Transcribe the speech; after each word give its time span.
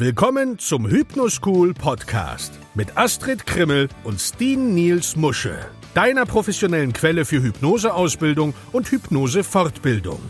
Willkommen 0.00 0.60
zum 0.60 0.88
Hypnoschool 0.88 1.74
Podcast 1.74 2.52
mit 2.76 2.96
Astrid 2.96 3.44
Krimmel 3.48 3.88
und 4.04 4.20
Steen 4.20 4.72
Niels 4.72 5.16
Musche, 5.16 5.58
deiner 5.92 6.24
professionellen 6.24 6.92
Quelle 6.92 7.24
für 7.24 7.42
Hypnoseausbildung 7.42 8.54
und 8.70 8.92
Hypnosefortbildung. 8.92 10.20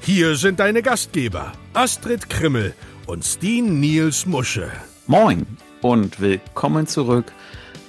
Hier 0.00 0.36
sind 0.36 0.58
deine 0.58 0.80
Gastgeber 0.80 1.52
Astrid 1.74 2.30
Krimmel 2.30 2.72
und 3.06 3.26
Steen 3.26 3.78
Niels 3.78 4.24
Musche. 4.24 4.70
Moin 5.06 5.44
und 5.82 6.18
willkommen 6.18 6.86
zurück 6.86 7.30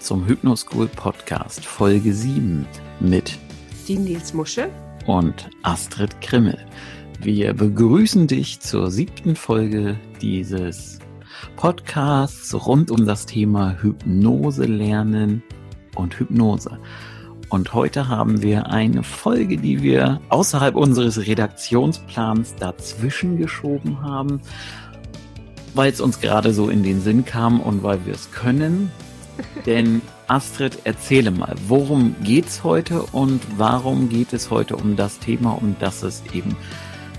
zum 0.01 0.27
Hypnoschool 0.27 0.89
Podcast 0.89 1.65
Folge 1.65 2.13
7 2.13 2.67
mit 2.99 3.39
Steen 3.83 4.03
Niels 4.03 4.33
Musche 4.33 4.69
und 5.05 5.49
Astrid 5.63 6.19
Krimmel. 6.19 6.57
Wir 7.21 7.53
begrüßen 7.53 8.27
dich 8.27 8.59
zur 8.59 8.91
siebten 8.91 9.37
Folge 9.37 9.97
dieses 10.21 10.99
Podcasts 11.55 12.53
rund 12.65 12.91
um 12.91 13.05
das 13.05 13.25
Thema 13.25 13.75
Hypnose 13.81 14.65
lernen 14.65 15.43
und 15.95 16.19
Hypnose. 16.19 16.79
Und 17.49 17.73
heute 17.73 18.07
haben 18.07 18.41
wir 18.41 18.67
eine 18.67 19.03
Folge, 19.03 19.57
die 19.57 19.81
wir 19.81 20.19
außerhalb 20.29 20.75
unseres 20.75 21.25
Redaktionsplans 21.25 22.55
dazwischen 22.55 23.37
geschoben 23.37 24.01
haben, 24.01 24.41
weil 25.73 25.91
es 25.91 26.01
uns 26.01 26.19
gerade 26.19 26.53
so 26.53 26.69
in 26.69 26.83
den 26.83 27.01
Sinn 27.01 27.25
kam 27.25 27.59
und 27.59 27.83
weil 27.83 28.05
wir 28.05 28.13
es 28.13 28.31
können. 28.31 28.91
Denn 29.65 30.01
Astrid, 30.27 30.79
erzähle 30.85 31.31
mal, 31.31 31.55
worum 31.67 32.15
geht's 32.23 32.63
heute 32.63 33.03
und 33.03 33.41
warum 33.57 34.09
geht 34.09 34.33
es 34.33 34.49
heute 34.49 34.75
um 34.75 34.95
das 34.95 35.19
Thema, 35.19 35.51
um 35.51 35.75
das 35.79 36.03
es 36.03 36.23
eben 36.33 36.49
geht. 36.49 36.57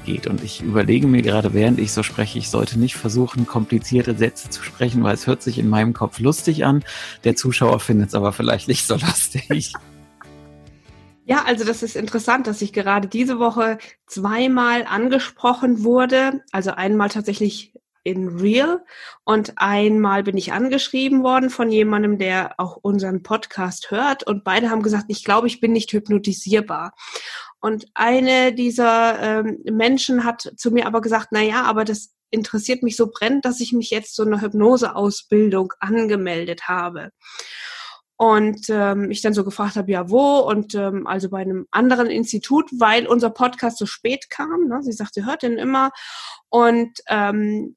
Und 0.07 0.43
ich 0.43 0.63
überlege 0.63 1.07
mir 1.07 1.23
gerade, 1.23 1.53
während 1.53 1.79
ich 1.81 1.93
so 1.93 2.03
spreche, 2.03 2.39
ich 2.39 2.49
sollte 2.49 2.79
nicht 2.79 2.97
versuchen, 2.97 3.47
komplizierte 3.47 4.17
Sätze 4.17 4.51
zu 4.51 4.63
sprechen, 4.63 5.03
weil 5.03 5.15
es 5.15 5.27
hört 5.27 5.43
sich 5.43 5.59
in 5.59 5.69
meinem 5.69 5.93
Kopf 5.93 6.21
lustig 6.21 6.65
an. 6.65 6.85
Der 7.25 7.35
Zuschauer 7.35 7.81
findet 7.81 8.09
es 8.09 8.15
aber 8.15 8.33
vielleicht 8.33 8.69
nicht 8.69 8.87
so 8.87 8.95
lustig. 9.07 9.73
Ja, 11.25 11.43
also 11.45 11.65
das 11.65 11.83
ist 11.83 11.97
interessant, 11.97 12.47
dass 12.47 12.63
ich 12.63 12.73
gerade 12.73 13.09
diese 13.09 13.41
Woche 13.41 13.79
zweimal 14.07 14.85
angesprochen 14.85 15.83
wurde. 15.83 16.45
Also 16.53 16.71
einmal 16.71 17.09
tatsächlich 17.09 17.73
in 18.07 18.29
Real 18.29 18.85
und 19.25 19.55
einmal 19.57 20.23
bin 20.23 20.37
ich 20.37 20.53
angeschrieben 20.53 21.25
worden 21.25 21.51
von 21.51 21.73
jemandem, 21.73 22.19
der 22.19 22.55
auch 22.59 22.77
unseren 22.77 23.25
Podcast 23.25 23.91
hört 23.91 24.23
und 24.23 24.45
beide 24.45 24.71
haben 24.71 24.83
gesagt, 24.83 25.07
ich 25.09 25.25
glaube, 25.25 25.49
ich 25.49 25.59
bin 25.59 25.73
nicht 25.73 25.93
hypnotisierbar. 25.93 26.93
Und 27.61 27.87
eine 27.95 28.55
dieser 28.55 29.19
ähm, 29.21 29.59
Menschen 29.65 30.23
hat 30.23 30.53
zu 30.57 30.71
mir 30.71 30.87
aber 30.87 31.01
gesagt, 31.01 31.29
na 31.33 31.43
ja, 31.43 31.65
aber 31.65 31.85
das 31.85 32.15
interessiert 32.31 32.85
mich 32.85 32.95
so 32.95 33.11
brennend, 33.11 33.45
dass 33.45 33.59
ich 33.59 33.73
mich 33.73 33.91
jetzt 33.91 34.15
so 34.15 34.23
eine 34.23 34.41
Hypnoseausbildung 34.41 35.73
angemeldet 35.81 36.69
habe. 36.69 37.11
Und 38.19 38.67
ähm, 38.71 39.11
ich 39.11 39.21
dann 39.21 39.35
so 39.35 39.43
gefragt 39.43 39.75
habe, 39.75 39.91
ja, 39.91 40.09
wo? 40.09 40.39
Und 40.39 40.77
ähm, 40.77 41.09
also 41.09 41.29
bei 41.29 41.41
einem 41.41 41.67
anderen 41.73 42.07
Institut, 42.07 42.71
weil 42.79 43.07
unser 43.09 43.31
Podcast 43.31 43.79
so 43.79 43.85
spät 43.85 44.31
kam. 44.31 44.69
Ne? 44.69 44.83
Sie 44.83 44.93
sagt, 44.93 45.15
sie 45.15 45.27
hört 45.27 45.43
den 45.43 45.59
immer. 45.59 45.91
Und 46.49 47.01
ähm, 47.09 47.77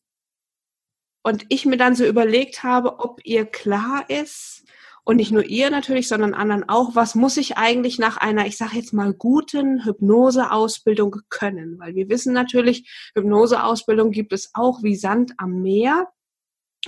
und 1.23 1.45
ich 1.49 1.65
mir 1.65 1.77
dann 1.77 1.95
so 1.95 2.05
überlegt 2.05 2.63
habe, 2.63 2.99
ob 2.99 3.19
ihr 3.25 3.45
klar 3.45 4.09
ist, 4.09 4.63
und 5.09 5.15
nicht 5.15 5.31
nur 5.31 5.43
ihr 5.43 5.71
natürlich, 5.71 6.07
sondern 6.07 6.35
anderen 6.35 6.69
auch, 6.69 6.93
was 6.93 7.15
muss 7.15 7.37
ich 7.37 7.57
eigentlich 7.57 7.97
nach 7.97 8.17
einer, 8.17 8.45
ich 8.45 8.57
sage 8.57 8.75
jetzt 8.75 8.93
mal, 8.93 9.11
guten 9.11 9.83
Hypnoseausbildung 9.83 11.21
können? 11.29 11.79
Weil 11.79 11.95
wir 11.95 12.09
wissen 12.09 12.31
natürlich, 12.31 13.11
Hypnoseausbildung 13.15 14.11
gibt 14.11 14.33
es 14.33 14.51
auch 14.53 14.83
wie 14.83 14.95
Sand 14.95 15.33
am 15.37 15.63
Meer. 15.63 16.09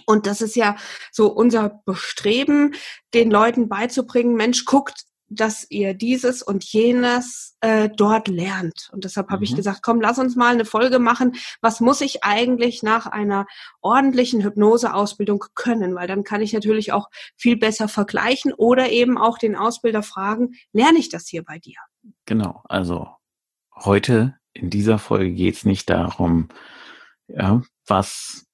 Und 0.05 0.27
das 0.27 0.41
ist 0.41 0.55
ja 0.55 0.75
so 1.11 1.33
unser 1.33 1.81
Bestreben, 1.83 2.75
den 3.15 3.31
Leuten 3.31 3.67
beizubringen, 3.67 4.35
Mensch, 4.35 4.65
guckt 4.65 5.03
dass 5.31 5.65
ihr 5.69 5.93
dieses 5.93 6.43
und 6.43 6.63
jenes 6.63 7.57
äh, 7.61 7.89
dort 7.89 8.27
lernt. 8.27 8.89
Und 8.91 9.05
deshalb 9.05 9.29
habe 9.29 9.39
mhm. 9.39 9.43
ich 9.43 9.55
gesagt, 9.55 9.81
komm, 9.81 10.01
lass 10.01 10.19
uns 10.19 10.35
mal 10.35 10.53
eine 10.53 10.65
Folge 10.65 10.99
machen. 10.99 11.33
Was 11.61 11.79
muss 11.79 12.01
ich 12.01 12.23
eigentlich 12.23 12.83
nach 12.83 13.05
einer 13.05 13.45
ordentlichen 13.81 14.43
Hypnoseausbildung 14.43 15.45
können? 15.55 15.95
Weil 15.95 16.07
dann 16.07 16.23
kann 16.23 16.41
ich 16.41 16.51
natürlich 16.51 16.91
auch 16.91 17.09
viel 17.35 17.57
besser 17.57 17.87
vergleichen 17.87 18.53
oder 18.53 18.89
eben 18.89 19.17
auch 19.17 19.37
den 19.37 19.55
Ausbilder 19.55 20.03
fragen, 20.03 20.51
lerne 20.73 20.99
ich 20.99 21.09
das 21.09 21.27
hier 21.27 21.43
bei 21.43 21.59
dir? 21.59 21.77
Genau, 22.25 22.61
also 22.65 23.07
heute 23.75 24.35
in 24.53 24.69
dieser 24.69 24.99
Folge 24.99 25.31
geht 25.31 25.55
es 25.55 25.65
nicht 25.65 25.89
darum, 25.89 26.49
ja, 27.27 27.61
was 27.85 28.45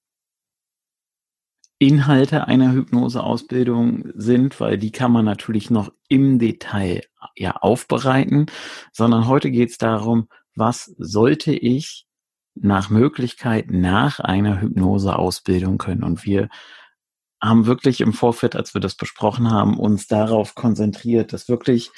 Inhalte 1.80 2.48
einer 2.48 2.72
Hypnoseausbildung 2.72 4.10
sind, 4.16 4.60
weil 4.60 4.78
die 4.78 4.92
kann 4.92 5.12
man 5.12 5.26
natürlich 5.26 5.70
noch 5.70 5.92
im 6.10 6.40
Detail 6.40 7.04
ja 7.36 7.52
aufbereiten, 7.58 8.48
sondern 8.92 9.28
heute 9.28 9.52
geht 9.52 9.70
es 9.70 9.78
darum, 9.78 10.28
was 10.56 10.96
sollte 10.98 11.54
ich 11.54 12.08
nach 12.56 12.90
Möglichkeit 12.90 13.70
nach 13.70 14.20
einer 14.20 14.62
Hypnoseausbildung 14.62 15.78
können. 15.78 16.04
Und 16.04 16.26
wir 16.26 16.50
haben 17.40 17.68
wirklich 17.68 18.02
im 18.02 18.14
Vorfeld, 18.14 18.56
als 18.56 18.74
wir 18.74 18.82
das 18.82 18.96
besprochen 18.96 19.52
haben, 19.52 19.78
uns 19.80 20.08
darauf 20.08 20.56
konzentriert, 20.56 21.34
das 21.34 21.48
wirklich 21.48 21.92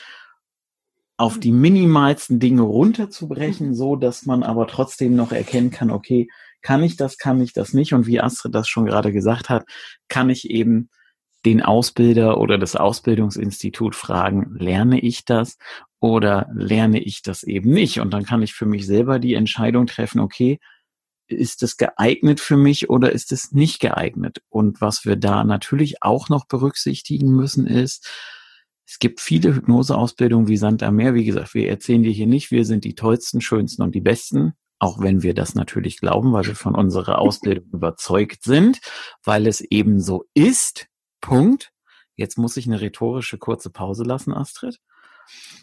auf 1.16 1.40
die 1.40 1.52
minimalsten 1.52 2.40
Dinge 2.40 2.62
runterzubrechen, 2.62 3.76
so 3.76 3.96
dass 3.96 4.26
man 4.26 4.44
aber 4.44 4.68
trotzdem 4.68 5.16
noch 5.16 5.32
erkennen 5.32 5.70
kann, 5.70 5.92
okay, 5.92 6.30
kann 6.62 6.84
ich 6.84 6.96
das, 6.96 7.18
kann 7.18 7.42
ich 7.42 7.54
das 7.54 7.74
nicht? 7.74 7.94
Und 7.94 8.08
wie 8.08 8.20
Astrid 8.20 8.56
das 8.56 8.68
schon 8.68 8.86
gerade 8.86 9.12
gesagt 9.12 9.50
hat, 9.50 9.66
kann 10.08 10.30
ich 10.30 10.50
eben 10.50 10.90
den 11.46 11.62
Ausbilder 11.62 12.38
oder 12.38 12.58
das 12.58 12.76
Ausbildungsinstitut 12.76 13.96
fragen, 13.96 14.56
lerne 14.58 15.00
ich 15.00 15.26
das 15.26 15.58
oder 16.00 16.50
lerne 16.54 17.00
ich 17.00 17.22
das 17.22 17.44
eben 17.44 17.70
nicht? 17.72 18.00
Und 18.00 18.12
dann 18.14 18.26
kann 18.26 18.42
ich 18.42 18.54
für 18.54 18.66
mich 18.66 18.86
selber 18.86 19.20
die 19.20 19.36
Entscheidung 19.36 19.88
treffen, 19.88 20.20
okay, 20.20 20.60
ist 21.28 21.64
es 21.64 21.78
geeignet 21.78 22.40
für 22.40 22.58
mich 22.58 22.90
oder 22.90 23.12
ist 23.12 23.32
es 23.32 23.52
nicht 23.52 23.80
geeignet? 23.80 24.42
Und 24.50 24.82
was 24.82 25.06
wir 25.06 25.16
da 25.16 25.44
natürlich 25.44 26.02
auch 26.02 26.28
noch 26.28 26.46
berücksichtigen 26.46 27.32
müssen 27.32 27.68
ist, 27.68 28.10
es 28.88 28.98
gibt 28.98 29.22
viele 29.22 29.56
Hypnoseausbildungen 29.56 30.48
wie 30.48 30.58
Sand 30.58 30.82
am 30.82 30.96
Meer. 30.96 31.14
Wie 31.14 31.24
gesagt, 31.24 31.54
wir 31.54 31.70
erzählen 31.70 32.02
dir 32.02 32.12
hier 32.12 32.26
nicht, 32.26 32.50
wir 32.50 32.66
sind 32.66 32.84
die 32.84 32.96
tollsten, 32.96 33.40
schönsten 33.40 33.84
und 33.84 33.94
die 33.94 34.02
besten 34.02 34.54
auch 34.80 35.02
wenn 35.02 35.22
wir 35.22 35.34
das 35.34 35.56
natürlich 35.56 36.00
glauben, 36.00 36.32
weil 36.32 36.46
wir 36.46 36.56
von 36.56 36.74
unserer 36.74 37.20
Ausbildung 37.20 37.66
überzeugt 37.74 38.44
sind, 38.44 38.80
weil 39.24 39.46
es 39.46 39.62
eben 39.62 40.02
so 40.02 40.26
ist. 40.34 40.88
Punkt. 41.22 41.72
Jetzt 42.16 42.38
muss 42.38 42.58
ich 42.58 42.66
eine 42.66 42.82
rhetorische 42.82 43.38
kurze 43.38 43.70
Pause 43.70 44.04
lassen, 44.04 44.34
Astrid. 44.34 44.80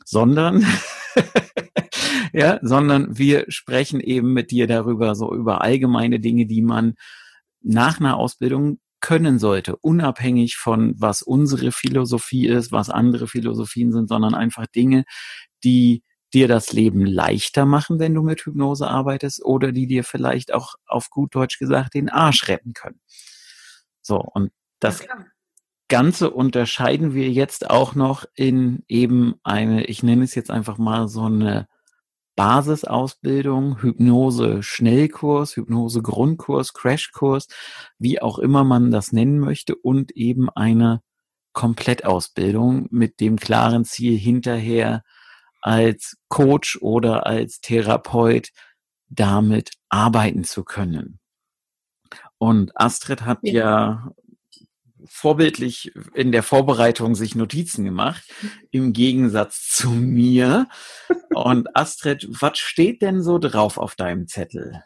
Sondern, 0.05 0.65
ja, 2.33 2.61
sondern 2.63 3.19
wir 3.19 3.47
sprechen 3.49 4.01
eben 4.01 4.33
mit 4.33 4.51
dir 4.51 4.67
darüber, 4.67 5.15
so 5.15 5.35
über 5.35 5.63
allgemeine 5.63 6.21
Dinge, 6.21 6.47
die 6.47 6.63
man 6.63 6.95
nach 7.63 7.99
einer 7.99 8.17
Ausbildung 8.17 8.79
können 9.01 9.39
sollte, 9.39 9.77
unabhängig 9.77 10.57
von 10.57 10.95
was 10.99 11.23
unsere 11.23 11.73
Philosophie 11.73 12.47
ist, 12.47 12.73
was 12.73 12.91
andere 12.91 13.27
Philosophien 13.27 13.93
sind, 13.93 14.09
sondern 14.09 14.35
einfach 14.35 14.67
Dinge, 14.67 15.05
die 15.65 16.03
dir 16.35 16.49
das 16.49 16.73
Leben 16.73 17.07
leichter 17.07 17.67
machen, 17.67 17.99
wenn 17.99 18.15
du 18.15 18.23
mit 18.23 18.41
Hypnose 18.41 18.89
arbeitest, 18.89 19.45
oder 19.45 19.73
die 19.73 19.87
dir 19.87 20.05
vielleicht 20.05 20.53
auch 20.53 20.75
auf 20.87 21.11
gut 21.11 21.35
Deutsch 21.35 21.59
gesagt 21.59 21.95
den 21.95 22.09
Arsch 22.09 22.49
retten 22.49 22.73
können. 22.73 23.01
So, 24.03 24.19
und 24.19 24.53
das 24.81 25.05
ja, 25.05 25.25
Ganze 25.89 26.31
unterscheiden 26.31 27.15
wir 27.15 27.31
jetzt 27.31 27.71
auch 27.71 27.95
noch 27.95 28.25
in 28.35 28.83
eben 28.89 29.37
eine, 29.45 29.85
ich 29.85 30.03
nenne 30.03 30.25
es 30.25 30.35
jetzt 30.35 30.51
einfach 30.51 30.79
mal 30.79 31.09
so 31.09 31.25
eine 31.25 31.69
Basisausbildung, 32.35 33.81
Hypnose 33.81 34.63
Schnellkurs, 34.63 35.57
Hypnose 35.57 36.03
Grundkurs, 36.03 36.75
Crashkurs, 36.75 37.47
wie 37.99 38.21
auch 38.21 38.39
immer 38.39 38.65
man 38.65 38.91
das 38.91 39.13
nennen 39.13 39.39
möchte 39.39 39.75
und 39.75 40.11
eben 40.13 40.51
eine 40.51 41.03
Komplettausbildung 41.53 42.89
mit 42.91 43.21
dem 43.21 43.37
klaren 43.37 43.85
Ziel 43.85 44.19
hinterher 44.19 45.03
als 45.67 46.17
Coach 46.29 46.79
oder 46.81 47.27
als 47.27 47.61
Therapeut 47.61 48.51
damit 49.09 49.73
arbeiten 49.89 50.45
zu 50.45 50.63
können. 50.63 51.19
Und 52.39 52.71
Astrid 52.77 53.23
hat 53.23 53.41
ja. 53.43 53.53
ja 53.53 54.13
vorbildlich 55.07 55.93
in 56.15 56.31
der 56.31 56.45
Vorbereitung 56.45 57.17
sich 57.17 57.35
Notizen 57.35 57.85
gemacht, 57.85 58.23
im 58.71 58.93
Gegensatz 58.93 59.69
zu 59.73 59.91
mir. 59.91 60.69
Und 61.35 61.75
Astrid, 61.77 62.29
was 62.31 62.59
steht 62.59 63.03
denn 63.03 63.21
so 63.21 63.39
drauf 63.39 63.77
auf 63.77 63.97
deinem 63.97 64.29
Zettel? 64.29 64.85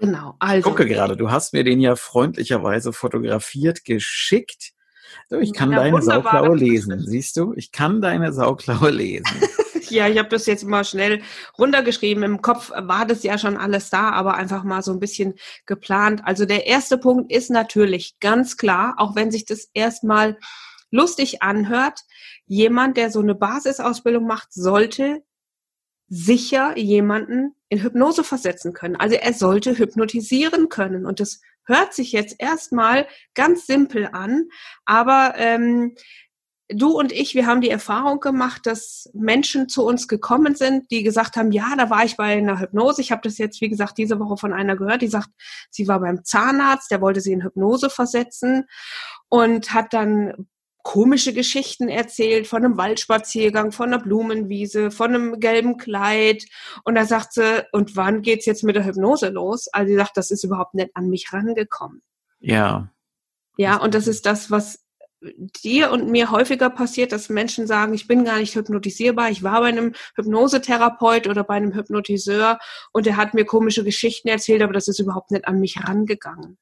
Genau, 0.00 0.36
also. 0.38 0.56
Ich 0.56 0.64
gucke 0.64 0.88
gerade, 0.88 1.14
du 1.14 1.30
hast 1.30 1.52
mir 1.52 1.62
den 1.62 1.78
ja 1.78 1.94
freundlicherweise 1.94 2.94
fotografiert 2.94 3.84
geschickt. 3.84 4.72
So, 5.28 5.38
ich 5.38 5.52
kann 5.52 5.72
ja, 5.72 5.76
deine 5.76 6.00
Sauklaue 6.00 6.56
lesen. 6.56 7.00
Siehst 7.06 7.36
du? 7.36 7.52
Ich 7.54 7.70
kann 7.70 8.00
deine 8.00 8.32
Sauklaue 8.32 8.90
lesen. 8.90 9.26
Ja, 9.92 10.08
ich 10.08 10.18
habe 10.18 10.28
das 10.28 10.46
jetzt 10.46 10.64
mal 10.64 10.84
schnell 10.84 11.22
runtergeschrieben. 11.58 12.24
Im 12.24 12.42
Kopf 12.42 12.70
war 12.70 13.06
das 13.06 13.22
ja 13.22 13.38
schon 13.38 13.56
alles 13.56 13.90
da, 13.90 14.10
aber 14.10 14.34
einfach 14.34 14.64
mal 14.64 14.82
so 14.82 14.92
ein 14.92 15.00
bisschen 15.00 15.34
geplant. 15.66 16.22
Also 16.24 16.46
der 16.46 16.66
erste 16.66 16.98
Punkt 16.98 17.30
ist 17.30 17.50
natürlich 17.50 18.18
ganz 18.20 18.56
klar, 18.56 18.94
auch 18.96 19.14
wenn 19.14 19.30
sich 19.30 19.44
das 19.44 19.70
erstmal 19.74 20.38
lustig 20.90 21.42
anhört, 21.42 22.00
jemand, 22.46 22.96
der 22.96 23.10
so 23.10 23.20
eine 23.20 23.34
Basisausbildung 23.34 24.26
macht, 24.26 24.52
sollte 24.52 25.22
sicher 26.08 26.76
jemanden 26.76 27.54
in 27.68 27.82
Hypnose 27.82 28.22
versetzen 28.22 28.74
können. 28.74 28.96
Also 28.96 29.16
er 29.16 29.32
sollte 29.32 29.78
hypnotisieren 29.78 30.68
können. 30.68 31.06
Und 31.06 31.20
das 31.20 31.40
hört 31.64 31.94
sich 31.94 32.12
jetzt 32.12 32.36
erstmal 32.38 33.06
ganz 33.34 33.66
simpel 33.66 34.08
an, 34.12 34.48
aber 34.84 35.34
ähm, 35.36 35.94
du 36.74 36.98
und 36.98 37.12
ich, 37.12 37.34
wir 37.34 37.46
haben 37.46 37.60
die 37.60 37.70
Erfahrung 37.70 38.20
gemacht, 38.20 38.66
dass 38.66 39.10
Menschen 39.14 39.68
zu 39.68 39.84
uns 39.84 40.08
gekommen 40.08 40.54
sind, 40.54 40.90
die 40.90 41.02
gesagt 41.02 41.36
haben, 41.36 41.52
ja, 41.52 41.74
da 41.76 41.90
war 41.90 42.04
ich 42.04 42.16
bei 42.16 42.36
einer 42.36 42.60
Hypnose. 42.60 43.00
Ich 43.00 43.12
habe 43.12 43.22
das 43.22 43.38
jetzt, 43.38 43.60
wie 43.60 43.68
gesagt, 43.68 43.98
diese 43.98 44.18
Woche 44.18 44.36
von 44.36 44.52
einer 44.52 44.76
gehört, 44.76 45.02
die 45.02 45.08
sagt, 45.08 45.30
sie 45.70 45.88
war 45.88 46.00
beim 46.00 46.24
Zahnarzt, 46.24 46.90
der 46.90 47.00
wollte 47.00 47.20
sie 47.20 47.32
in 47.32 47.42
Hypnose 47.42 47.90
versetzen 47.90 48.64
und 49.28 49.72
hat 49.72 49.92
dann 49.92 50.48
komische 50.82 51.32
Geschichten 51.32 51.88
erzählt 51.88 52.46
von 52.46 52.64
einem 52.64 52.76
Waldspaziergang, 52.76 53.72
von 53.72 53.92
einer 53.92 54.02
Blumenwiese, 54.02 54.90
von 54.90 55.14
einem 55.14 55.40
gelben 55.40 55.76
Kleid. 55.76 56.44
Und 56.84 56.96
da 56.96 57.04
sagt 57.04 57.34
sie, 57.34 57.64
und 57.72 57.96
wann 57.96 58.22
geht's 58.22 58.46
jetzt 58.46 58.64
mit 58.64 58.76
der 58.76 58.84
Hypnose 58.84 59.28
los? 59.28 59.68
Also 59.68 59.90
sie 59.90 59.96
sagt, 59.96 60.16
das 60.16 60.30
ist 60.30 60.44
überhaupt 60.44 60.74
nicht 60.74 60.90
an 60.94 61.08
mich 61.08 61.32
rangekommen. 61.32 62.02
Ja. 62.40 62.88
Ja, 63.56 63.76
und 63.76 63.94
das 63.94 64.06
ist 64.06 64.26
das, 64.26 64.50
was 64.50 64.80
dir 65.64 65.90
und 65.90 66.10
mir 66.10 66.30
häufiger 66.30 66.70
passiert, 66.70 67.12
dass 67.12 67.28
Menschen 67.28 67.66
sagen, 67.66 67.94
ich 67.94 68.06
bin 68.06 68.24
gar 68.24 68.38
nicht 68.38 68.54
hypnotisierbar, 68.54 69.30
ich 69.30 69.42
war 69.42 69.60
bei 69.60 69.68
einem 69.68 69.94
Hypnosetherapeut 70.16 71.26
oder 71.26 71.44
bei 71.44 71.54
einem 71.54 71.74
Hypnotiseur 71.74 72.58
und 72.92 73.06
der 73.06 73.16
hat 73.16 73.34
mir 73.34 73.44
komische 73.44 73.84
Geschichten 73.84 74.28
erzählt, 74.28 74.62
aber 74.62 74.72
das 74.72 74.88
ist 74.88 74.98
überhaupt 74.98 75.30
nicht 75.30 75.46
an 75.46 75.60
mich 75.60 75.82
rangegangen. 75.82 76.58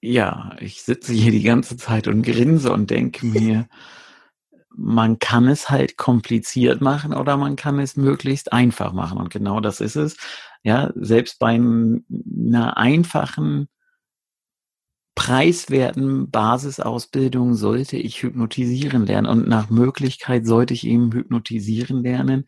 Ja, 0.00 0.56
ich 0.60 0.82
sitze 0.82 1.12
hier 1.12 1.32
die 1.32 1.42
ganze 1.42 1.76
Zeit 1.76 2.06
und 2.08 2.22
grinse 2.22 2.72
und 2.72 2.90
denke 2.90 3.26
mir, 3.26 3.68
man 4.70 5.18
kann 5.18 5.48
es 5.48 5.70
halt 5.70 5.96
kompliziert 5.96 6.80
machen 6.80 7.12
oder 7.12 7.36
man 7.36 7.56
kann 7.56 7.80
es 7.80 7.96
möglichst 7.96 8.52
einfach 8.52 8.92
machen. 8.92 9.18
Und 9.18 9.30
genau 9.30 9.60
das 9.60 9.80
ist 9.80 9.96
es. 9.96 10.16
Ja, 10.62 10.92
selbst 10.94 11.40
bei 11.40 11.54
einer 11.54 12.76
einfachen 12.76 13.68
preiswerten 15.18 16.30
Basisausbildung 16.30 17.54
sollte 17.54 17.96
ich 17.96 18.22
hypnotisieren 18.22 19.04
lernen 19.04 19.26
und 19.26 19.48
nach 19.48 19.68
Möglichkeit 19.68 20.46
sollte 20.46 20.74
ich 20.74 20.86
eben 20.86 21.12
hypnotisieren 21.12 22.04
lernen 22.04 22.46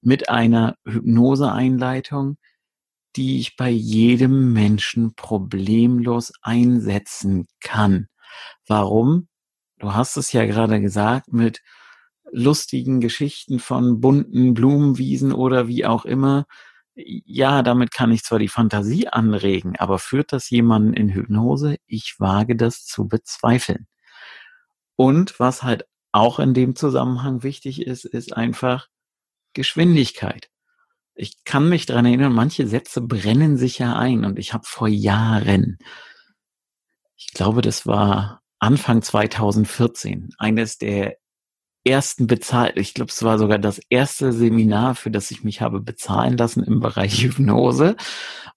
mit 0.00 0.28
einer 0.28 0.74
Hypnoseeinleitung, 0.84 2.36
die 3.14 3.38
ich 3.38 3.54
bei 3.54 3.70
jedem 3.70 4.52
Menschen 4.52 5.14
problemlos 5.14 6.32
einsetzen 6.42 7.46
kann. 7.60 8.08
Warum? 8.66 9.28
Du 9.78 9.94
hast 9.94 10.16
es 10.16 10.32
ja 10.32 10.44
gerade 10.44 10.80
gesagt 10.80 11.32
mit 11.32 11.60
lustigen 12.32 13.00
Geschichten 13.00 13.60
von 13.60 14.00
bunten 14.00 14.54
Blumenwiesen 14.54 15.32
oder 15.32 15.68
wie 15.68 15.86
auch 15.86 16.04
immer 16.04 16.46
ja, 16.98 17.62
damit 17.62 17.92
kann 17.92 18.10
ich 18.10 18.24
zwar 18.24 18.38
die 18.38 18.48
Fantasie 18.48 19.08
anregen, 19.08 19.76
aber 19.78 19.98
führt 19.98 20.32
das 20.32 20.50
jemanden 20.50 20.94
in 20.94 21.10
Hypnose? 21.10 21.76
Ich 21.86 22.16
wage 22.18 22.56
das 22.56 22.84
zu 22.84 23.08
bezweifeln. 23.08 23.86
Und 24.96 25.38
was 25.38 25.62
halt 25.62 25.86
auch 26.10 26.40
in 26.40 26.54
dem 26.54 26.74
Zusammenhang 26.74 27.42
wichtig 27.44 27.82
ist, 27.86 28.04
ist 28.04 28.36
einfach 28.36 28.88
Geschwindigkeit. 29.52 30.50
Ich 31.14 31.44
kann 31.44 31.68
mich 31.68 31.86
dran 31.86 32.06
erinnern, 32.06 32.32
manche 32.32 32.66
Sätze 32.66 33.00
brennen 33.00 33.56
sich 33.56 33.78
ja 33.78 33.96
ein 33.96 34.24
und 34.24 34.38
ich 34.38 34.52
habe 34.52 34.64
vor 34.66 34.88
Jahren, 34.88 35.78
ich 37.16 37.32
glaube, 37.32 37.60
das 37.62 37.86
war 37.86 38.42
Anfang 38.58 39.02
2014, 39.02 40.30
eines 40.38 40.78
der 40.78 41.16
ersten 41.88 42.26
bezahlt, 42.26 42.76
ich 42.76 42.94
glaube, 42.94 43.10
es 43.10 43.22
war 43.22 43.38
sogar 43.38 43.58
das 43.58 43.80
erste 43.88 44.32
Seminar, 44.32 44.94
für 44.94 45.10
das 45.10 45.30
ich 45.30 45.44
mich 45.44 45.60
habe 45.60 45.80
bezahlen 45.80 46.36
lassen 46.36 46.62
im 46.62 46.80
Bereich 46.80 47.22
Hypnose. 47.22 47.96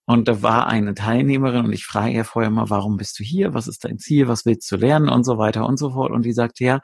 Und 0.05 0.27
da 0.27 0.41
war 0.41 0.67
eine 0.67 0.93
Teilnehmerin 0.93 1.65
und 1.65 1.73
ich 1.73 1.85
frage 1.85 2.15
ja 2.15 2.23
vorher 2.23 2.51
mal, 2.51 2.69
warum 2.69 2.97
bist 2.97 3.19
du 3.19 3.23
hier? 3.23 3.53
Was 3.53 3.67
ist 3.67 3.85
dein 3.85 3.97
Ziel? 3.97 4.27
Was 4.27 4.45
willst 4.45 4.69
du 4.71 4.75
lernen? 4.75 5.09
Und 5.09 5.23
so 5.23 5.37
weiter 5.37 5.65
und 5.65 5.77
so 5.77 5.91
fort. 5.91 6.11
Und 6.11 6.25
die 6.25 6.33
sagte, 6.33 6.63
ja, 6.63 6.81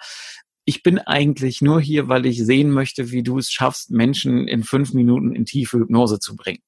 ich 0.65 0.83
bin 0.83 0.99
eigentlich 0.99 1.61
nur 1.61 1.81
hier, 1.81 2.09
weil 2.09 2.25
ich 2.25 2.45
sehen 2.45 2.71
möchte, 2.71 3.11
wie 3.11 3.23
du 3.23 3.37
es 3.37 3.51
schaffst, 3.51 3.89
Menschen 3.89 4.47
in 4.47 4.63
fünf 4.63 4.93
Minuten 4.93 5.33
in 5.33 5.45
tiefe 5.45 5.79
Hypnose 5.79 6.19
zu 6.19 6.35
bringen. 6.35 6.61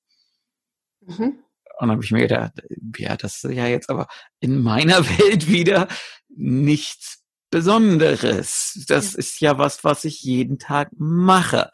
Mhm. 1.01 1.39
Und 1.79 1.87
dann 1.87 1.91
habe 1.91 2.03
ich 2.03 2.11
mir 2.11 2.21
gedacht, 2.21 2.53
ja, 2.97 3.15
das 3.15 3.43
ist 3.43 3.53
ja 3.53 3.67
jetzt 3.67 3.89
aber 3.89 4.07
in 4.39 4.61
meiner 4.61 5.05
Welt 5.19 5.47
wieder 5.47 5.87
nichts 6.27 7.18
Besonderes. 7.49 8.85
Das 8.87 9.13
ja. 9.13 9.19
ist 9.19 9.41
ja 9.41 9.57
was, 9.57 9.83
was 9.83 10.05
ich 10.05 10.21
jeden 10.21 10.59
Tag 10.59 10.89
mache. 10.97 11.71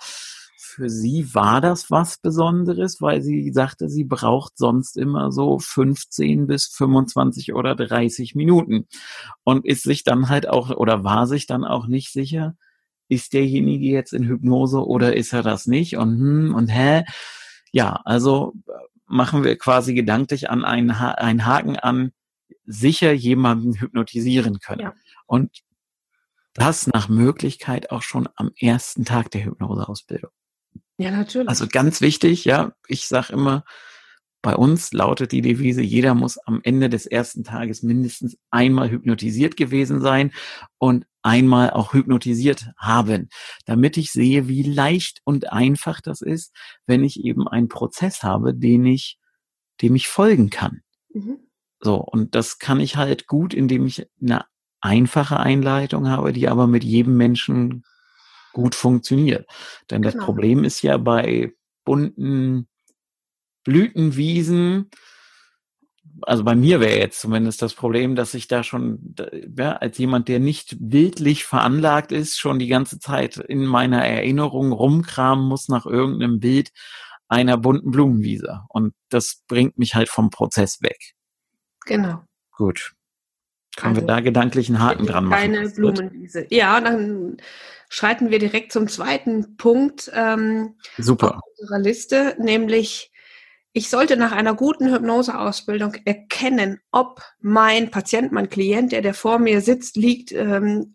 Für 0.58 0.90
sie 0.90 1.34
war 1.34 1.62
das 1.62 1.90
was 1.90 2.18
Besonderes, 2.18 3.00
weil 3.00 3.22
sie 3.22 3.52
sagte, 3.54 3.90
sie 3.90 4.04
braucht 4.04 4.58
sonst 4.58 4.98
immer 4.98 5.32
so 5.32 5.58
15 5.58 6.48
bis 6.48 6.66
25 6.68 7.54
oder 7.54 7.76
30 7.76 8.36
Minuten 8.36 8.88
und 9.44 9.66
ist 9.66 9.84
sich 9.84 10.04
dann 10.04 10.28
halt 10.28 10.50
auch 10.50 10.72
oder 10.72 11.06
war 11.06 11.28
sich 11.28 11.48
dann 11.48 11.64
auch 11.64 11.88
nicht 11.88 12.12
sicher, 12.12 12.58
ist 13.08 13.34
derjenige 13.34 13.88
jetzt 13.88 14.14
in 14.14 14.28
Hypnose 14.28 14.86
oder 14.86 15.16
ist 15.16 15.32
er 15.34 15.44
das 15.44 15.66
nicht 15.66 15.96
und 15.98 16.18
hm 16.18 16.56
und 16.56 16.68
hä? 16.68 17.06
Ja, 17.72 18.02
also 18.04 18.54
äh, 18.68 18.72
machen 19.08 19.44
wir 19.44 19.58
quasi 19.58 19.94
gedanklich 19.94 20.50
an 20.50 20.66
einen, 20.66 21.00
ha 21.00 21.12
einen 21.12 21.46
Haken 21.46 21.78
an, 21.78 22.12
sicher 22.66 23.14
jemanden 23.14 23.80
hypnotisieren 23.80 24.60
können. 24.60 24.82
Ja. 24.82 24.94
Und 25.26 25.64
das 26.54 26.88
nach 26.88 27.10
Möglichkeit 27.10 27.92
auch 27.92 28.02
schon 28.02 28.30
am 28.36 28.52
ersten 28.58 29.06
Tag 29.06 29.32
der 29.32 29.46
Hypnoseausbildung. 29.46 30.32
Ja, 30.98 31.12
natürlich. 31.12 31.50
Also 31.50 31.68
ganz 31.68 32.02
wichtig, 32.02 32.46
ja, 32.46 32.74
ich 32.88 33.08
sage 33.08 33.34
immer, 33.34 33.66
bei 34.42 34.56
uns 34.56 34.94
lautet 34.94 35.32
die 35.32 35.42
Devise, 35.42 35.82
jeder 35.82 36.14
muss 36.14 36.38
am 36.38 36.62
Ende 36.64 36.88
des 36.88 37.08
ersten 37.08 37.44
Tages 37.44 37.82
mindestens 37.82 38.38
einmal 38.52 38.92
hypnotisiert 38.92 39.58
gewesen 39.58 40.02
sein 40.02 40.32
und 40.78 41.08
einmal 41.24 41.72
auch 41.72 41.94
hypnotisiert 41.94 42.70
haben, 42.78 43.30
damit 43.66 43.98
ich 43.98 44.12
sehe, 44.12 44.48
wie 44.48 44.62
leicht 44.62 45.20
und 45.24 45.52
einfach 45.52 46.00
das 46.00 46.22
ist, 46.22 46.56
wenn 46.86 47.04
ich 47.04 47.26
eben 47.26 47.48
einen 47.48 47.68
Prozess 47.70 48.22
habe, 48.22 48.54
den 48.54 48.86
ich, 48.86 49.18
dem 49.82 49.96
ich 49.96 50.08
folgen 50.08 50.52
kann. 50.52 50.82
Mhm. 51.10 51.40
So, 51.82 51.96
und 51.96 52.36
das 52.36 52.60
kann 52.60 52.80
ich 52.80 52.96
halt 52.96 53.26
gut, 53.26 53.54
indem 53.54 53.88
ich 53.88 54.08
eine 54.22 54.46
einfache 54.86 55.40
Einleitung 55.40 56.08
habe, 56.08 56.32
die 56.32 56.48
aber 56.48 56.68
mit 56.68 56.84
jedem 56.84 57.18
Menschen 57.18 57.84
gut 58.54 58.76
funktioniert. 58.76 59.50
Denn 59.90 60.02
genau. 60.02 60.16
das 60.16 60.24
Problem 60.24 60.64
ist 60.64 60.82
ja 60.82 60.98
bei 60.98 61.54
bunten 61.84 62.68
Blütenwiesen, 63.64 64.90
also 66.22 66.44
bei 66.44 66.56
mir 66.56 66.80
wäre 66.80 66.98
jetzt 66.98 67.20
zumindest 67.20 67.62
das 67.62 67.74
Problem, 67.74 68.16
dass 68.16 68.34
ich 68.34 68.48
da 68.48 68.64
schon 68.64 69.16
ja, 69.58 69.74
als 69.74 69.98
jemand, 69.98 70.28
der 70.28 70.40
nicht 70.40 70.78
bildlich 70.80 71.44
veranlagt 71.44 72.12
ist, 72.12 72.38
schon 72.38 72.60
die 72.60 72.68
ganze 72.68 73.00
Zeit 73.00 73.38
in 73.38 73.66
meiner 73.66 74.06
Erinnerung 74.06 74.72
rumkramen 74.72 75.46
muss 75.46 75.68
nach 75.68 75.86
irgendeinem 75.86 76.40
Bild 76.40 76.72
einer 77.28 77.58
bunten 77.58 77.92
Blumenwiese. 77.92 78.62
Und 78.70 78.94
das 79.10 79.44
bringt 79.48 79.78
mich 79.78 79.96
halt 79.96 80.10
vom 80.10 80.30
Prozess 80.30 80.82
weg. 80.82 81.16
Genau. 81.86 82.24
Gut. 82.52 82.94
Können 83.76 83.96
also, 83.96 84.08
wir 84.08 84.08
da 84.08 84.20
gedanklich 84.22 84.70
einen 84.70 84.80
Haken 84.80 85.06
dran 85.06 85.26
machen? 85.26 85.54
Keine 85.54 85.70
Blumenwiese. 85.70 86.48
Ja, 86.50 86.80
dann 86.80 87.38
schreiten 87.90 88.32
wir 88.32 88.40
direkt 88.40 88.72
zum 88.72 88.88
zweiten 88.88 89.58
Punkt 89.58 90.12
ähm, 90.14 90.76
Super. 90.98 91.42
unserer 91.60 91.80
Liste, 91.80 92.36
nämlich 92.40 93.12
ich 93.78 93.90
sollte 93.90 94.16
nach 94.16 94.32
einer 94.32 94.54
guten 94.54 94.90
Hypnoseausbildung 94.90 95.96
erkennen, 96.06 96.80
ob 96.92 97.22
mein 97.42 97.92
Patient, 97.92 98.32
mein 98.32 98.50
Klient, 98.50 98.94
der, 98.94 99.02
der 99.02 99.14
vor 99.14 99.38
mir 99.38 99.60
sitzt, 99.60 99.98
liegt 99.98 100.32
ähm, 100.32 100.94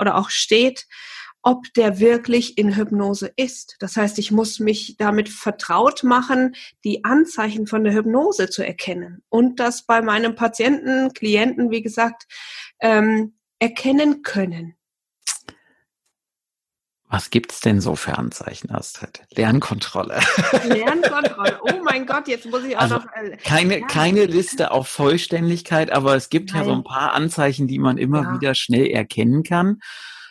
oder 0.00 0.16
auch 0.16 0.30
steht, 0.30 0.86
ob 1.42 1.72
der 1.74 1.98
wirklich 1.98 2.56
in 2.56 2.76
Hypnose 2.76 3.32
ist. 3.36 3.76
Das 3.80 3.96
heißt, 3.96 4.18
ich 4.18 4.30
muss 4.30 4.60
mich 4.60 4.96
damit 4.96 5.28
vertraut 5.28 6.04
machen, 6.04 6.54
die 6.84 7.04
Anzeichen 7.04 7.66
von 7.66 7.84
der 7.84 7.92
Hypnose 7.92 8.48
zu 8.48 8.64
erkennen 8.64 9.22
und 9.28 9.60
das 9.60 9.84
bei 9.84 10.02
meinem 10.02 10.34
Patienten, 10.34 11.12
Klienten, 11.12 11.70
wie 11.70 11.82
gesagt, 11.82 12.26
ähm, 12.80 13.34
erkennen 13.58 14.22
können. 14.22 14.76
Was 17.12 17.28
gibt's 17.28 17.60
denn 17.60 17.82
so 17.82 17.94
für 17.94 18.16
Anzeichen, 18.16 18.70
Astrid? 18.70 19.20
Lernkontrolle. 19.34 20.18
Lernkontrolle. 20.64 21.60
Oh 21.62 21.82
mein 21.84 22.06
Gott, 22.06 22.26
jetzt 22.26 22.46
muss 22.46 22.64
ich 22.64 22.74
auch 22.74 22.80
also 22.80 22.94
noch. 22.94 23.06
Äh, 23.12 23.36
keine, 23.36 23.80
ja. 23.80 23.86
keine 23.86 24.24
Liste 24.24 24.70
auf 24.70 24.88
Vollständigkeit, 24.88 25.92
aber 25.92 26.16
es 26.16 26.30
gibt 26.30 26.54
Nein. 26.54 26.62
ja 26.62 26.64
so 26.64 26.72
ein 26.72 26.84
paar 26.84 27.12
Anzeichen, 27.12 27.68
die 27.68 27.78
man 27.78 27.98
immer 27.98 28.22
ja. 28.22 28.34
wieder 28.34 28.54
schnell 28.54 28.86
erkennen 28.86 29.42
kann. 29.42 29.80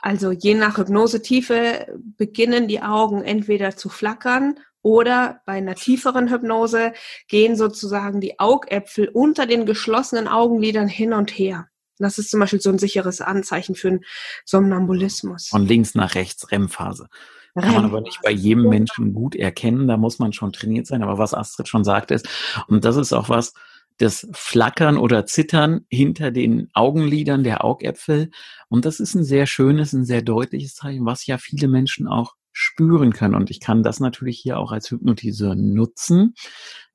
Also 0.02 0.32
je 0.32 0.56
nach 0.56 0.78
Hypnosetiefe 0.78 1.88
beginnen 2.18 2.68
die 2.68 2.82
Augen 2.82 3.24
entweder 3.24 3.76
zu 3.78 3.88
flackern 3.90 4.56
oder 4.82 5.42
bei 5.46 5.54
einer 5.54 5.76
tieferen 5.76 6.30
Hypnose 6.30 6.94
gehen 7.28 7.56
sozusagen 7.56 8.20
die 8.20 8.40
Augäpfel 8.40 9.10
unter 9.10 9.46
den 9.46 9.66
geschlossenen 9.66 10.28
Augenlidern 10.28 10.88
hin 10.88 11.14
und 11.14 11.30
her. 11.30 11.68
Das 12.00 12.18
ist 12.18 12.32
zum 12.32 12.40
Beispiel 12.40 12.62
so 12.62 12.72
ein 12.72 12.80
sicheres 12.80 13.22
Anzeichen 13.22 13.76
für 13.76 13.90
einen 13.90 14.06
Somnambulismus. 14.44 15.50
Von 15.50 15.68
links 15.68 15.94
nach 15.94 16.16
rechts, 16.16 16.52
REM-Phase. 16.52 17.08
Kann 17.54 17.76
man 17.76 17.86
aber 17.86 18.02
nicht 18.02 18.22
bei 18.24 18.32
jedem 18.32 18.70
Menschen 18.70 19.14
gut 19.14 19.36
erkennen, 19.36 19.88
da 19.88 19.98
muss 19.98 20.20
man 20.20 20.32
schon 20.32 20.54
trainiert 20.54 20.88
sein. 20.88 21.04
Aber 21.04 21.18
was 21.18 21.34
Astrid 21.34 21.68
schon 21.68 21.84
sagt 21.84 22.10
ist, 22.10 22.28
und 22.68 22.86
das 22.86 22.96
ist 22.96 23.14
auch 23.14 23.30
was, 23.30 23.54
das 23.98 24.28
Flackern 24.34 24.98
oder 24.98 25.26
Zittern 25.26 25.86
hinter 25.90 26.32
den 26.32 26.70
Augenlidern 26.74 27.44
der 27.44 27.64
Augäpfel. 27.64 28.32
Und 28.68 28.86
das 28.86 29.00
ist 29.00 29.16
ein 29.16 29.24
sehr 29.24 29.46
schönes, 29.46 29.94
ein 29.94 30.06
sehr 30.06 30.22
deutliches 30.22 30.76
Zeichen, 30.76 31.06
was 31.06 31.26
ja 31.26 31.38
viele 31.38 31.68
Menschen 31.68 32.08
auch 32.08 32.36
spüren 32.54 33.14
können. 33.14 33.36
Und 33.36 33.50
ich 33.50 33.60
kann 33.60 33.84
das 33.84 34.00
natürlich 34.00 34.40
hier 34.40 34.60
auch 34.60 34.72
als 34.72 34.92
Hypnotiseur 34.92 35.56
nutzen. 35.56 36.34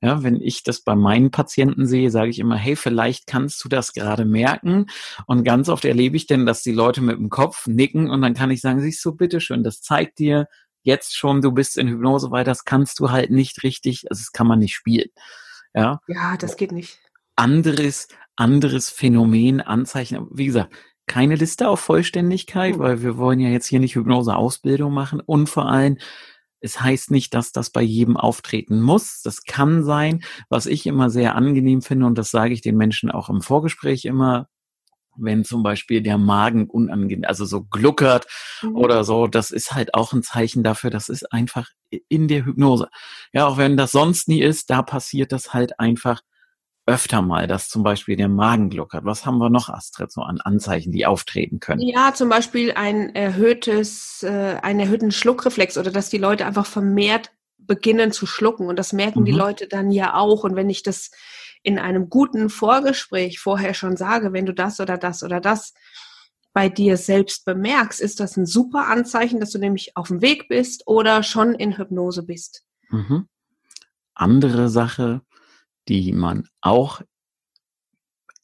Ja, 0.01 0.21
wenn 0.23 0.39
ich 0.41 0.63
das 0.63 0.81
bei 0.81 0.95
meinen 0.95 1.31
Patienten 1.31 1.87
sehe, 1.87 2.11
sage 2.11 2.29
ich 2.29 2.39
immer, 2.39 2.55
hey, 2.55 2.75
vielleicht 2.75 3.25
kannst 3.25 3.63
du 3.63 3.69
das 3.69 3.93
gerade 3.93 4.25
merken. 4.25 4.85
Und 5.25 5.43
ganz 5.43 5.69
oft 5.69 5.85
erlebe 5.85 6.15
ich 6.15 6.27
denn, 6.27 6.45
dass 6.45 6.61
die 6.61 6.71
Leute 6.71 7.01
mit 7.01 7.17
dem 7.17 7.29
Kopf 7.29 7.67
nicken 7.67 8.09
und 8.09 8.21
dann 8.21 8.33
kann 8.33 8.51
ich 8.51 8.61
sagen, 8.61 8.81
siehst 8.81 9.03
du, 9.03 9.15
bitteschön, 9.15 9.63
das 9.63 9.81
zeigt 9.81 10.19
dir 10.19 10.47
jetzt 10.83 11.17
schon, 11.17 11.41
du 11.41 11.51
bist 11.51 11.77
in 11.77 11.89
Hypnose, 11.89 12.31
weil 12.31 12.43
das 12.43 12.63
kannst 12.63 12.99
du 12.99 13.11
halt 13.11 13.31
nicht 13.31 13.63
richtig, 13.63 14.05
also 14.09 14.21
das 14.21 14.31
kann 14.31 14.47
man 14.47 14.59
nicht 14.59 14.75
spielen. 14.75 15.09
Ja, 15.73 15.99
ja 16.07 16.37
das 16.37 16.57
geht 16.57 16.71
nicht. 16.71 16.99
Anderes, 17.35 18.07
anderes 18.35 18.89
Phänomen, 18.89 19.61
Anzeichen. 19.61 20.27
Wie 20.31 20.45
gesagt, 20.45 20.73
keine 21.07 21.35
Liste 21.35 21.69
auf 21.69 21.79
Vollständigkeit, 21.79 22.73
hm. 22.73 22.79
weil 22.79 23.01
wir 23.01 23.17
wollen 23.17 23.39
ja 23.39 23.49
jetzt 23.49 23.67
hier 23.67 23.79
nicht 23.79 23.95
Hypnose-Ausbildung 23.95 24.93
machen 24.93 25.21
und 25.21 25.47
vor 25.47 25.67
allem, 25.67 25.97
es 26.59 26.81
heißt 26.81 27.11
nicht, 27.11 27.33
dass 27.33 27.51
das 27.51 27.69
bei 27.69 27.83
jedem 27.83 28.17
auftreten 28.17 28.81
muss. 28.81 29.21
Das 29.21 29.43
kann 29.43 29.83
sein. 29.83 30.23
Was 30.49 30.65
ich 30.65 30.87
immer 30.87 31.11
sehr 31.11 31.35
angenehm 31.35 31.83
finde, 31.83 32.07
und 32.07 32.17
das 32.17 32.31
sage 32.31 32.53
ich 32.53 32.61
den 32.61 32.77
Menschen 32.77 33.11
auch 33.11 33.29
im 33.29 33.41
Vorgespräch 33.41 34.05
immer, 34.05 34.47
wenn 35.17 35.43
zum 35.43 35.63
Beispiel 35.63 36.01
der 36.01 36.17
Magen 36.17 36.69
unangenehm, 36.69 37.25
also 37.27 37.45
so 37.45 37.63
gluckert 37.63 38.27
mhm. 38.61 38.75
oder 38.75 39.03
so, 39.03 39.27
das 39.27 39.51
ist 39.51 39.73
halt 39.73 39.93
auch 39.93 40.13
ein 40.13 40.23
Zeichen 40.23 40.63
dafür, 40.63 40.89
das 40.89 41.09
ist 41.09 41.31
einfach 41.31 41.69
in 42.07 42.27
der 42.27 42.45
Hypnose. 42.45 42.89
Ja, 43.33 43.47
auch 43.47 43.57
wenn 43.57 43.77
das 43.77 43.91
sonst 43.91 44.27
nie 44.27 44.41
ist, 44.41 44.69
da 44.69 44.81
passiert 44.81 45.31
das 45.31 45.53
halt 45.53 45.79
einfach 45.79 46.21
öfter 46.87 47.21
mal, 47.21 47.47
dass 47.47 47.67
zum 47.67 47.83
Beispiel 47.83 48.15
der 48.15 48.29
Magen 48.29 48.69
gluckert. 48.69 49.03
Was 49.03 49.25
haben 49.25 49.39
wir 49.39 49.49
noch, 49.49 49.69
Astrid, 49.69 50.11
so 50.11 50.21
an 50.21 50.39
Anzeichen, 50.39 50.93
die 50.93 51.05
auftreten 51.05 51.59
können? 51.59 51.81
Ja, 51.81 52.13
zum 52.13 52.29
Beispiel 52.29 52.71
ein 52.71 53.13
erhöhtes, 53.13 54.23
äh, 54.23 54.57
einen 54.61 54.79
erhöhten 54.79 55.11
Schluckreflex 55.11 55.77
oder 55.77 55.91
dass 55.91 56.09
die 56.09 56.17
Leute 56.17 56.45
einfach 56.45 56.65
vermehrt 56.65 57.31
beginnen 57.57 58.13
zu 58.13 58.25
schlucken. 58.25 58.67
Und 58.67 58.79
das 58.79 58.93
merken 58.93 59.21
mhm. 59.21 59.25
die 59.25 59.33
Leute 59.33 59.67
dann 59.67 59.91
ja 59.91 60.15
auch. 60.15 60.45
Und 60.45 60.55
wenn 60.55 60.69
ich 60.69 60.81
das 60.81 61.11
in 61.63 61.79
einem 61.79 62.09
guten 62.09 62.49
Vorgespräch 62.49 63.39
vorher 63.39 63.73
schon 63.73 63.97
sage, 63.97 64.33
wenn 64.33 64.45
du 64.45 64.53
das 64.53 64.79
oder 64.79 64.97
das 64.97 65.23
oder 65.23 65.39
das 65.39 65.73
bei 66.53 66.69
dir 66.69 66.97
selbst 66.97 67.45
bemerkst, 67.45 68.01
ist 68.01 68.19
das 68.19 68.35
ein 68.35 68.47
super 68.47 68.87
Anzeichen, 68.87 69.39
dass 69.39 69.51
du 69.51 69.59
nämlich 69.59 69.95
auf 69.95 70.07
dem 70.07 70.21
Weg 70.21 70.47
bist 70.47 70.87
oder 70.87 71.21
schon 71.21 71.53
in 71.53 71.77
Hypnose 71.77 72.23
bist. 72.23 72.63
Mhm. 72.89 73.27
Andere 74.15 74.69
Sache, 74.69 75.21
die 75.87 76.13
man 76.13 76.47
auch 76.61 77.01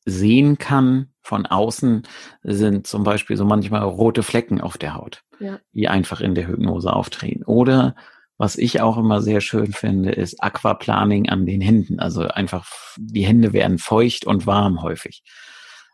sehen 0.06 0.58
kann 0.58 1.14
von 1.22 1.46
außen, 1.46 2.04
sind 2.44 2.86
zum 2.86 3.04
Beispiel 3.04 3.38
so 3.38 3.46
manchmal 3.46 3.84
rote 3.84 4.22
Flecken 4.22 4.62
auf 4.62 4.78
der 4.78 4.94
Haut, 4.96 5.24
ja. 5.40 5.60
die 5.72 5.88
einfach 5.88 6.22
in 6.22 6.36
der 6.36 6.48
Hypnose 6.48 6.94
auftreten. 6.94 7.44
Oder 7.44 7.96
was 8.44 8.58
ich 8.58 8.82
auch 8.82 8.98
immer 8.98 9.22
sehr 9.22 9.40
schön 9.40 9.72
finde, 9.72 10.12
ist 10.12 10.44
Aquaplaning 10.44 11.30
an 11.30 11.46
den 11.46 11.62
Händen. 11.62 12.02
Also 12.02 12.28
einfach, 12.28 12.70
die 12.98 13.26
Hände 13.26 13.54
werden 13.54 13.78
feucht 13.78 14.26
und 14.26 14.46
warm 14.46 14.82
häufig. 14.82 15.24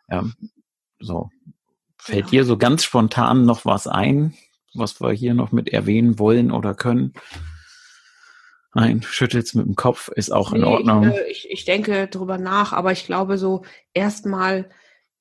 Ja, 0.10 0.26
so. 1.00 1.30
Fällt 2.00 2.26
ja. 2.26 2.32
dir 2.32 2.46
so 2.46 2.58
ganz 2.58 2.84
spontan 2.84 3.46
noch 3.46 3.66
was 3.66 3.86
ein, 3.86 4.34
was 4.74 5.00
wir 5.00 5.12
hier 5.12 5.36
noch 5.36 5.52
mit 5.52 5.70
erwähnen 5.70 6.18
wollen 6.18 6.50
oder 6.52 6.74
können? 6.74 7.14
Nein, 8.74 9.04
schüttelt's 9.04 9.54
mit 9.54 9.68
dem 9.68 9.76
Kopf, 9.76 10.08
ist 10.08 10.32
auch 10.32 10.52
nee, 10.52 10.58
in 10.58 10.64
Ordnung. 10.64 11.04
Ich, 11.04 11.18
äh, 11.18 11.30
ich, 11.30 11.52
ich 11.52 11.66
denke 11.66 12.08
drüber 12.08 12.40
nach, 12.40 12.74
aber 12.74 12.92
ich 12.92 13.06
glaube 13.06 13.38
so 13.38 13.64
erstmal, 13.94 14.72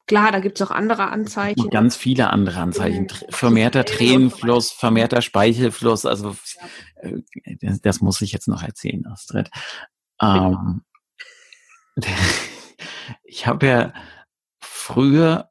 klar, 0.09 0.33
da 0.33 0.41
gibt's 0.41 0.61
auch 0.63 0.73
andere 0.73 1.11
Anzeichen. 1.11 1.61
Und 1.61 1.71
ganz 1.71 1.95
viele 1.95 2.31
andere 2.31 2.61
Anzeichen. 2.61 3.07
Vermehrter 3.29 3.85
Tränenfluss, 3.85 4.73
vermehrter 4.73 5.23
Speichelfluss, 5.23 6.05
also 6.05 6.37
äh, 6.97 7.19
das, 7.61 7.81
das, 7.81 8.01
muss 8.01 8.21
ich 8.21 8.33
jetzt 8.33 8.49
noch 8.49 8.63
erzählen, 8.63 9.07
Astrid. 9.07 9.51
Ähm, 10.21 10.83
ich 13.23 13.47
habe 13.47 13.67
ja 13.67 13.93
früher 14.61 15.51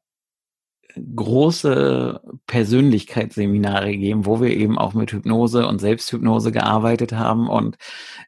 große 1.14 2.20
Persönlichkeitsseminare 2.46 3.92
gegeben, 3.92 4.26
wo 4.26 4.40
wir 4.40 4.50
eben 4.50 4.78
auch 4.78 4.94
mit 4.94 5.12
Hypnose 5.12 5.66
und 5.66 5.80
Selbsthypnose 5.80 6.52
gearbeitet 6.52 7.12
haben. 7.12 7.48
Und 7.48 7.76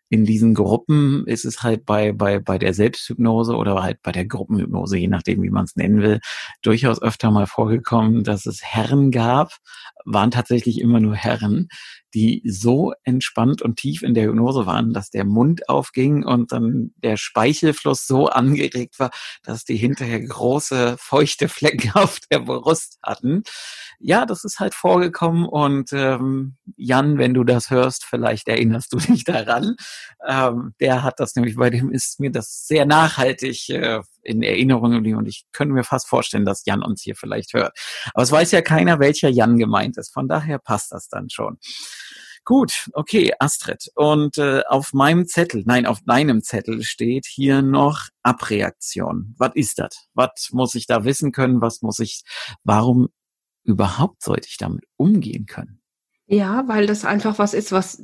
in 0.09 0.25
diesen 0.25 0.55
Gruppen 0.55 1.25
ist 1.27 1.45
es 1.45 1.63
halt 1.63 1.85
bei, 1.85 2.13
bei, 2.13 2.39
bei 2.39 2.59
der 2.59 2.75
Selbsthypnose 2.75 3.55
oder 3.55 3.83
halt 3.83 4.03
bei 4.03 4.13
der 4.13 4.27
Gruppenhypnose, 4.27 4.99
je 4.99 5.09
nachdem, 5.09 5.43
wie 5.43 5.51
man 5.51 5.65
es 5.65 5.77
nennen 5.77 6.03
will, 6.03 6.21
durchaus 6.63 7.01
öfter 7.01 7.31
mal 7.31 7.47
vorgekommen, 7.47 8.25
dass 8.25 8.47
es 8.47 8.63
Herren 8.63 9.11
gab, 9.11 9.53
waren 10.05 10.31
tatsächlich 10.31 10.81
immer 10.81 11.01
nur 11.01 11.15
Herren, 11.15 11.69
die 12.15 12.43
so 12.45 12.93
entspannt 13.05 13.63
und 13.63 13.77
tief 13.77 14.03
in 14.03 14.15
der 14.15 14.25
Hypnose 14.25 14.67
waren, 14.67 14.93
dass 14.93 15.11
der 15.11 15.25
Mund 15.25 15.69
aufging 15.69 16.25
und 16.25 16.53
dann 16.53 16.93
der 16.97 17.17
Speichelfluss 17.17 18.07
so 18.07 18.29
angeregt 18.29 18.99
war, 18.99 19.11
dass 19.43 19.65
die 19.65 19.77
hinterher 19.77 20.21
große 20.21 20.97
feuchte 20.99 21.49
Flecken 21.49 21.91
auf 21.95 22.19
der 22.31 22.41
Brust 22.41 22.99
hatten. 23.03 23.43
Ja, 23.99 24.27
das 24.27 24.45
ist 24.45 24.61
halt 24.61 24.75
vorgekommen 24.75 25.47
und 25.47 25.93
ähm, 25.93 26.57
Jan, 26.77 27.19
wenn 27.19 27.35
du 27.35 27.45
das 27.45 27.71
hörst, 27.71 28.05
vielleicht 28.05 28.49
erinnerst 28.49 28.93
du 28.93 28.99
dich 28.99 29.25
daran. 29.25 29.77
Ähm, 30.27 30.75
der 30.81 31.03
hat 31.03 31.21
das 31.21 31.37
nämlich, 31.37 31.57
bei 31.57 31.71
dem 31.71 31.91
ist 31.91 32.19
mir 32.19 32.31
das 32.31 32.67
sehr 32.67 32.87
nachhaltig 32.87 33.69
äh, 33.69 34.01
in 34.23 34.43
Erinnerung 34.43 34.93
geblieben 34.93 35.19
und 35.19 35.27
ich 35.27 35.45
könnte 35.53 35.75
mir 35.75 35.85
fast 35.85 36.09
vorstellen, 36.09 36.45
dass 36.45 36.65
Jan 36.65 36.83
uns 36.83 37.03
hier 37.03 37.15
vielleicht 37.15 37.55
hört. 37.55 37.77
Aber 38.15 38.23
es 38.23 38.33
weiß 38.33 38.53
ja 38.53 38.63
keiner, 38.63 39.01
welcher 39.01 39.29
Jan 39.29 39.59
gemeint 39.59 39.97
ist. 39.97 40.13
Von 40.13 40.29
daher 40.29 40.59
passt 40.59 40.93
das 40.93 41.09
dann 41.09 41.31
schon. 41.31 41.59
Gut, 42.45 42.91
okay, 42.95 43.33
Astrid. 43.39 43.91
Und 43.95 44.39
äh, 44.39 44.63
auf 44.67 44.93
meinem 44.93 45.27
Zettel, 45.27 45.63
nein, 45.67 45.87
auf 45.87 46.01
deinem 46.05 46.43
Zettel 46.43 46.83
steht 46.83 47.27
hier 47.27 47.63
noch 47.63 48.09
Abreaktion. 48.23 49.35
Was 49.39 49.53
ist 49.55 49.79
das? 49.79 50.09
Was 50.15 50.49
muss 50.53 50.75
ich 50.75 50.87
da 50.87 51.05
wissen 51.05 51.33
können? 51.33 51.61
Was 51.61 51.83
muss 51.83 51.99
ich, 51.99 52.23
warum 52.65 53.09
überhaupt 53.65 54.23
sollte 54.23 54.49
ich 54.49 54.57
damit 54.57 54.85
umgehen 54.97 55.47
können? 55.47 55.81
Ja, 56.27 56.67
weil 56.67 56.87
das 56.87 57.05
einfach 57.05 57.39
was 57.39 57.55
ist, 57.55 57.73
was 57.73 58.03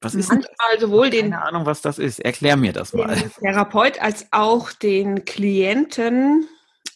was 0.00 0.14
ist 0.14 0.28
manchmal 0.28 0.78
sowohl 0.78 1.08
den 1.10 1.30
keine 1.30 1.42
Ahnung, 1.42 1.66
was 1.66 1.80
das 1.80 1.98
ist. 1.98 2.20
Erklär 2.20 2.56
mir 2.56 2.72
das 2.72 2.92
mal. 2.92 3.16
Therapeut 3.40 4.00
als 4.00 4.26
auch 4.30 4.70
den 4.72 5.24
Klienten 5.24 6.46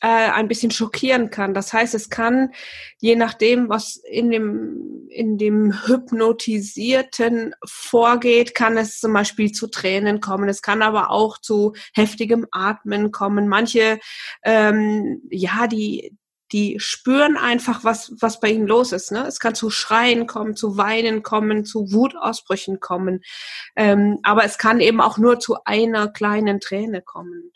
äh, 0.01 0.07
ein 0.07 0.49
bisschen 0.49 0.71
schockieren 0.71 1.31
kann. 1.31 1.55
Das 1.55 1.73
heißt, 1.73 1.95
es 1.95 2.11
kann 2.11 2.53
je 2.99 3.17
nachdem, 3.17 3.69
was 3.69 3.97
in 3.97 4.31
dem 4.31 5.09
in 5.11 5.39
dem 5.39 5.87
hypnotisierten 5.87 7.55
vorgeht, 7.67 8.55
kann 8.55 8.77
es 8.77 9.01
zum 9.01 9.13
Beispiel 9.13 9.53
zu 9.53 9.67
Tränen 9.67 10.21
kommen. 10.21 10.49
Es 10.49 10.63
kann 10.63 10.83
aber 10.83 11.11
auch 11.11 11.39
zu 11.39 11.75
heftigem 11.95 12.47
Atmen 12.53 13.11
kommen. 13.11 13.49
Manche, 13.49 13.99
ähm, 14.45 15.23
ja, 15.31 15.67
die 15.67 16.17
die 16.53 16.81
spüren 16.81 17.37
einfach, 17.37 17.85
was, 17.85 18.13
was 18.21 18.41
bei 18.41 18.51
ihnen 18.51 18.67
los 18.67 18.93
ist. 18.93 19.13
Ne? 19.13 19.25
Es 19.27 19.39
kann 19.39 19.55
zu 19.55 19.71
Schreien 19.71 20.27
kommen, 20.27 20.57
zu 20.57 20.77
Weinen 20.77 21.23
kommen, 21.23 21.65
zu 21.65 21.93
Wutausbrüchen 21.93 22.81
kommen. 22.81 23.21
Ähm, 23.77 24.19
aber 24.23 24.45
es 24.45 24.59
kann 24.59 24.81
eben 24.81 25.01
auch 25.01 25.17
nur 25.17 25.39
zu 25.39 25.59
einer 25.65 26.09
kleinen 26.09 26.61
Träne 26.61 27.03
kommen. 27.03 27.53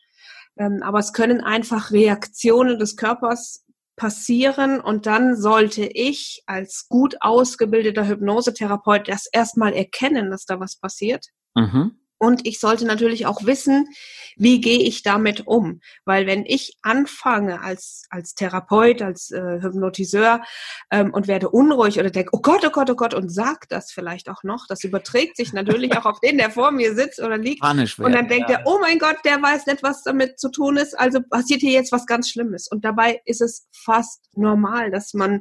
Ähm, 0.57 0.83
aber 0.83 0.99
es 0.99 1.13
können 1.13 1.41
einfach 1.41 1.91
Reaktionen 1.91 2.79
des 2.79 2.97
Körpers 2.97 3.65
passieren 3.97 4.81
und 4.81 5.07
dann 5.07 5.37
sollte 5.37 5.85
ich 5.87 6.43
als 6.47 6.87
gut 6.89 7.17
ausgebildeter 7.21 8.07
Hypnosetherapeut 8.09 9.09
das 9.09 9.27
erstmal 9.33 9.73
erkennen, 9.73 10.31
dass 10.31 10.45
da 10.47 10.59
was 10.59 10.77
passiert. 10.77 11.27
Mhm. 11.55 11.99
Und 12.19 12.47
ich 12.47 12.61
sollte 12.61 12.87
natürlich 12.87 13.27
auch 13.27 13.45
wissen, 13.45 13.89
wie 14.37 14.61
gehe 14.61 14.81
ich 14.81 15.03
damit 15.03 15.47
um? 15.47 15.81
Weil 16.05 16.27
wenn 16.27 16.45
ich 16.47 16.77
anfange 16.83 17.61
als, 17.61 18.05
als 18.11 18.35
Therapeut, 18.35 19.03
als 19.03 19.31
äh, 19.31 19.61
Hypnotiseur 19.61 20.43
ähm, 20.91 21.13
und 21.13 21.29
werde 21.29 21.51
unruhig 21.51 21.99
oder 21.99 22.11
denke, 22.11 22.31
oh 22.33 22.41
Gott, 22.41 22.65
oh 22.65 22.71
Gott, 22.71 22.91
oh 22.91 22.95
Gott, 22.95 23.15
und 23.15 23.31
sag 23.31 23.69
das 23.69 23.93
vielleicht 23.93 24.29
auch 24.29 24.43
noch, 24.43 24.67
das 24.69 24.85
überträgt 24.85 25.37
sich 25.37 25.53
natürlich 25.53 25.97
auch 25.97 26.07
auf 26.07 26.21
den, 26.21 26.39
der 26.39 26.51
vor 26.51 26.71
mir 26.71 26.95
sitzt 26.95 27.21
oder 27.21 27.39
liegt. 27.39 27.61
Panisch 27.61 27.99
werden, 27.99 28.07
und 28.07 28.13
dann 28.13 28.29
denkt 28.29 28.51
ja. 28.51 28.59
er, 28.59 28.67
oh 28.67 28.79
mein 28.81 28.99
Gott, 28.99 29.19
der 29.25 29.41
weiß 29.41 29.67
nicht, 29.67 29.83
was 29.83 30.03
damit 30.03 30.39
zu 30.39 30.51
tun 30.51 30.77
ist, 30.77 30.99
also 30.99 31.21
passiert 31.21 31.61
hier 31.61 31.73
jetzt 31.73 31.93
was 31.93 32.07
ganz 32.07 32.31
Schlimmes. 32.31 32.69
Und 32.69 32.85
dabei 32.85 33.21
ist 33.25 33.41
es 33.41 33.67
fast 33.73 34.25
normal, 34.35 34.91
dass 34.91 35.15
man 35.15 35.41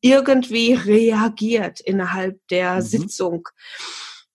irgendwie 0.00 0.74
reagiert 0.74 1.80
innerhalb 1.80 2.38
der 2.48 2.76
mhm. 2.76 2.82
Sitzung. 2.82 3.48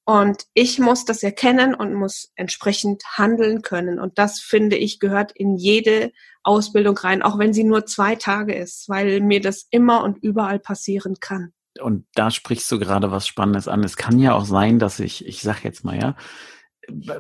Und 0.06 0.46
ich 0.54 0.80
muss 0.80 1.06
das 1.06 1.24
erkennen 1.24 1.74
und 1.74 1.94
muss 1.94 2.32
entsprechend 2.36 3.04
handeln 3.18 3.62
können. 3.62 4.00
Und 4.00 4.20
das, 4.20 4.40
finde 4.40 4.76
ich, 4.76 5.00
gehört 5.00 5.32
in 5.32 5.56
jede 5.56 6.12
Ausbildung 6.44 6.98
rein, 6.98 7.22
auch 7.22 7.40
wenn 7.40 7.54
sie 7.54 7.64
nur 7.64 7.86
zwei 7.86 8.16
Tage 8.16 8.54
ist, 8.54 8.90
weil 8.90 9.22
mir 9.22 9.40
das 9.40 9.66
immer 9.70 10.04
und 10.04 10.18
überall 10.22 10.60
passieren 10.60 11.16
kann. 11.22 11.54
Und 11.80 12.06
da 12.16 12.32
sprichst 12.32 12.72
du 12.72 12.80
gerade 12.80 13.12
was 13.12 13.28
Spannendes 13.28 13.68
an. 13.68 13.84
Es 13.84 13.96
kann 13.96 14.20
ja 14.20 14.34
auch 14.34 14.46
sein, 14.46 14.78
dass 14.78 15.00
ich, 15.00 15.26
ich 15.26 15.42
sag 15.42 15.64
jetzt 15.64 15.86
mal, 15.86 15.98
ja, 15.98 16.16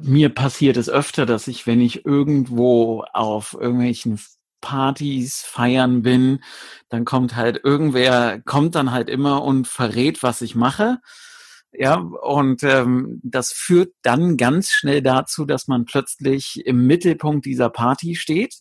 mir 0.02 0.30
passiert 0.30 0.76
es 0.76 0.90
öfter, 0.90 1.26
dass 1.26 1.48
ich, 1.48 1.66
wenn 1.66 1.80
ich 1.80 2.06
irgendwo 2.06 3.06
auf 3.14 3.54
irgendwelchen 3.60 4.20
Partys 4.62 5.42
feiern 5.42 6.02
bin, 6.02 6.44
dann 6.90 7.06
kommt 7.06 7.36
halt 7.36 7.62
irgendwer, 7.64 8.42
kommt 8.42 8.76
dann 8.76 8.92
halt 8.92 9.10
immer 9.10 9.44
und 9.44 9.68
verrät, 9.68 10.24
was 10.24 10.42
ich 10.42 10.56
mache. 10.56 11.00
Ja, 11.76 11.96
und 11.96 12.64
ähm, 12.64 13.20
das 13.24 13.52
führt 13.52 13.94
dann 14.04 14.38
ganz 14.38 14.70
schnell 14.70 15.02
dazu, 15.02 15.46
dass 15.46 15.68
man 15.68 15.86
plötzlich 15.86 16.62
im 16.66 16.86
Mittelpunkt 16.86 17.46
dieser 17.46 17.70
Party 17.70 18.16
steht. 18.16 18.56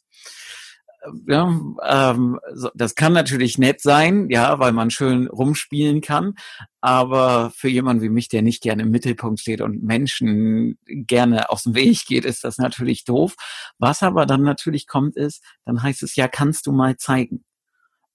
Ja, 1.27 1.61
ähm, 1.85 2.39
das 2.75 2.95
kann 2.95 3.13
natürlich 3.13 3.59
nett 3.59 3.81
sein, 3.81 4.31
ja, 4.31 4.61
weil 4.61 4.73
man 4.73 4.91
schön 4.91 5.27
rumspielen 5.27 6.01
kann. 6.01 6.35
Aber 6.81 7.51
für 7.55 7.69
jemanden 7.69 8.03
wie 8.03 8.09
mich, 8.09 8.29
der 8.29 8.43
nicht 8.43 8.63
gerne 8.63 8.83
im 8.83 8.91
Mittelpunkt 8.91 9.41
steht 9.41 9.61
und 9.61 9.83
Menschen 9.83 10.79
gerne 10.87 11.51
aus 11.51 11.65
dem 11.65 11.75
Weg 11.75 12.07
geht, 12.07 12.25
ist 12.25 12.45
das 12.45 12.57
natürlich 12.59 13.05
doof. 13.05 13.35
Was 13.79 14.03
aber 14.03 14.27
dann 14.27 14.43
natürlich 14.43 14.87
kommt, 14.87 15.17
ist, 15.17 15.43
dann 15.65 15.83
heißt 15.83 16.03
es 16.05 16.15
ja, 16.17 16.29
kannst 16.29 16.67
du 16.67 16.73
mal 16.73 16.97
zeigen. 16.97 17.45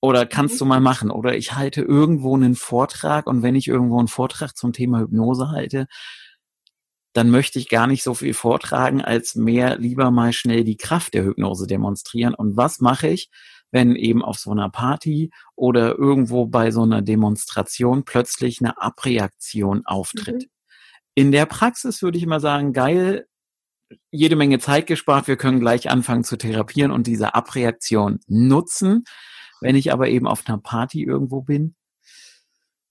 Oder 0.02 0.26
kannst 0.26 0.56
mhm. 0.56 0.60
du 0.60 0.66
mal 0.66 0.80
machen? 0.80 1.12
Oder 1.12 1.36
ich 1.36 1.54
halte 1.56 1.82
irgendwo 1.82 2.36
einen 2.36 2.56
Vortrag 2.56 3.28
und 3.28 3.42
wenn 3.42 3.56
ich 3.56 3.68
irgendwo 3.68 4.00
einen 4.00 4.08
Vortrag 4.08 4.56
zum 4.56 4.74
Thema 4.74 5.00
Hypnose 5.00 5.50
halte, 5.50 5.88
dann 7.14 7.32
möchte 7.32 7.58
ich 7.58 7.68
gar 7.68 7.88
nicht 7.88 8.04
so 8.04 8.14
viel 8.14 8.36
vortragen, 8.36 9.02
als 9.02 9.34
mehr 9.34 9.80
lieber 9.80 10.12
mal 10.12 10.34
schnell 10.34 10.64
die 10.64 10.78
Kraft 10.78 11.16
der 11.16 11.24
Hypnose 11.24 11.66
demonstrieren. 11.66 12.36
Und 12.36 12.58
was 12.58 12.80
mache 12.80 13.08
ich, 13.08 13.30
wenn 13.72 13.96
eben 13.96 14.24
auf 14.24 14.38
so 14.38 14.52
einer 14.52 14.70
Party 14.70 15.32
oder 15.56 15.98
irgendwo 15.98 16.46
bei 16.46 16.70
so 16.70 16.84
einer 16.84 17.02
Demonstration 17.02 18.04
plötzlich 18.06 18.62
eine 18.62 18.80
Abreaktion 18.80 19.84
auftritt? 19.86 20.44
Mhm. 20.44 20.50
In 21.16 21.32
der 21.32 21.48
Praxis 21.48 22.04
würde 22.04 22.20
ich 22.20 22.24
immer 22.24 22.40
sagen, 22.40 22.72
geil, 22.72 23.26
jede 24.12 24.36
Menge 24.36 24.60
Zeit 24.60 24.86
gespart, 24.86 25.28
wir 25.28 25.38
können 25.38 25.60
gleich 25.60 25.90
anfangen 25.90 26.24
zu 26.24 26.38
therapieren 26.38 26.92
und 26.92 27.08
diese 27.08 27.34
Abreaktion 27.34 28.20
nutzen. 28.28 29.06
Wenn 29.62 29.76
ich 29.76 29.92
aber 29.92 30.08
eben 30.10 30.28
auf 30.28 30.44
einer 30.48 30.58
Party 30.58 31.04
irgendwo 31.04 31.42
bin, 31.42 31.76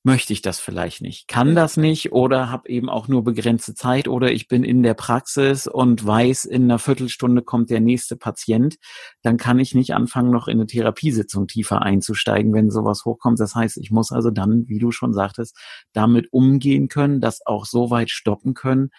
möchte 0.07 0.33
ich 0.33 0.41
das 0.41 0.61
vielleicht 0.61 1.03
nicht, 1.03 1.27
kann 1.27 1.57
das 1.57 1.77
nicht 1.77 2.13
oder 2.13 2.49
habe 2.49 2.69
eben 2.69 2.89
auch 2.89 3.09
nur 3.09 3.25
begrenzte 3.25 3.75
Zeit 3.75 4.07
oder 4.07 4.31
ich 4.31 4.47
bin 4.47 4.63
in 4.63 4.85
der 4.85 4.95
Praxis 4.95 5.67
und 5.67 6.07
weiß, 6.07 6.45
in 6.45 6.63
einer 6.63 6.79
Viertelstunde 6.79 7.43
kommt 7.43 7.71
der 7.71 7.81
nächste 7.81 8.15
Patient, 8.17 8.77
dann 9.23 9.37
kann 9.37 9.59
ich 9.59 9.75
nicht 9.75 9.95
anfangen, 9.95 10.31
noch 10.31 10.47
in 10.47 10.59
eine 10.59 10.67
Therapiesitzung 10.69 11.49
tiefer 11.49 11.83
einzusteigen, 11.83 12.55
wenn 12.55 12.71
sowas 12.71 13.05
hochkommt. 13.05 13.41
Das 13.41 13.57
heißt, 13.57 13.79
ich 13.79 13.91
muss 13.91 14.13
also 14.13 14.31
dann, 14.31 14.69
wie 14.69 14.79
du 14.79 14.93
schon 14.93 15.13
sagtest, 15.13 15.59
damit 15.93 16.33
umgehen 16.33 16.87
können, 16.87 17.21
das 17.21 17.45
auch 17.45 17.67
so 17.67 17.91
weit 17.91 18.11
stoppen 18.11 18.55
können, 18.55 18.91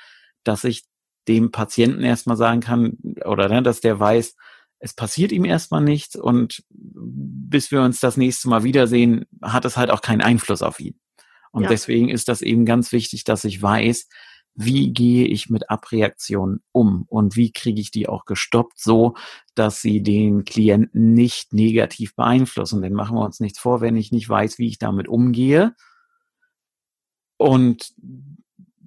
dass 0.43 0.65
ich 0.65 0.83
dem 1.29 1.51
Patienten 1.51 2.03
erstmal 2.03 2.35
sagen 2.35 2.59
kann 2.59 2.97
oder 3.23 3.47
ne, 3.47 3.63
dass 3.63 3.79
der 3.79 3.97
weiß, 3.97 4.35
es 4.79 4.93
passiert 4.93 5.31
ihm 5.31 5.45
erstmal 5.45 5.81
nichts 5.81 6.15
und 6.15 6.63
bis 6.69 7.71
wir 7.71 7.81
uns 7.81 7.99
das 7.99 8.17
nächste 8.17 8.49
Mal 8.49 8.63
wiedersehen, 8.63 9.25
hat 9.41 9.65
es 9.65 9.77
halt 9.77 9.89
auch 9.89 10.01
keinen 10.01 10.21
Einfluss 10.21 10.61
auf 10.61 10.79
ihn. 10.79 10.99
Und 11.51 11.63
ja. 11.63 11.69
deswegen 11.69 12.09
ist 12.09 12.27
das 12.27 12.41
eben 12.41 12.65
ganz 12.65 12.91
wichtig, 12.91 13.23
dass 13.23 13.43
ich 13.43 13.61
weiß, 13.61 14.07
wie 14.53 14.91
gehe 14.91 15.27
ich 15.27 15.49
mit 15.49 15.69
Abreaktionen 15.69 16.61
um 16.71 17.05
und 17.07 17.35
wie 17.35 17.51
kriege 17.51 17.79
ich 17.79 17.91
die 17.91 18.09
auch 18.09 18.25
gestoppt, 18.25 18.79
so 18.79 19.15
dass 19.55 19.81
sie 19.81 20.01
den 20.01 20.45
Klienten 20.45 21.13
nicht 21.13 21.53
negativ 21.53 22.15
beeinflussen. 22.15 22.81
Denn 22.81 22.93
machen 22.93 23.15
wir 23.15 23.23
uns 23.23 23.39
nichts 23.39 23.59
vor, 23.59 23.81
wenn 23.81 23.95
ich 23.95 24.11
nicht 24.11 24.27
weiß, 24.27 24.57
wie 24.57 24.67
ich 24.67 24.79
damit 24.79 25.07
umgehe 25.07 25.75
und 27.37 27.93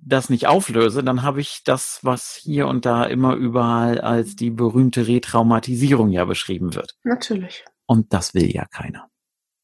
das 0.02 0.30
nicht 0.30 0.46
auflöse, 0.46 1.02
dann 1.04 1.22
habe 1.22 1.40
ich 1.40 1.62
das, 1.64 2.00
was 2.02 2.34
hier 2.34 2.66
und 2.68 2.86
da 2.86 3.04
immer 3.04 3.34
überall 3.34 4.00
als 4.00 4.36
die 4.36 4.50
berühmte 4.50 5.06
Retraumatisierung 5.06 6.10
ja 6.10 6.24
beschrieben 6.24 6.74
wird. 6.74 6.96
Natürlich. 7.04 7.64
Und 7.86 8.12
das 8.12 8.34
will 8.34 8.50
ja 8.50 8.66
keiner. 8.66 9.10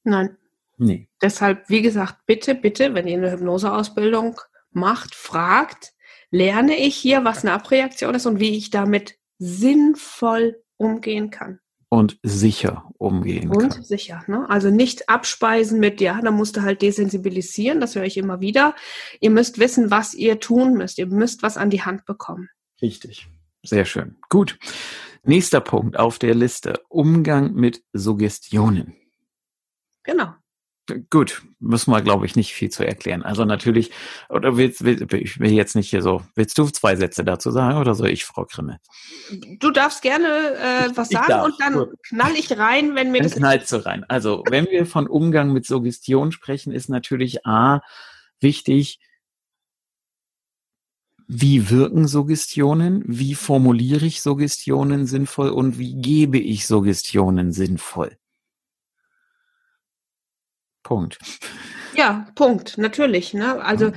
Nein. 0.05 0.37
Nee. 0.79 1.09
Deshalb, 1.23 1.69
wie 1.69 1.83
gesagt, 1.83 2.27
bitte, 2.27 2.55
bitte, 2.55 2.95
wenn 2.95 3.07
ihr 3.07 3.17
eine 3.17 3.33
Hypnoseausbildung 3.33 4.41
macht, 4.71 5.15
fragt, 5.15 5.95
lerne 6.31 6.77
ich 6.77 6.97
hier, 6.97 7.25
was 7.25 7.45
eine 7.45 7.55
Abreaktion 7.55 8.15
ist 8.15 8.27
und 8.27 8.41
wie 8.41 8.57
ich 8.57 8.71
damit 8.71 9.19
sinnvoll 9.39 10.63
umgehen 10.77 11.31
kann 11.31 11.61
und 11.89 12.19
sicher 12.23 12.91
umgehen 12.99 13.49
und 13.51 13.59
kann. 13.59 13.73
Und 13.73 13.87
sicher, 13.87 14.25
ne? 14.27 14.49
Also 14.49 14.71
nicht 14.71 15.09
abspeisen 15.09 15.79
mit, 15.79 16.01
ja, 16.01 16.21
da 16.21 16.31
musst 16.31 16.57
du 16.57 16.63
halt 16.63 16.83
desensibilisieren, 16.83 17.81
das 17.81 17.95
höre 17.95 18.05
ich 18.05 18.17
immer 18.17 18.41
wieder. 18.41 18.75
Ihr 19.21 19.31
müsst 19.31 19.59
wissen, 19.59 19.91
was 19.91 20.15
ihr 20.15 20.41
tun 20.41 20.75
müsst. 20.75 20.99
Ihr 20.99 21.07
müsst 21.07 21.43
was 21.43 21.57
an 21.57 21.71
die 21.71 21.83
Hand 21.83 22.05
bekommen. 22.05 22.49
Richtig. 22.83 23.29
Sehr 23.63 23.85
schön. 23.85 24.17
Gut. 24.29 24.59
Nächster 25.23 25.61
Punkt 25.61 25.99
auf 25.99 26.19
der 26.19 26.35
Liste. 26.35 26.81
Umgang 26.89 27.55
mit 27.55 27.83
Suggestionen. 27.93 28.95
Genau. 30.05 30.35
Gut, 31.11 31.43
müssen 31.59 31.91
wir, 31.91 32.01
glaube 32.01 32.27
ich, 32.27 32.37
nicht 32.37 32.53
viel 32.53 32.71
zu 32.71 32.87
erklären. 32.87 33.23
Also 33.23 33.45
natürlich, 33.45 33.91
oder 34.29 34.57
willst, 34.57 34.85
will, 34.85 35.07
ich 35.15 35.41
will 35.41 35.51
jetzt 35.51 35.75
nicht 35.75 35.91
hier 35.91 36.03
so, 36.03 36.23
willst 36.35 36.57
du 36.59 36.67
zwei 36.67 36.95
Sätze 36.95 37.25
dazu 37.25 37.51
sagen 37.51 37.79
oder 37.79 37.95
soll 37.95 38.11
ich, 38.11 38.25
Frau 38.25 38.45
Krimme? 38.45 38.79
Du 39.59 39.71
darfst 39.71 40.03
gerne 40.03 40.27
äh, 40.29 40.91
was 40.95 41.09
sagen 41.09 41.27
darf, 41.29 41.45
und 41.45 41.55
dann 41.59 41.75
gut. 41.75 41.89
knall 42.09 42.33
ich 42.37 42.57
rein, 42.57 42.95
wenn 42.95 43.11
mir 43.11 43.19
dann 43.19 43.29
das... 43.31 43.39
knallst 43.39 43.73
du 43.73 43.85
rein. 43.85 44.05
Also, 44.09 44.45
wenn 44.49 44.67
wir 44.67 44.87
von 44.87 45.09
Umgang 45.09 45.53
mit 45.53 45.67
Suggestion 45.67 46.31
sprechen, 46.31 46.73
ist 46.73 46.89
natürlich 46.89 47.45
A, 47.47 47.81
wichtig, 48.41 49.01
wie 51.27 51.71
wirken 51.71 52.07
Suggestionen, 52.07 53.03
wie 53.07 53.35
formuliere 53.35 54.07
ich 54.07 54.23
Suggestionen 54.23 55.07
sinnvoll 55.07 55.49
und 55.49 55.79
wie 55.79 56.01
gebe 56.01 56.39
ich 56.39 56.67
Suggestionen 56.67 57.53
sinnvoll. 57.53 58.17
Punkt. 60.87 61.19
Ja, 61.97 62.29
Punkt, 62.37 62.79
natürlich. 62.79 63.35
Ne? 63.35 63.61
Also 63.61 63.91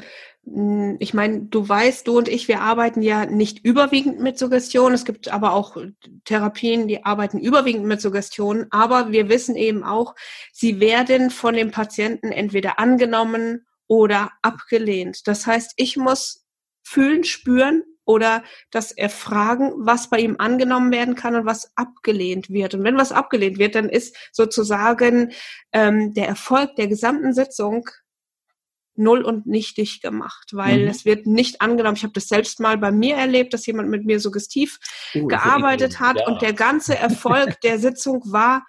hm, 0.43 0.97
ich 0.99 1.13
meine, 1.13 1.41
du 1.41 1.69
weißt, 1.69 2.07
du 2.07 2.17
und 2.17 2.27
ich, 2.27 2.47
wir 2.47 2.61
arbeiten 2.61 3.03
ja 3.03 3.27
nicht 3.27 3.63
überwiegend 3.63 4.19
mit 4.19 4.39
Suggestion. 4.39 4.93
Es 4.93 5.05
gibt 5.05 5.31
aber 5.31 5.53
auch 5.53 5.77
Therapien, 6.25 6.87
die 6.87 7.05
arbeiten 7.05 7.37
überwiegend 7.37 7.85
mit 7.85 8.01
Suggestion. 8.01 8.65
Aber 8.71 9.11
wir 9.11 9.29
wissen 9.29 9.55
eben 9.55 9.83
auch, 9.83 10.15
sie 10.51 10.79
werden 10.79 11.29
von 11.29 11.53
dem 11.53 11.69
Patienten 11.69 12.31
entweder 12.31 12.79
angenommen 12.79 13.67
oder 13.87 14.31
abgelehnt. 14.41 15.27
Das 15.27 15.45
heißt, 15.45 15.73
ich 15.75 15.95
muss 15.95 16.47
fühlen, 16.81 17.23
spüren, 17.23 17.83
oder 18.09 18.43
das 18.71 18.91
Erfragen, 18.91 19.71
was 19.77 20.09
bei 20.09 20.17
ihm 20.17 20.37
angenommen 20.39 20.91
werden 20.91 21.13
kann 21.13 21.35
und 21.35 21.45
was 21.45 21.71
abgelehnt 21.77 22.49
wird. 22.49 22.73
Und 22.73 22.83
wenn 22.83 22.97
was 22.97 23.11
abgelehnt 23.11 23.59
wird, 23.59 23.75
dann 23.75 23.87
ist 23.87 24.17
sozusagen 24.31 25.31
ähm, 25.73 26.15
der 26.15 26.27
Erfolg 26.27 26.75
der 26.75 26.87
gesamten 26.87 27.33
Sitzung 27.33 27.87
null 28.95 29.21
und 29.21 29.45
nichtig 29.45 30.01
gemacht, 30.01 30.49
weil 30.53 30.81
mhm. 30.81 30.87
es 30.87 31.05
wird 31.05 31.27
nicht 31.27 31.61
angenommen. 31.61 31.97
Ich 31.97 32.03
habe 32.03 32.13
das 32.13 32.27
selbst 32.27 32.59
mal 32.59 32.79
bei 32.79 32.91
mir 32.91 33.15
erlebt, 33.15 33.53
dass 33.53 33.67
jemand 33.67 33.89
mit 33.89 34.03
mir 34.05 34.19
suggestiv 34.19 34.79
uh, 35.13 35.27
gearbeitet 35.27 35.99
hat 35.99 36.17
ja. 36.17 36.25
und 36.25 36.41
der 36.41 36.53
ganze 36.53 36.97
Erfolg 36.97 37.61
der 37.61 37.77
Sitzung 37.77 38.23
war 38.25 38.65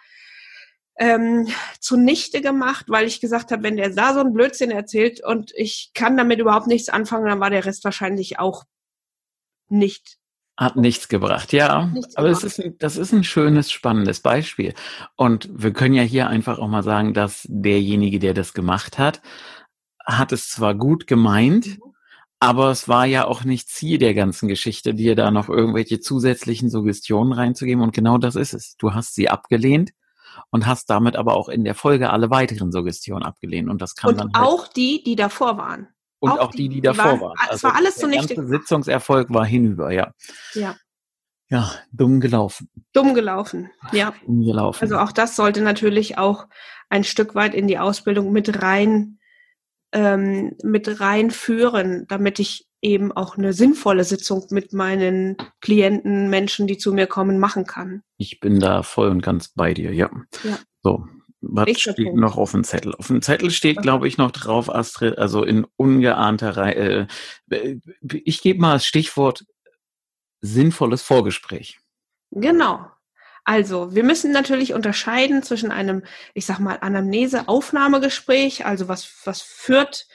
ähm, 0.98 1.48
zunichte 1.80 2.42
gemacht, 2.42 2.84
weil 2.88 3.06
ich 3.06 3.22
gesagt 3.22 3.52
habe, 3.52 3.62
wenn 3.62 3.78
der 3.78 3.88
da 3.88 4.12
so 4.12 4.20
einen 4.20 4.34
Blödsinn 4.34 4.70
erzählt 4.70 5.24
und 5.24 5.50
ich 5.56 5.92
kann 5.94 6.18
damit 6.18 6.40
überhaupt 6.40 6.66
nichts 6.66 6.90
anfangen, 6.90 7.24
dann 7.24 7.40
war 7.40 7.48
der 7.48 7.64
Rest 7.64 7.84
wahrscheinlich 7.84 8.38
auch 8.38 8.64
nicht. 9.70 10.18
Hat 10.56 10.76
nichts 10.76 11.08
gebracht, 11.08 11.54
ja. 11.54 11.86
Nichts 11.86 12.16
aber 12.16 12.28
es 12.28 12.44
ist, 12.44 12.60
ein, 12.60 12.76
das 12.78 12.98
ist 12.98 13.12
ein 13.12 13.24
schönes, 13.24 13.72
spannendes 13.72 14.20
Beispiel. 14.20 14.74
Und 15.16 15.48
wir 15.52 15.72
können 15.72 15.94
ja 15.94 16.02
hier 16.02 16.28
einfach 16.28 16.58
auch 16.58 16.68
mal 16.68 16.82
sagen, 16.82 17.14
dass 17.14 17.46
derjenige, 17.48 18.18
der 18.18 18.34
das 18.34 18.52
gemacht 18.52 18.98
hat, 18.98 19.22
hat 20.04 20.32
es 20.32 20.50
zwar 20.50 20.74
gut 20.74 21.06
gemeint, 21.06 21.66
mhm. 21.66 21.94
aber 22.40 22.70
es 22.70 22.88
war 22.88 23.06
ja 23.06 23.26
auch 23.26 23.44
nicht 23.44 23.70
Ziel 23.70 23.96
der 23.96 24.12
ganzen 24.12 24.48
Geschichte, 24.48 24.92
dir 24.92 25.14
da 25.16 25.30
noch 25.30 25.48
irgendwelche 25.48 26.00
zusätzlichen 26.00 26.68
Suggestionen 26.68 27.32
reinzugeben. 27.32 27.82
Und 27.82 27.94
genau 27.94 28.18
das 28.18 28.36
ist 28.36 28.52
es. 28.52 28.76
Du 28.76 28.92
hast 28.92 29.14
sie 29.14 29.30
abgelehnt 29.30 29.92
und 30.50 30.66
hast 30.66 30.90
damit 30.90 31.16
aber 31.16 31.36
auch 31.36 31.48
in 31.48 31.64
der 31.64 31.74
Folge 31.74 32.10
alle 32.10 32.28
weiteren 32.28 32.70
Suggestionen 32.70 33.24
abgelehnt. 33.24 33.70
Und 33.70 33.80
das 33.80 33.94
kann 33.94 34.10
und 34.10 34.20
dann. 34.20 34.32
Halt 34.34 34.46
auch 34.46 34.68
die, 34.68 35.02
die 35.04 35.16
davor 35.16 35.56
waren. 35.56 35.88
Und 36.20 36.30
auch, 36.30 36.38
auch 36.38 36.50
die, 36.52 36.68
die, 36.68 36.76
die 36.76 36.80
davor 36.82 37.04
waren. 37.04 37.20
waren. 37.20 37.36
Also 37.40 37.54
es 37.54 37.62
war 37.64 37.76
alles 37.76 37.96
so 37.96 38.06
nicht. 38.06 38.30
Der 38.30 38.36
ganze 38.36 38.50
Sitzungserfolg 38.50 39.32
war 39.32 39.44
hinüber, 39.44 39.90
ja. 39.90 40.12
Ja. 40.54 40.76
Ja, 41.48 41.72
dumm 41.90 42.20
gelaufen. 42.20 42.70
Dumm 42.92 43.12
gelaufen, 43.14 43.70
ja. 43.92 44.14
Dumm 44.24 44.44
gelaufen. 44.44 44.82
Also 44.82 44.98
auch 44.98 45.10
das 45.10 45.34
sollte 45.34 45.62
natürlich 45.62 46.16
auch 46.16 46.46
ein 46.88 47.02
Stück 47.02 47.34
weit 47.34 47.54
in 47.54 47.66
die 47.66 47.78
Ausbildung 47.78 48.30
mit 48.30 48.62
rein 48.62 49.18
ähm, 49.92 50.56
mit 50.62 51.00
reinführen, 51.00 52.06
damit 52.08 52.38
ich 52.38 52.66
eben 52.82 53.12
auch 53.12 53.36
eine 53.36 53.52
sinnvolle 53.52 54.04
Sitzung 54.04 54.46
mit 54.50 54.72
meinen 54.72 55.36
Klienten, 55.60 56.30
Menschen, 56.30 56.66
die 56.66 56.78
zu 56.78 56.92
mir 56.92 57.06
kommen, 57.06 57.38
machen 57.38 57.66
kann. 57.66 58.02
Ich 58.16 58.40
bin 58.40 58.60
da 58.60 58.82
voll 58.82 59.08
und 59.08 59.22
ganz 59.22 59.48
bei 59.54 59.74
dir, 59.74 59.92
ja. 59.92 60.10
ja. 60.44 60.58
So, 60.82 61.04
was 61.40 61.80
steht 61.80 61.96
Punkt. 61.96 62.16
noch 62.16 62.36
auf 62.36 62.52
dem 62.52 62.64
Zettel? 62.64 62.94
Auf 62.94 63.06
dem 63.06 63.22
Zettel 63.22 63.50
steht, 63.50 63.80
glaube 63.80 64.06
ich, 64.06 64.18
noch 64.18 64.30
drauf, 64.30 64.72
Astrid, 64.72 65.18
also 65.18 65.42
in 65.42 65.66
ungeahnter 65.76 66.56
Reihe. 66.56 67.08
Äh, 67.50 67.76
ich 68.24 68.42
gebe 68.42 68.60
mal 68.60 68.74
das 68.74 68.86
Stichwort 68.86 69.46
sinnvolles 70.40 71.02
Vorgespräch. 71.02 71.78
Genau. 72.30 72.86
Also, 73.44 73.94
wir 73.94 74.04
müssen 74.04 74.32
natürlich 74.32 74.74
unterscheiden 74.74 75.42
zwischen 75.42 75.70
einem, 75.70 76.04
ich 76.34 76.44
sag 76.44 76.58
mal, 76.58 76.78
Anamnese-Aufnahmegespräch, 76.80 78.66
also 78.66 78.88
was, 78.88 79.10
was 79.24 79.40
führt 79.40 80.06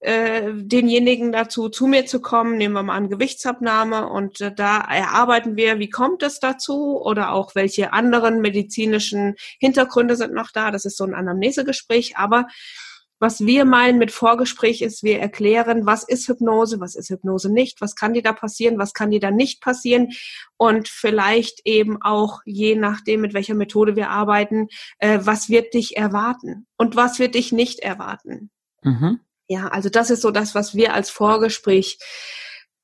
äh, 0.00 0.52
denjenigen 0.54 1.30
dazu, 1.32 1.68
zu 1.68 1.86
mir 1.86 2.06
zu 2.06 2.20
kommen. 2.20 2.56
Nehmen 2.56 2.74
wir 2.74 2.82
mal 2.82 2.96
an 2.96 3.10
Gewichtsabnahme 3.10 4.08
und 4.08 4.40
äh, 4.40 4.52
da 4.54 4.78
erarbeiten 4.78 5.56
wir, 5.56 5.78
wie 5.78 5.90
kommt 5.90 6.22
es 6.22 6.40
dazu 6.40 7.00
oder 7.00 7.32
auch 7.32 7.54
welche 7.54 7.92
anderen 7.92 8.40
medizinischen 8.40 9.34
Hintergründe 9.58 10.16
sind 10.16 10.32
noch 10.32 10.50
da. 10.50 10.70
Das 10.70 10.84
ist 10.84 10.96
so 10.96 11.04
ein 11.04 11.14
Anamnesegespräch, 11.14 12.16
aber 12.16 12.46
was 13.22 13.44
wir 13.44 13.66
meinen 13.66 13.98
mit 13.98 14.10
Vorgespräch 14.10 14.80
ist, 14.80 15.02
wir 15.02 15.20
erklären, 15.20 15.84
was 15.84 16.04
ist 16.04 16.26
Hypnose, 16.26 16.80
was 16.80 16.94
ist 16.94 17.10
Hypnose 17.10 17.52
nicht, 17.52 17.82
was 17.82 17.94
kann 17.94 18.14
dir 18.14 18.22
da 18.22 18.32
passieren, 18.32 18.78
was 18.78 18.94
kann 18.94 19.10
dir 19.10 19.20
da 19.20 19.30
nicht 19.30 19.60
passieren 19.60 20.08
und 20.56 20.88
vielleicht 20.88 21.60
eben 21.66 22.00
auch 22.00 22.40
je 22.46 22.76
nachdem, 22.76 23.20
mit 23.20 23.34
welcher 23.34 23.54
Methode 23.54 23.94
wir 23.94 24.08
arbeiten, 24.08 24.68
äh, 24.98 25.18
was 25.22 25.50
wird 25.50 25.74
dich 25.74 25.98
erwarten 25.98 26.66
und 26.78 26.96
was 26.96 27.18
wird 27.18 27.34
dich 27.34 27.52
nicht 27.52 27.80
erwarten. 27.80 28.50
Mhm. 28.82 29.20
Ja, 29.50 29.66
also 29.66 29.88
das 29.88 30.10
ist 30.10 30.22
so 30.22 30.30
das, 30.30 30.54
was 30.54 30.76
wir 30.76 30.94
als 30.94 31.10
Vorgespräch, 31.10 31.98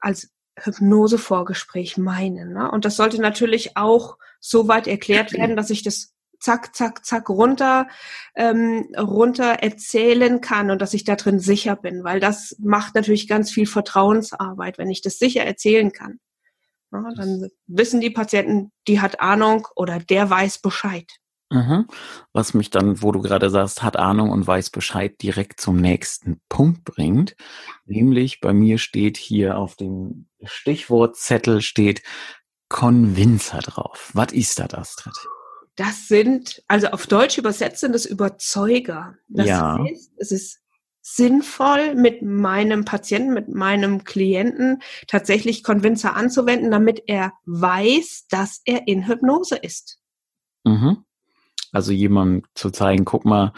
als 0.00 0.32
Hypnose-Vorgespräch 0.58 1.96
meinen. 1.96 2.54
Ne? 2.54 2.68
Und 2.68 2.84
das 2.84 2.96
sollte 2.96 3.20
natürlich 3.20 3.76
auch 3.76 4.18
so 4.40 4.66
weit 4.66 4.88
erklärt 4.88 5.32
werden, 5.32 5.54
dass 5.54 5.70
ich 5.70 5.84
das 5.84 6.12
zack, 6.40 6.74
zack, 6.74 7.06
zack 7.06 7.28
runter, 7.28 7.86
ähm, 8.34 8.88
runter 8.98 9.62
erzählen 9.62 10.40
kann 10.40 10.72
und 10.72 10.82
dass 10.82 10.92
ich 10.92 11.04
da 11.04 11.14
drin 11.14 11.38
sicher 11.38 11.76
bin, 11.76 12.02
weil 12.02 12.18
das 12.18 12.56
macht 12.58 12.96
natürlich 12.96 13.28
ganz 13.28 13.52
viel 13.52 13.66
Vertrauensarbeit, 13.66 14.76
wenn 14.76 14.90
ich 14.90 15.02
das 15.02 15.20
sicher 15.20 15.44
erzählen 15.44 15.92
kann. 15.92 16.18
Ja, 16.90 17.04
dann 17.16 17.48
wissen 17.68 18.00
die 18.00 18.10
Patienten, 18.10 18.72
die 18.88 19.00
hat 19.00 19.20
Ahnung 19.20 19.68
oder 19.76 20.00
der 20.00 20.28
weiß 20.28 20.58
Bescheid. 20.62 21.06
Mhm. 21.50 21.86
Was 22.32 22.54
mich 22.54 22.70
dann, 22.70 23.02
wo 23.02 23.12
du 23.12 23.22
gerade 23.22 23.50
sagst, 23.50 23.82
hat 23.82 23.96
Ahnung 23.96 24.30
und 24.30 24.46
weiß 24.46 24.70
Bescheid, 24.70 25.20
direkt 25.22 25.60
zum 25.60 25.76
nächsten 25.76 26.40
Punkt 26.48 26.84
bringt. 26.84 27.36
Nämlich 27.84 28.40
bei 28.40 28.52
mir 28.52 28.78
steht 28.78 29.16
hier 29.16 29.58
auf 29.58 29.76
dem 29.76 30.28
Stichwortzettel 30.42 31.60
steht 31.60 32.02
Convincer 32.68 33.60
drauf. 33.60 34.10
Was 34.14 34.32
ist 34.32 34.58
das, 34.58 34.74
Astrid? 34.74 35.14
das 35.76 36.08
sind, 36.08 36.62
also 36.68 36.88
auf 36.88 37.06
Deutsch 37.06 37.38
übersetzt 37.38 37.80
sind 37.80 37.92
das 37.92 38.06
Überzeuger. 38.06 39.16
Das 39.28 39.46
ja. 39.46 39.78
heißt, 39.78 40.12
es 40.16 40.32
ist 40.32 40.60
sinnvoll, 41.02 41.94
mit 41.94 42.22
meinem 42.22 42.84
Patienten, 42.84 43.32
mit 43.32 43.48
meinem 43.48 44.02
Klienten 44.02 44.82
tatsächlich 45.06 45.62
Convincer 45.62 46.16
anzuwenden, 46.16 46.70
damit 46.70 47.04
er 47.06 47.32
weiß, 47.44 48.26
dass 48.28 48.60
er 48.64 48.88
in 48.88 49.06
Hypnose 49.06 49.56
ist. 49.56 50.00
Mhm. 50.64 51.04
Also 51.72 51.92
jemand 51.92 52.46
zu 52.54 52.70
zeigen, 52.70 53.04
guck 53.04 53.24
mal, 53.24 53.52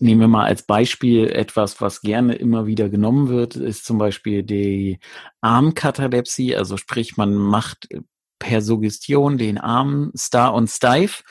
nehmen 0.00 0.20
wir 0.20 0.28
mal 0.28 0.44
als 0.46 0.64
Beispiel 0.64 1.28
etwas, 1.28 1.80
was 1.80 2.00
gerne 2.00 2.34
immer 2.34 2.66
wieder 2.66 2.88
genommen 2.88 3.28
wird, 3.28 3.56
ist 3.56 3.84
zum 3.84 3.98
Beispiel 3.98 4.42
die 4.42 4.98
Armkatalepsie, 5.40 6.56
also 6.56 6.76
sprich, 6.76 7.16
man 7.16 7.34
macht 7.34 7.88
per 8.38 8.62
Suggestion 8.62 9.38
den 9.38 9.58
Arm 9.58 10.10
star 10.16 10.54
und 10.54 10.68
steif 10.68 11.22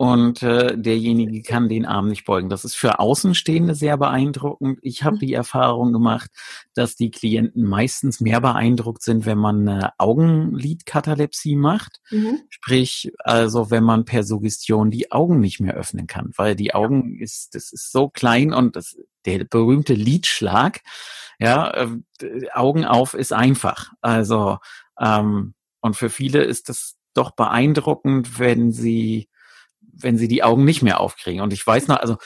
und 0.00 0.42
äh, 0.42 0.78
derjenige 0.78 1.42
kann 1.42 1.68
den 1.68 1.84
Arm 1.84 2.08
nicht 2.08 2.24
beugen. 2.24 2.48
Das 2.48 2.64
ist 2.64 2.74
für 2.74 3.00
Außenstehende 3.00 3.74
sehr 3.74 3.98
beeindruckend. 3.98 4.78
Ich 4.80 5.04
habe 5.04 5.16
mhm. 5.16 5.20
die 5.20 5.34
Erfahrung 5.34 5.92
gemacht, 5.92 6.30
dass 6.72 6.96
die 6.96 7.10
Klienten 7.10 7.64
meistens 7.64 8.18
mehr 8.18 8.40
beeindruckt 8.40 9.02
sind, 9.02 9.26
wenn 9.26 9.36
man 9.36 9.68
eine 9.68 9.92
Augenlidkatalepsie 9.98 11.54
macht. 11.54 12.00
Mhm. 12.10 12.40
Sprich, 12.48 13.12
also 13.18 13.70
wenn 13.70 13.84
man 13.84 14.06
per 14.06 14.24
Suggestion 14.24 14.90
die 14.90 15.12
Augen 15.12 15.38
nicht 15.38 15.60
mehr 15.60 15.74
öffnen 15.74 16.06
kann, 16.06 16.32
weil 16.34 16.56
die 16.56 16.72
Augen 16.72 17.18
ist, 17.20 17.54
das 17.54 17.70
ist 17.70 17.92
so 17.92 18.08
klein 18.08 18.54
und 18.54 18.76
das, 18.76 18.96
der 19.26 19.44
berühmte 19.44 19.92
Lidschlag, 19.92 20.80
ja, 21.38 21.74
äh, 21.74 21.88
Augen 22.54 22.86
auf 22.86 23.12
ist 23.12 23.34
einfach. 23.34 23.92
Also 24.00 24.60
ähm, 24.98 25.52
und 25.82 25.94
für 25.94 26.08
viele 26.08 26.42
ist 26.42 26.70
das 26.70 26.96
doch 27.12 27.32
beeindruckend, 27.32 28.38
wenn 28.38 28.72
sie 28.72 29.28
wenn 30.02 30.18
sie 30.18 30.28
die 30.28 30.42
Augen 30.42 30.64
nicht 30.64 30.82
mehr 30.82 31.00
aufkriegen. 31.00 31.40
Und 31.40 31.52
ich 31.52 31.66
weiß 31.66 31.88
noch, 31.88 31.96
also 31.96 32.16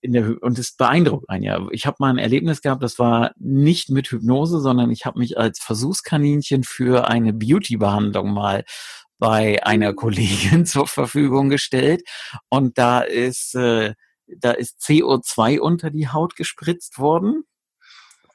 in 0.00 0.12
der 0.12 0.42
und 0.42 0.58
es 0.58 0.76
beeindruckt 0.76 1.28
einen 1.28 1.42
ja. 1.42 1.66
Ich 1.72 1.84
habe 1.86 1.96
mal 1.98 2.10
ein 2.10 2.18
Erlebnis 2.18 2.62
gehabt, 2.62 2.82
das 2.82 2.98
war 2.98 3.32
nicht 3.36 3.90
mit 3.90 4.08
Hypnose, 4.08 4.60
sondern 4.60 4.90
ich 4.90 5.06
habe 5.06 5.18
mich 5.18 5.38
als 5.38 5.58
Versuchskaninchen 5.58 6.62
für 6.62 7.08
eine 7.08 7.32
Beauty-Behandlung 7.32 8.32
mal 8.32 8.64
bei 9.18 9.64
einer 9.64 9.92
Kollegin 9.92 10.66
zur 10.66 10.86
Verfügung 10.86 11.50
gestellt. 11.50 12.02
Und 12.48 12.78
da 12.78 13.00
ist 13.00 13.54
äh, 13.54 13.94
da 14.38 14.52
ist 14.52 14.80
CO2 14.80 15.58
unter 15.58 15.90
die 15.90 16.08
Haut 16.08 16.36
gespritzt 16.36 16.98
worden 16.98 17.44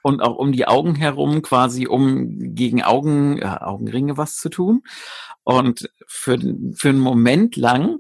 und 0.02 0.22
auch 0.22 0.36
um 0.36 0.52
die 0.52 0.68
Augen 0.68 0.96
herum 0.96 1.42
quasi, 1.42 1.88
um 1.88 2.54
gegen 2.54 2.84
Augen, 2.84 3.40
äh, 3.42 3.46
Augenringe 3.46 4.18
was 4.18 4.38
zu 4.38 4.50
tun. 4.50 4.84
Und 5.44 5.90
für, 6.08 6.38
für 6.76 6.90
einen 6.90 7.00
Moment 7.00 7.56
lang 7.56 8.00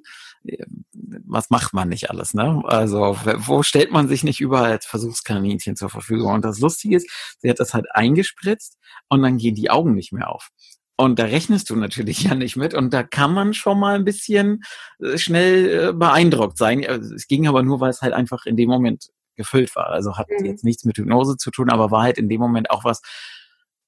was 1.27 1.49
macht 1.49 1.73
man 1.73 1.89
nicht 1.89 2.09
alles, 2.09 2.33
ne? 2.33 2.61
Also, 2.65 3.17
wo 3.37 3.63
stellt 3.63 3.91
man 3.91 4.07
sich 4.07 4.23
nicht 4.23 4.41
überall 4.41 4.71
als 4.71 4.85
Versuchskaninchen 4.85 5.75
zur 5.75 5.89
Verfügung? 5.89 6.33
Und 6.33 6.45
das 6.45 6.59
Lustige 6.59 6.97
ist, 6.97 7.09
sie 7.39 7.49
hat 7.49 7.59
das 7.59 7.73
halt 7.73 7.85
eingespritzt 7.93 8.77
und 9.09 9.21
dann 9.21 9.37
gehen 9.37 9.55
die 9.55 9.69
Augen 9.69 9.93
nicht 9.93 10.13
mehr 10.13 10.29
auf. 10.29 10.49
Und 10.97 11.19
da 11.19 11.25
rechnest 11.25 11.69
du 11.69 11.75
natürlich 11.75 12.23
ja 12.23 12.35
nicht 12.35 12.55
mit. 12.55 12.73
Und 12.73 12.93
da 12.93 13.03
kann 13.03 13.33
man 13.33 13.53
schon 13.53 13.79
mal 13.79 13.95
ein 13.95 14.05
bisschen 14.05 14.63
äh, 14.99 15.17
schnell 15.17 15.89
äh, 15.89 15.93
beeindruckt 15.93 16.57
sein. 16.57 16.83
Es 16.83 17.27
ging 17.27 17.47
aber 17.47 17.63
nur, 17.63 17.79
weil 17.79 17.89
es 17.89 18.01
halt 18.01 18.13
einfach 18.13 18.45
in 18.45 18.55
dem 18.55 18.69
Moment 18.69 19.09
gefüllt 19.35 19.75
war. 19.75 19.87
Also 19.87 20.17
hat 20.17 20.27
mhm. 20.29 20.45
jetzt 20.45 20.63
nichts 20.63 20.85
mit 20.85 20.97
Hypnose 20.97 21.37
zu 21.37 21.51
tun, 21.51 21.69
aber 21.69 21.91
war 21.91 22.03
halt 22.03 22.17
in 22.17 22.29
dem 22.29 22.39
Moment 22.39 22.69
auch 22.69 22.85
was, 22.85 23.01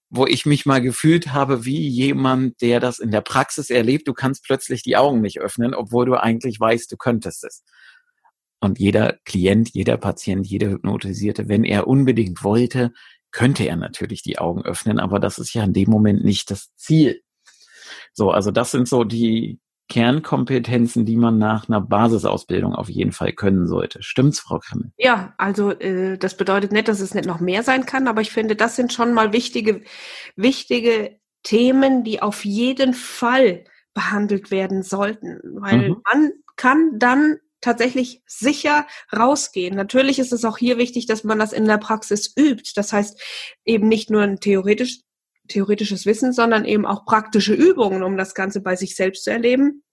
wo 0.10 0.26
ich 0.26 0.46
mich 0.46 0.66
mal 0.66 0.82
gefühlt 0.82 1.34
habe 1.34 1.66
wie 1.66 1.88
jemand, 1.88 2.62
der 2.62 2.80
das 2.80 3.00
in 3.00 3.12
der 3.12 3.22
Praxis 3.22 3.70
erlebt. 3.70 4.08
Du 4.08 4.14
kannst 4.14 4.44
plötzlich 4.44 4.82
die 4.84 4.98
Augen 4.98 5.22
nicht 5.22 5.40
öffnen, 5.40 5.74
obwohl 5.74 6.06
du 6.06 6.16
eigentlich 6.16 6.60
weißt, 6.60 6.92
du 6.92 6.98
könntest 6.98 7.44
es. 7.44 7.64
Und 8.60 8.80
jeder 8.80 9.18
Klient, 9.26 9.70
jeder 9.74 9.98
Patient, 9.98 10.48
jeder 10.48 10.70
Hypnotisierte, 10.70 11.48
wenn 11.48 11.64
er 11.64 11.88
unbedingt 11.88 12.44
wollte, 12.44 12.92
könnte 13.32 13.66
er 13.66 13.76
natürlich 13.76 14.24
die 14.24 14.40
Augen 14.40 14.64
öffnen, 14.64 15.00
aber 15.00 15.20
das 15.20 15.38
ist 15.38 15.54
ja 15.54 15.64
in 15.64 15.74
dem 15.74 15.90
Moment 15.90 16.24
nicht 16.24 16.50
das 16.50 16.74
Ziel. 16.76 17.22
So, 18.14 18.32
also 18.32 18.52
das 18.52 18.72
sind 18.72 18.88
so 18.88 19.04
die 19.04 19.60
Kernkompetenzen, 19.90 21.06
die 21.06 21.16
man 21.16 21.38
nach 21.38 21.70
einer 21.70 21.82
Basisausbildung 21.82 22.76
auf 22.76 22.90
jeden 22.90 23.12
Fall 23.12 23.34
können 23.34 23.68
sollte. 23.68 24.04
Stimmt's, 24.04 24.40
Frau 24.40 24.60
Krimmel? 24.60 24.92
Ja, 24.98 25.34
also 25.38 25.72
äh, 25.72 26.18
das 26.18 26.36
bedeutet 26.36 26.72
nicht, 26.72 26.88
dass 26.88 27.00
es 27.00 27.14
nicht 27.14 27.26
noch 27.26 27.40
mehr 27.40 27.64
sein 27.64 27.86
kann, 27.86 28.08
aber 28.08 28.22
ich 28.22 28.32
finde, 28.32 28.56
das 28.56 28.76
sind 28.76 28.92
schon 28.92 29.14
mal 29.14 29.34
wichtige, 29.34 29.84
wichtige 30.36 31.20
Themen, 31.44 32.04
die 32.04 32.22
auf 32.22 32.44
jeden 32.44 32.94
Fall 32.94 33.64
behandelt 33.94 34.52
werden 34.52 34.84
sollten, 34.84 35.40
weil 35.44 35.90
mhm. 35.90 36.02
man 36.06 36.32
kann 36.56 37.00
dann 37.00 37.38
tatsächlich 37.62 38.22
sicher 38.28 38.86
rausgehen. 39.16 39.76
Natürlich 39.76 40.20
ist 40.20 40.32
es 40.32 40.46
auch 40.46 40.58
hier 40.58 40.78
wichtig, 40.78 41.06
dass 41.08 41.24
man 41.24 41.40
das 41.40 41.54
in 41.54 41.66
der 41.66 41.78
Praxis 41.78 42.34
übt. 42.38 42.74
Das 42.76 42.94
heißt 42.94 43.20
eben 43.66 43.88
nicht 43.88 44.10
nur 44.10 44.22
ein 44.22 44.40
theoretisch 44.40 45.00
theoretisches 45.48 46.06
Wissen, 46.06 46.34
sondern 46.34 46.66
eben 46.66 46.86
auch 46.86 47.06
praktische 47.06 47.54
Übungen, 47.54 48.04
um 48.04 48.18
das 48.18 48.34
Ganze 48.34 48.62
bei 48.62 48.76
sich 48.76 48.96
selbst 48.96 49.24
zu 49.24 49.32
erleben. 49.32 49.84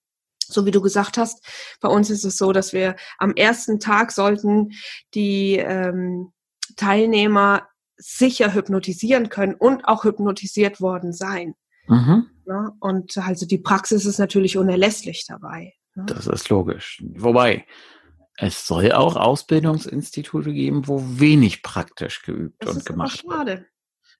So 0.46 0.66
wie 0.66 0.70
du 0.70 0.80
gesagt 0.80 1.16
hast, 1.16 1.46
bei 1.80 1.88
uns 1.88 2.10
ist 2.10 2.24
es 2.24 2.36
so, 2.36 2.52
dass 2.52 2.72
wir 2.72 2.96
am 3.18 3.34
ersten 3.34 3.80
Tag 3.80 4.12
sollten 4.12 4.72
die 5.14 5.56
ähm, 5.56 6.32
Teilnehmer 6.76 7.68
sicher 7.96 8.52
hypnotisieren 8.52 9.28
können 9.28 9.54
und 9.54 9.86
auch 9.86 10.04
hypnotisiert 10.04 10.80
worden 10.80 11.12
sein. 11.12 11.54
Mhm. 11.86 12.26
Ja, 12.46 12.72
und 12.80 13.16
also 13.16 13.46
die 13.46 13.58
Praxis 13.58 14.04
ist 14.04 14.18
natürlich 14.18 14.58
unerlässlich 14.58 15.24
dabei. 15.26 15.74
Ja. 15.96 16.04
Das 16.04 16.26
ist 16.26 16.48
logisch. 16.48 17.02
Wobei, 17.14 17.64
es 18.36 18.66
soll 18.66 18.92
auch 18.92 19.16
Ausbildungsinstitute 19.16 20.52
geben, 20.52 20.88
wo 20.88 21.02
wenig 21.20 21.62
praktisch 21.62 22.22
geübt 22.22 22.64
das 22.64 22.74
und 22.74 22.84
gemacht 22.84 23.24
wird. 23.24 23.32
Schade. 23.32 23.66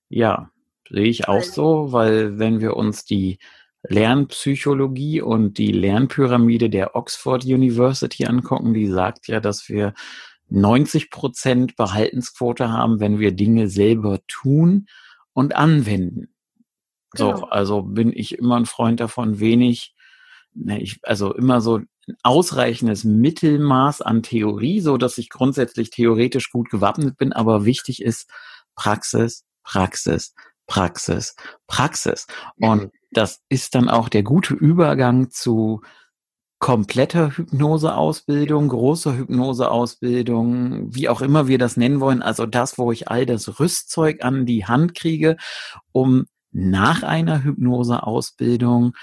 Ja, 0.08 0.50
Sehe 0.90 1.04
ich 1.04 1.28
auch 1.28 1.42
so, 1.42 1.92
weil 1.92 2.38
wenn 2.38 2.60
wir 2.60 2.76
uns 2.76 3.04
die 3.04 3.38
Lernpsychologie 3.82 5.20
und 5.20 5.58
die 5.58 5.72
Lernpyramide 5.72 6.70
der 6.70 6.96
Oxford 6.96 7.44
University 7.44 8.26
angucken, 8.26 8.74
die 8.74 8.86
sagt 8.86 9.28
ja, 9.28 9.40
dass 9.40 9.68
wir 9.68 9.94
90 10.48 11.10
Prozent 11.10 11.76
Behaltensquote 11.76 12.70
haben, 12.70 13.00
wenn 13.00 13.18
wir 13.18 13.32
Dinge 13.32 13.68
selber 13.68 14.20
tun 14.26 14.86
und 15.32 15.54
anwenden. 15.56 16.34
Genau. 17.12 17.36
So, 17.36 17.44
also 17.44 17.82
bin 17.82 18.12
ich 18.12 18.38
immer 18.38 18.56
ein 18.56 18.66
Freund 18.66 19.00
davon, 19.00 19.38
wenig, 19.40 19.94
ne, 20.54 20.80
ich, 20.80 20.98
also 21.02 21.34
immer 21.34 21.60
so 21.60 21.78
ein 21.78 22.16
ausreichendes 22.22 23.04
Mittelmaß 23.04 24.02
an 24.02 24.22
Theorie, 24.22 24.80
so 24.80 24.96
dass 24.96 25.18
ich 25.18 25.30
grundsätzlich 25.30 25.90
theoretisch 25.90 26.50
gut 26.50 26.70
gewappnet 26.70 27.16
bin, 27.16 27.32
aber 27.32 27.64
wichtig 27.64 28.02
ist 28.02 28.28
Praxis, 28.74 29.44
Praxis, 29.62 30.34
Praxis, 30.66 31.36
Praxis. 31.66 32.26
Und 32.58 32.90
das 33.10 33.42
ist 33.48 33.74
dann 33.74 33.88
auch 33.88 34.08
der 34.08 34.22
gute 34.22 34.54
Übergang 34.54 35.30
zu 35.30 35.82
kompletter 36.58 37.36
Hypnoseausbildung, 37.36 38.68
großer 38.68 39.16
Hypnoseausbildung, 39.16 40.94
wie 40.94 41.08
auch 41.08 41.20
immer 41.20 41.46
wir 41.46 41.58
das 41.58 41.76
nennen 41.76 42.00
wollen. 42.00 42.22
Also 42.22 42.46
das, 42.46 42.78
wo 42.78 42.90
ich 42.90 43.08
all 43.08 43.26
das 43.26 43.60
Rüstzeug 43.60 44.24
an 44.24 44.46
die 44.46 44.64
Hand 44.64 44.94
kriege, 44.94 45.36
um 45.92 46.24
nach 46.52 47.02
einer 47.02 47.44
Hypnoseausbildung 47.44 48.94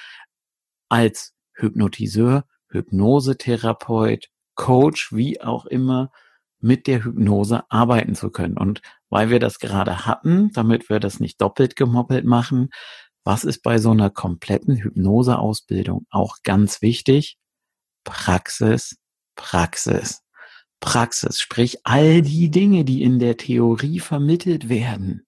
als 0.90 1.34
Hypnotiseur, 1.54 2.46
Hypnosetherapeut, 2.70 4.30
Coach, 4.56 5.14
wie 5.14 5.42
auch 5.42 5.66
immer, 5.66 6.12
mit 6.60 6.88
der 6.88 7.04
Hypnose 7.04 7.64
arbeiten 7.70 8.16
zu 8.16 8.30
können. 8.30 8.58
Und 8.58 8.82
weil 9.12 9.30
wir 9.30 9.40
das 9.40 9.60
gerade 9.60 10.08
hatten, 10.08 10.52
damit 10.54 10.90
wir 10.90 11.00
das 11.00 11.20
nicht 11.20 11.40
doppelt 11.40 11.76
gemoppelt 11.76 12.26
machen, 12.26 12.70
was 13.24 13.44
ist 13.44 13.62
bei 13.62 13.78
so 13.78 13.92
einer 13.92 14.10
kompletten 14.10 14.78
Hypnoseausbildung 14.78 16.08
auch 16.10 16.38
ganz 16.44 16.82
wichtig? 16.82 17.38
Praxis, 18.04 18.98
Praxis, 19.36 20.22
Praxis. 20.80 21.40
Sprich, 21.40 21.80
all 21.84 22.24
die 22.24 22.50
Dinge, 22.50 22.84
die 22.84 23.04
in 23.04 23.20
der 23.20 23.38
Theorie 23.38 24.00
vermittelt 24.00 24.70
werden, 24.70 25.28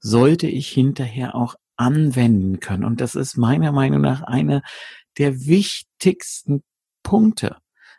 sollte 0.00 0.48
ich 0.48 0.68
hinterher 0.68 1.36
auch 1.36 1.54
anwenden 1.76 2.58
können. 2.58 2.84
Und 2.84 3.00
das 3.00 3.14
ist 3.14 3.36
meiner 3.36 3.70
Meinung 3.70 4.00
nach 4.00 4.22
einer 4.22 4.62
der 5.18 5.46
wichtigsten 5.46 6.62
Punkte. 7.02 7.56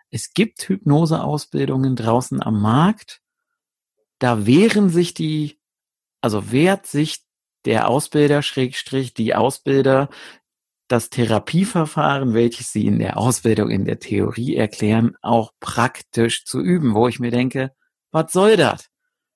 Es 0.09 0.33
gibt 0.33 0.67
Hypnoseausbildungen 0.67 1.95
draußen 1.95 2.41
am 2.41 2.61
Markt. 2.61 3.21
Da 4.19 4.45
wehren 4.45 4.89
sich 4.89 5.13
die, 5.13 5.59
also 6.21 6.51
wehrt 6.51 6.87
sich 6.87 7.23
der 7.65 7.89
Ausbilder, 7.89 8.41
Schrägstrich, 8.41 9.13
die 9.13 9.35
Ausbilder, 9.35 10.09
das 10.87 11.09
Therapieverfahren, 11.09 12.33
welches 12.33 12.71
sie 12.71 12.85
in 12.85 12.99
der 12.99 13.17
Ausbildung, 13.17 13.69
in 13.71 13.85
der 13.85 13.99
Theorie 13.99 14.55
erklären, 14.55 15.15
auch 15.21 15.51
praktisch 15.59 16.45
zu 16.45 16.61
üben, 16.61 16.93
wo 16.93 17.07
ich 17.07 17.19
mir 17.19 17.31
denke, 17.31 17.73
was 18.11 18.31
soll 18.31 18.55
das? 18.55 18.87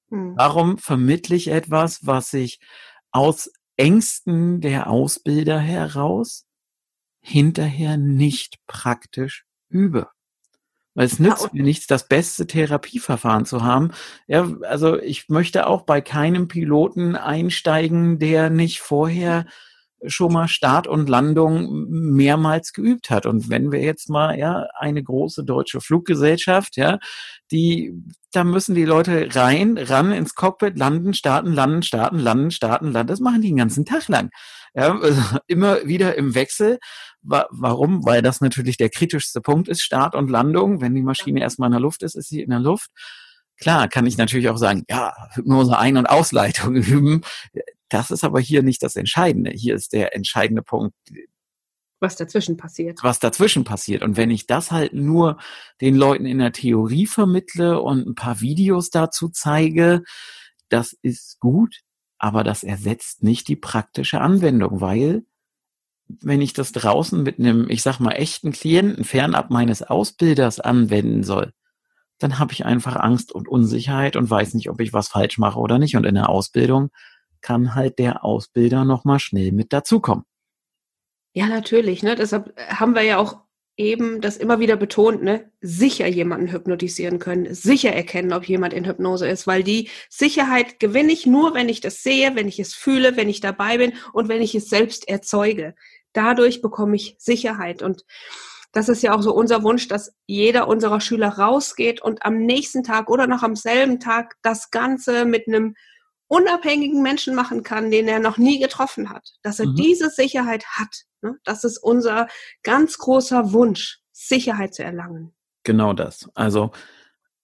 Hm. 0.10 0.36
Warum 0.38 0.78
vermittle 0.78 1.36
ich 1.36 1.48
etwas, 1.48 2.06
was 2.06 2.34
ich 2.34 2.60
aus 3.12 3.52
Ängsten 3.78 4.62
der 4.62 4.90
Ausbilder 4.90 5.60
heraus 5.60 6.46
hinterher 7.20 7.98
nicht 7.98 8.58
praktisch 8.68 9.46
übe? 9.70 10.10
Weil 11.00 11.06
es 11.06 11.18
nützt 11.18 11.44
ja, 11.44 11.50
mir 11.54 11.64
nichts, 11.64 11.88
das 11.88 12.10
beste 12.10 12.46
Therapieverfahren 12.46 13.46
zu 13.46 13.64
haben. 13.64 13.92
Ja, 14.28 14.52
also 14.64 15.00
ich 15.00 15.30
möchte 15.30 15.66
auch 15.66 15.84
bei 15.84 16.02
keinem 16.02 16.50
Piloten 16.50 17.16
einsteigen, 17.16 18.20
der 18.20 18.50
nicht 18.50 18.82
vorher 18.82 19.46
schon 20.06 20.34
mal 20.34 20.50
Start 20.50 20.88
und 20.88 21.08
Landung 21.08 21.88
mehrmals 21.88 22.74
geübt 22.74 23.12
hat. 23.12 23.26
Und 23.26 23.50
wenn 23.50 23.72
wir 23.72 23.80
jetzt 23.80 24.10
mal, 24.10 24.38
ja, 24.38 24.68
eine 24.78 25.02
große 25.02 25.46
deutsche 25.46 25.80
Fluggesellschaft, 25.80 26.76
ja, 26.76 27.00
die, 27.50 27.94
da 28.34 28.44
müssen 28.44 28.76
die 28.76 28.84
Leute 28.84 29.30
rein, 29.32 29.78
ran 29.78 30.12
ins 30.12 30.36
Cockpit, 30.36 30.78
landen, 30.78 31.14
starten, 31.14 31.54
landen, 31.54 31.82
starten, 31.82 32.20
landen, 32.20 32.52
starten, 32.52 32.92
landen. 32.92 33.08
Das 33.08 33.22
machen 33.22 33.42
die 33.42 33.48
den 33.48 33.56
ganzen 33.58 33.86
Tag 33.86 34.10
lang. 34.10 34.32
Ja, 34.74 34.98
also 34.98 35.22
immer 35.48 35.86
wieder 35.86 36.16
im 36.16 36.36
Wechsel. 36.36 36.80
Warum? 37.22 38.06
Weil 38.06 38.22
das 38.22 38.42
natürlich 38.42 38.78
der 38.78 38.90
kritischste 38.90 39.42
Punkt 39.42 39.68
ist, 39.68 39.82
Start 39.82 40.16
und 40.16 40.30
Landung. 40.30 40.82
Wenn 40.82 40.96
die 40.96 41.02
Maschine 41.02 41.42
erstmal 41.42 41.68
in 41.68 41.74
der 41.74 41.82
Luft 41.82 42.04
ist, 42.04 42.16
ist 42.16 42.30
sie 42.30 42.42
in 42.42 42.50
der 42.50 42.60
Luft. 42.60 42.90
Klar, 43.58 43.90
kann 43.90 44.06
ich 44.06 44.18
natürlich 44.18 44.50
auch 44.50 44.58
sagen, 44.58 44.84
ja, 44.90 45.14
Hypnose 45.34 45.78
Ein- 45.78 45.98
und 45.98 46.06
Ausleitung 46.06 46.76
üben. 46.76 47.22
Das 47.90 48.12
ist 48.12 48.24
aber 48.24 48.40
hier 48.40 48.64
nicht 48.64 48.82
das 48.84 48.96
Entscheidende. 48.96 49.52
Hier 49.52 49.76
ist 49.76 49.94
der 49.94 50.16
entscheidende 50.16 50.62
Punkt. 50.62 50.94
Was 52.00 52.16
dazwischen 52.16 52.56
passiert. 52.56 53.00
Was 53.04 53.20
dazwischen 53.20 53.66
passiert. 53.66 54.04
Und 54.04 54.16
wenn 54.16 54.32
ich 54.32 54.48
das 54.48 54.72
halt 54.72 54.94
nur 54.94 55.38
den 55.82 55.96
Leuten 55.96 56.26
in 56.26 56.38
der 56.38 56.54
Theorie 56.54 57.08
vermittle 57.08 57.82
und 57.82 58.08
ein 58.08 58.16
paar 58.16 58.40
Videos 58.40 58.90
dazu 58.90 59.28
zeige, 59.28 60.04
das 60.70 60.96
ist 61.02 61.40
gut, 61.40 61.82
aber 62.20 62.44
das 62.44 62.64
ersetzt 62.64 63.24
nicht 63.24 63.48
die 63.48 63.56
praktische 63.56 64.22
Anwendung, 64.22 64.82
weil 64.82 65.24
wenn 66.08 66.42
ich 66.42 66.54
das 66.54 66.72
draußen 66.72 67.22
mit 67.22 67.40
einem, 67.40 67.70
ich 67.70 67.82
sag 67.82 68.00
mal, 68.00 68.12
echten 68.12 68.52
Klienten 68.52 69.04
fernab 69.04 69.50
meines 69.50 69.84
Ausbilders 69.84 70.60
anwenden 70.60 71.24
soll, 71.24 71.54
dann 72.18 72.40
habe 72.40 72.52
ich 72.52 72.66
einfach 72.66 72.96
Angst 72.98 73.32
und 73.32 73.48
Unsicherheit 73.48 74.16
und 74.16 74.30
weiß 74.30 74.54
nicht, 74.56 74.70
ob 74.70 74.82
ich 74.82 74.92
was 74.92 75.08
falsch 75.08 75.38
mache 75.38 75.60
oder 75.60 75.80
nicht. 75.80 75.96
Und 75.96 76.06
in 76.06 76.16
der 76.16 76.30
Ausbildung 76.30 76.90
kann 77.42 77.76
halt 77.76 78.00
der 78.00 78.26
Ausbilder 78.26 78.86
nochmal 78.86 79.20
schnell 79.20 79.52
mit 79.52 79.72
dazukommen. 79.72 80.26
Ja, 81.34 81.48
natürlich. 81.48 82.04
Ne? 82.04 82.16
Deshalb 82.16 82.54
haben 82.58 82.96
wir 82.96 83.04
ja 83.04 83.18
auch 83.18 83.40
eben 83.80 84.20
das 84.20 84.36
immer 84.36 84.60
wieder 84.60 84.76
betont, 84.76 85.24
ne? 85.24 85.50
sicher 85.62 86.06
jemanden 86.06 86.52
hypnotisieren 86.52 87.18
können, 87.18 87.56
sicher 87.56 87.94
erkennen, 87.94 88.34
ob 88.34 88.46
jemand 88.46 88.74
in 88.74 88.86
Hypnose 88.86 89.28
ist, 89.28 89.48
weil 89.48 89.64
die 89.64 89.90
Sicherheit 90.10 90.80
gewinne 90.82 91.14
ich 91.14 91.26
nur, 91.26 91.54
wenn 91.54 91.70
ich 91.70 91.80
das 91.80 92.04
sehe, 92.04 92.36
wenn 92.36 92.50
ich 92.50 92.60
es 92.60 92.76
fühle, 92.76 93.16
wenn 93.16 93.30
ich 93.30 93.40
dabei 93.40 93.78
bin 93.78 93.94
und 94.12 94.28
wenn 94.28 94.42
ich 94.42 94.54
es 94.54 94.70
selbst 94.70 95.08
erzeuge. 95.08 95.76
Dadurch 96.12 96.62
bekomme 96.62 96.98
ich 96.98 97.16
Sicherheit 97.20 97.82
und 97.82 98.04
das 98.74 98.90
ist 98.90 99.02
ja 99.02 99.16
auch 99.16 99.22
so 99.22 99.34
unser 99.34 99.64
Wunsch, 99.64 99.88
dass 99.88 100.14
jeder 100.28 100.68
unserer 100.68 101.00
Schüler 101.00 101.30
rausgeht 101.30 102.02
und 102.02 102.24
am 102.24 102.38
nächsten 102.38 102.84
Tag 102.84 103.10
oder 103.10 103.28
noch 103.28 103.44
am 103.44 103.56
selben 103.56 104.00
Tag 104.02 104.36
das 104.42 104.72
Ganze 104.72 105.24
mit 105.24 105.48
einem 105.48 105.76
unabhängigen 106.28 107.02
Menschen 107.02 107.34
machen 107.34 107.64
kann, 107.64 107.90
den 107.90 108.08
er 108.10 108.20
noch 108.20 108.38
nie 108.38 108.60
getroffen 108.60 109.10
hat, 109.10 109.32
dass 109.42 109.60
er 109.60 109.68
mhm. 109.68 109.76
diese 109.76 110.10
Sicherheit 110.10 110.66
hat. 110.66 111.06
Ne? 111.22 111.38
Das 111.44 111.64
ist 111.64 111.78
unser 111.78 112.28
ganz 112.64 112.98
großer 112.98 113.54
Wunsch, 113.54 114.00
Sicherheit 114.12 114.74
zu 114.74 114.84
erlangen. 114.84 115.34
Genau 115.64 115.94
das. 115.94 116.30
Also 116.36 116.72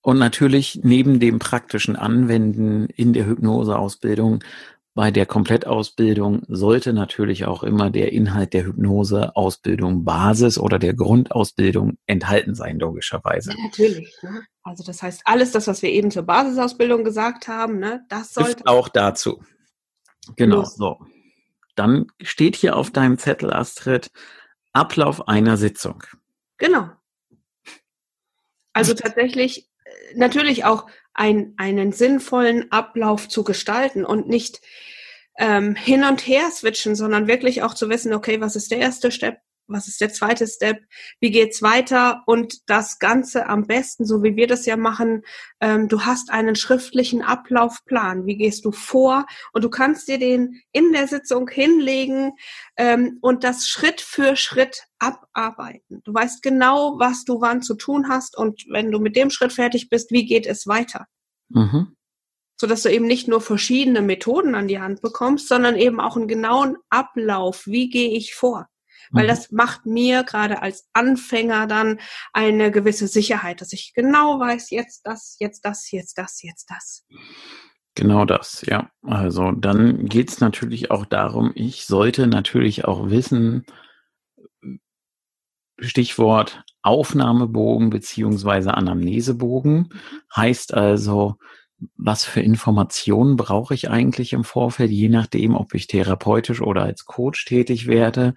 und 0.02 0.20
natürlich 0.20 0.82
neben 0.84 1.20
dem 1.20 1.40
praktischen 1.40 1.96
Anwenden 1.96 2.88
in 2.88 3.14
der 3.14 3.26
Hypnoseausbildung 3.26 4.44
bei 4.96 5.12
der 5.12 5.26
Komplettausbildung 5.26 6.44
sollte 6.48 6.94
natürlich 6.94 7.46
auch 7.46 7.64
immer 7.64 7.90
der 7.90 8.14
Inhalt 8.14 8.54
der 8.54 8.66
Hypnoseausbildung 8.66 10.06
Basis 10.06 10.58
oder 10.58 10.80
der 10.80 10.94
Grundausbildung 10.94 11.98
enthalten 12.06 12.56
sein, 12.56 12.80
logischerweise. 12.80 13.52
Ja, 13.52 13.58
natürlich. 13.62 14.16
Ne? 14.22 14.44
Also 14.64 14.86
das 14.86 15.04
heißt, 15.04 15.22
alles 15.26 15.52
das, 15.52 15.68
was 15.68 15.82
wir 15.82 15.90
eben 15.90 16.12
zur 16.12 16.24
Basisausbildung 16.24 17.04
gesagt 17.04 17.50
haben, 17.50 17.80
ne, 17.80 18.06
das 18.08 18.34
sollte. 18.34 18.52
Ist 18.52 18.68
auch 18.68 18.88
dazu. 18.88 19.44
Genau, 20.38 20.64
so. 20.64 21.00
Dann 21.76 22.08
steht 22.22 22.56
hier 22.56 22.76
auf 22.76 22.92
deinem 22.92 23.18
Zettel, 23.18 23.54
Astrid, 23.54 24.12
Ablauf 24.74 25.28
einer 25.28 25.58
Sitzung. 25.58 26.04
Genau. 26.58 26.90
Also 28.74 28.94
tatsächlich 28.94 29.70
äh, 29.86 30.18
natürlich 30.18 30.66
auch 30.66 30.88
ein, 31.14 31.54
einen 31.58 31.94
sinnvollen 31.94 32.72
Ablauf 32.72 33.30
zu 33.30 33.44
gestalten 33.44 34.06
und 34.06 34.28
nicht 34.28 34.62
ähm, 35.38 35.76
hin 35.76 36.04
und 36.04 36.28
her 36.28 36.50
switchen, 36.52 36.96
sondern 36.96 37.28
wirklich 37.28 37.64
auch 37.64 37.74
zu 37.74 37.90
wissen, 37.90 38.14
okay, 38.14 38.42
was 38.42 38.56
ist 38.56 38.72
der 38.72 38.80
erste 38.80 39.12
Step, 39.12 39.40
was 39.68 39.88
ist 39.88 40.02
der 40.02 40.12
zweite 40.12 40.48
Step, 40.48 40.84
wie 41.20 41.32
geht's 41.32 41.62
weiter 41.62 42.24
und 42.26 42.70
das 42.70 43.00
Ganze 43.00 43.48
am 43.48 43.66
besten, 43.66 44.06
so 44.06 44.24
wie 44.24 44.36
wir 44.36 44.48
das 44.48 44.66
ja 44.66 44.78
machen, 44.78 45.24
ähm, 45.60 45.88
du 45.88 46.02
hast 46.02 46.32
einen 46.32 46.56
schriftlichen 46.56 47.22
Ablaufplan, 47.22 48.26
wie 48.26 48.38
gehst 48.38 48.66
du 48.66 48.72
vor 48.72 49.26
und 49.54 49.64
du 49.64 49.70
kannst 49.70 50.08
dir 50.08 50.20
den 50.20 50.62
in 50.72 50.92
der 50.92 51.08
Sitzung 51.08 51.50
hinlegen 51.50 52.34
ähm, 52.78 53.18
und 53.22 53.44
das 53.44 53.68
Schritt 53.68 54.02
für 54.02 54.36
Schritt 54.36 54.84
abarbeiten. 55.00 56.02
Du 56.04 56.14
weißt 56.14 56.42
genau, 56.42 57.00
was 57.00 57.26
du 57.26 57.42
wann 57.42 57.62
zu 57.62 57.76
tun 57.76 58.08
hast 58.08 58.38
und 58.38 58.66
wenn 58.70 58.92
du 58.92 59.00
mit 59.00 59.16
dem 59.16 59.30
Schritt 59.30 59.54
fertig 59.54 59.90
bist, 59.90 60.12
wie 60.12 60.26
geht 60.26 60.46
es 60.46 60.68
weiter. 60.68 61.06
Mhm. 61.50 61.96
So 62.58 62.68
dass 62.68 62.84
du 62.84 62.90
eben 62.90 63.06
nicht 63.06 63.28
nur 63.28 63.42
verschiedene 63.42 64.02
Methoden 64.02 64.56
an 64.56 64.68
die 64.68 64.80
Hand 64.80 65.02
bekommst, 65.02 65.50
sondern 65.50 65.76
eben 65.76 66.00
auch 66.00 66.16
einen 66.16 66.30
genauen 66.30 66.78
Ablauf. 66.90 67.68
Wie 67.68 67.90
gehe 67.90 68.12
ich 68.12 68.34
vor? 68.34 68.70
Weil 69.12 69.26
mhm. 69.26 69.30
das 69.30 69.52
macht 69.52 69.86
mir 69.86 70.24
gerade 70.24 70.62
als 70.62 70.88
Anfänger 70.94 71.68
dann 71.68 72.00
eine 72.34 72.72
gewisse 72.72 73.08
Sicherheit, 73.08 73.62
dass 73.62 73.74
ich 73.74 73.94
genau 73.94 74.40
weiß, 74.40 74.70
jetzt 74.72 75.02
das, 75.06 75.38
jetzt 75.40 75.66
das, 75.66 75.92
jetzt 75.92 76.18
das, 76.18 76.42
jetzt 76.42 76.70
das. 76.70 77.06
Genau 77.96 78.26
das, 78.26 78.64
ja. 78.68 78.90
Also 79.04 79.52
dann 79.52 80.06
geht 80.06 80.30
es 80.30 80.42
natürlich 80.42 80.92
auch 80.92 81.06
darum, 81.06 81.52
ich 81.56 81.86
sollte 81.86 82.28
natürlich 82.28 82.86
auch 82.86 83.10
wissen, 83.10 83.66
Stichwort 85.80 86.64
Aufnahmebogen 86.82 87.90
beziehungsweise 87.90 88.74
Anamnesebogen. 88.76 89.90
Heißt 90.36 90.74
also, 90.74 91.36
was 91.98 92.24
für 92.24 92.42
Informationen 92.42 93.36
brauche 93.36 93.74
ich 93.74 93.90
eigentlich 93.90 94.34
im 94.34 94.44
Vorfeld, 94.44 94.92
je 94.92 95.10
nachdem, 95.10 95.56
ob 95.56 95.74
ich 95.74 95.88
therapeutisch 95.88 96.62
oder 96.62 96.84
als 96.84 97.06
Coach 97.06 97.46
tätig 97.46 97.88
werde. 97.88 98.34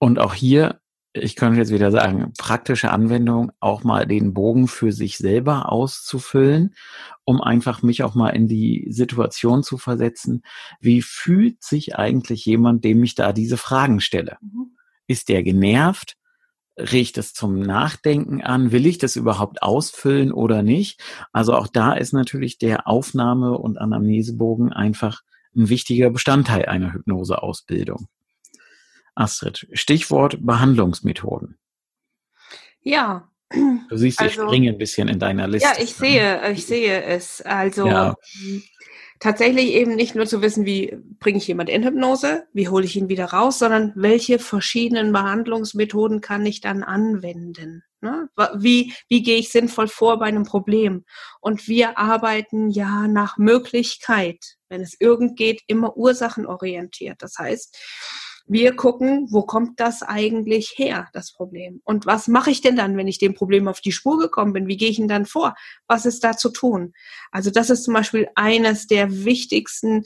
Und 0.00 0.18
auch 0.18 0.34
hier 0.34 0.80
ich 1.12 1.34
könnte 1.34 1.58
jetzt 1.58 1.72
wieder 1.72 1.90
sagen, 1.90 2.32
praktische 2.38 2.90
Anwendung, 2.92 3.50
auch 3.58 3.82
mal 3.82 4.06
den 4.06 4.32
Bogen 4.32 4.68
für 4.68 4.92
sich 4.92 5.18
selber 5.18 5.70
auszufüllen, 5.72 6.74
um 7.24 7.40
einfach 7.40 7.82
mich 7.82 8.04
auch 8.04 8.14
mal 8.14 8.30
in 8.30 8.46
die 8.46 8.86
Situation 8.90 9.62
zu 9.64 9.76
versetzen. 9.76 10.42
Wie 10.80 11.02
fühlt 11.02 11.64
sich 11.64 11.96
eigentlich 11.96 12.44
jemand, 12.44 12.84
dem 12.84 13.02
ich 13.02 13.16
da 13.16 13.32
diese 13.32 13.56
Fragen 13.56 14.00
stelle? 14.00 14.36
Mhm. 14.40 14.76
Ist 15.08 15.28
der 15.28 15.42
genervt? 15.42 16.16
Riecht 16.78 17.18
es 17.18 17.34
zum 17.34 17.58
Nachdenken 17.58 18.40
an? 18.40 18.70
Will 18.70 18.86
ich 18.86 18.98
das 18.98 19.16
überhaupt 19.16 19.62
ausfüllen 19.62 20.32
oder 20.32 20.62
nicht? 20.62 21.02
Also 21.32 21.54
auch 21.54 21.66
da 21.66 21.92
ist 21.92 22.12
natürlich 22.12 22.58
der 22.58 22.86
Aufnahme- 22.86 23.58
und 23.58 23.78
Anamnesebogen 23.78 24.72
einfach 24.72 25.22
ein 25.56 25.68
wichtiger 25.68 26.10
Bestandteil 26.10 26.66
einer 26.66 26.92
Hypnoseausbildung. 26.92 28.06
Astrid, 29.20 29.68
Stichwort 29.72 30.38
Behandlungsmethoden. 30.40 31.58
Ja. 32.82 33.28
Du 33.52 33.96
siehst, 33.96 34.20
also, 34.20 34.42
ich 34.42 34.48
springe 34.48 34.70
ein 34.70 34.78
bisschen 34.78 35.08
in 35.08 35.18
deiner 35.18 35.48
Liste. 35.48 35.68
Ja, 35.68 35.82
ich 35.82 35.94
sehe, 35.94 36.52
ich 36.52 36.66
sehe 36.66 37.02
es. 37.02 37.42
Also 37.42 37.86
ja. 37.86 38.14
tatsächlich 39.18 39.72
eben 39.72 39.96
nicht 39.96 40.14
nur 40.14 40.26
zu 40.26 40.40
wissen, 40.40 40.64
wie 40.66 40.96
bringe 41.18 41.38
ich 41.38 41.48
jemand 41.48 41.68
in 41.68 41.84
Hypnose, 41.84 42.44
wie 42.52 42.68
hole 42.68 42.84
ich 42.84 42.96
ihn 42.96 43.08
wieder 43.08 43.26
raus, 43.26 43.58
sondern 43.58 43.92
welche 43.96 44.38
verschiedenen 44.38 45.12
Behandlungsmethoden 45.12 46.20
kann 46.20 46.46
ich 46.46 46.60
dann 46.60 46.84
anwenden. 46.84 47.82
Ne? 48.00 48.30
Wie, 48.54 48.94
wie 49.08 49.22
gehe 49.22 49.38
ich 49.38 49.50
sinnvoll 49.50 49.88
vor 49.88 50.18
bei 50.20 50.26
einem 50.26 50.44
Problem? 50.44 51.04
Und 51.40 51.66
wir 51.68 51.98
arbeiten 51.98 52.70
ja 52.70 53.08
nach 53.08 53.36
Möglichkeit, 53.36 54.56
wenn 54.68 54.80
es 54.80 54.96
irgend 54.98 55.36
geht, 55.36 55.60
immer 55.66 55.96
ursachenorientiert. 55.96 57.20
Das 57.20 57.36
heißt, 57.36 57.76
wir 58.50 58.74
gucken, 58.74 59.28
wo 59.30 59.42
kommt 59.42 59.78
das 59.78 60.02
eigentlich 60.02 60.74
her, 60.76 61.08
das 61.12 61.32
Problem? 61.32 61.80
Und 61.84 62.04
was 62.04 62.26
mache 62.26 62.50
ich 62.50 62.60
denn 62.60 62.74
dann, 62.74 62.96
wenn 62.96 63.06
ich 63.06 63.18
dem 63.18 63.34
Problem 63.34 63.68
auf 63.68 63.80
die 63.80 63.92
Spur 63.92 64.18
gekommen 64.18 64.52
bin? 64.52 64.66
Wie 64.66 64.76
gehe 64.76 64.90
ich 64.90 64.96
denn 64.96 65.06
dann 65.06 65.24
vor? 65.24 65.54
Was 65.86 66.04
ist 66.04 66.24
da 66.24 66.36
zu 66.36 66.50
tun? 66.50 66.92
Also 67.30 67.50
das 67.50 67.70
ist 67.70 67.84
zum 67.84 67.94
Beispiel 67.94 68.28
eines 68.34 68.88
der 68.88 69.24
wichtigsten 69.24 70.04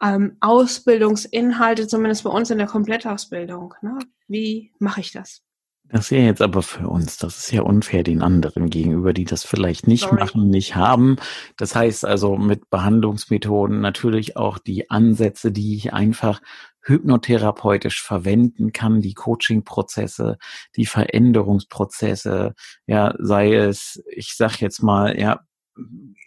ähm, 0.00 0.36
Ausbildungsinhalte, 0.38 1.88
zumindest 1.88 2.22
bei 2.22 2.30
uns 2.30 2.50
in 2.50 2.58
der 2.58 2.68
Komplettausbildung. 2.68 3.74
Ne? 3.82 3.98
Wie 4.28 4.72
mache 4.78 5.00
ich 5.00 5.10
das? 5.10 5.42
Das 5.90 6.10
wäre 6.10 6.26
jetzt 6.26 6.42
aber 6.42 6.62
für 6.62 6.86
uns, 6.88 7.16
das 7.16 7.38
ist 7.38 7.50
ja 7.50 7.62
unfair 7.62 8.02
den 8.02 8.20
anderen 8.20 8.68
gegenüber, 8.68 9.14
die 9.14 9.24
das 9.24 9.44
vielleicht 9.44 9.86
nicht 9.86 10.02
Sorry. 10.02 10.20
machen, 10.20 10.48
nicht 10.48 10.76
haben. 10.76 11.16
Das 11.56 11.74
heißt 11.74 12.04
also 12.04 12.36
mit 12.36 12.68
Behandlungsmethoden 12.68 13.80
natürlich 13.80 14.36
auch 14.36 14.58
die 14.58 14.90
Ansätze, 14.90 15.50
die 15.50 15.76
ich 15.76 15.94
einfach 15.94 16.40
hypnotherapeutisch 16.82 18.02
verwenden 18.02 18.72
kann, 18.72 19.00
die 19.00 19.14
Coaching-Prozesse, 19.14 20.38
die 20.76 20.86
Veränderungsprozesse, 20.86 22.54
ja, 22.86 23.14
sei 23.18 23.54
es, 23.54 24.02
ich 24.10 24.34
sag 24.36 24.60
jetzt 24.60 24.82
mal, 24.82 25.18
ja, 25.18 25.40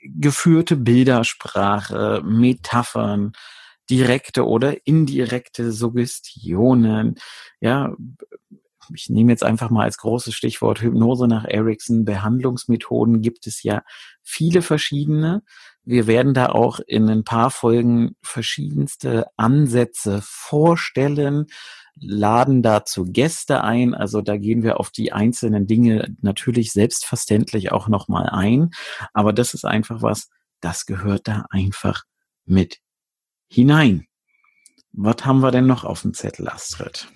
geführte 0.04 0.76
Bildersprache, 0.76 2.22
Metaphern, 2.26 3.34
direkte 3.90 4.48
oder 4.48 4.88
indirekte 4.88 5.72
Suggestionen, 5.72 7.16
ja, 7.60 7.94
ich 8.94 9.10
nehme 9.10 9.32
jetzt 9.32 9.44
einfach 9.44 9.70
mal 9.70 9.84
als 9.84 9.98
großes 9.98 10.34
Stichwort 10.34 10.82
Hypnose 10.82 11.28
nach 11.28 11.46
Erickson. 11.46 12.06
Behandlungsmethoden 12.06 13.22
gibt 13.22 13.48
es 13.48 13.64
ja 13.64 13.84
viele 14.24 14.62
verschiedene. 14.62 15.44
Wir 15.84 16.08
werden 16.08 16.34
da 16.34 16.48
auch 16.48 16.80
in 16.86 17.10
ein 17.10 17.24
paar 17.24 17.52
Folgen 17.52 18.16
verschiedenste 18.22 19.28
Ansätze 19.38 20.22
vorstellen, 20.24 21.48
laden 21.96 22.62
dazu 22.62 23.06
Gäste 23.06 23.64
ein. 23.64 23.94
Also 23.94 24.22
da 24.22 24.38
gehen 24.38 24.64
wir 24.64 24.80
auf 24.80 24.92
die 24.92 25.12
einzelnen 25.12 25.68
Dinge 25.68 26.16
natürlich 26.22 26.72
selbstverständlich 26.72 27.72
auch 27.72 27.88
nochmal 27.88 28.30
ein. 28.30 28.72
Aber 29.14 29.34
das 29.34 29.54
ist 29.54 29.66
einfach 29.66 30.02
was, 30.02 30.30
das 30.60 30.86
gehört 30.86 31.28
da 31.28 31.46
einfach 31.50 32.04
mit 32.46 32.80
hinein. 33.50 34.06
Was 34.94 35.26
haben 35.26 35.40
wir 35.40 35.52
denn 35.52 35.68
noch 35.68 35.84
auf 35.84 36.02
dem 36.02 36.14
Zettel, 36.14 36.48
Astrid? 36.50 37.08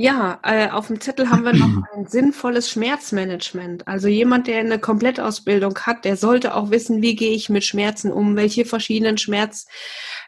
Ja, 0.00 0.38
äh, 0.44 0.70
auf 0.70 0.86
dem 0.86 1.00
Zettel 1.00 1.28
haben 1.28 1.44
wir 1.44 1.52
noch 1.54 1.82
ein 1.92 2.06
sinnvolles 2.06 2.70
Schmerzmanagement. 2.70 3.88
Also 3.88 4.06
jemand, 4.06 4.46
der 4.46 4.60
eine 4.60 4.78
Komplettausbildung 4.78 5.76
hat, 5.80 6.04
der 6.04 6.16
sollte 6.16 6.54
auch 6.54 6.70
wissen, 6.70 7.02
wie 7.02 7.16
gehe 7.16 7.32
ich 7.32 7.48
mit 7.48 7.64
Schmerzen 7.64 8.12
um, 8.12 8.36
welche 8.36 8.64
verschiedenen 8.64 9.18
Schmerz, 9.18 9.66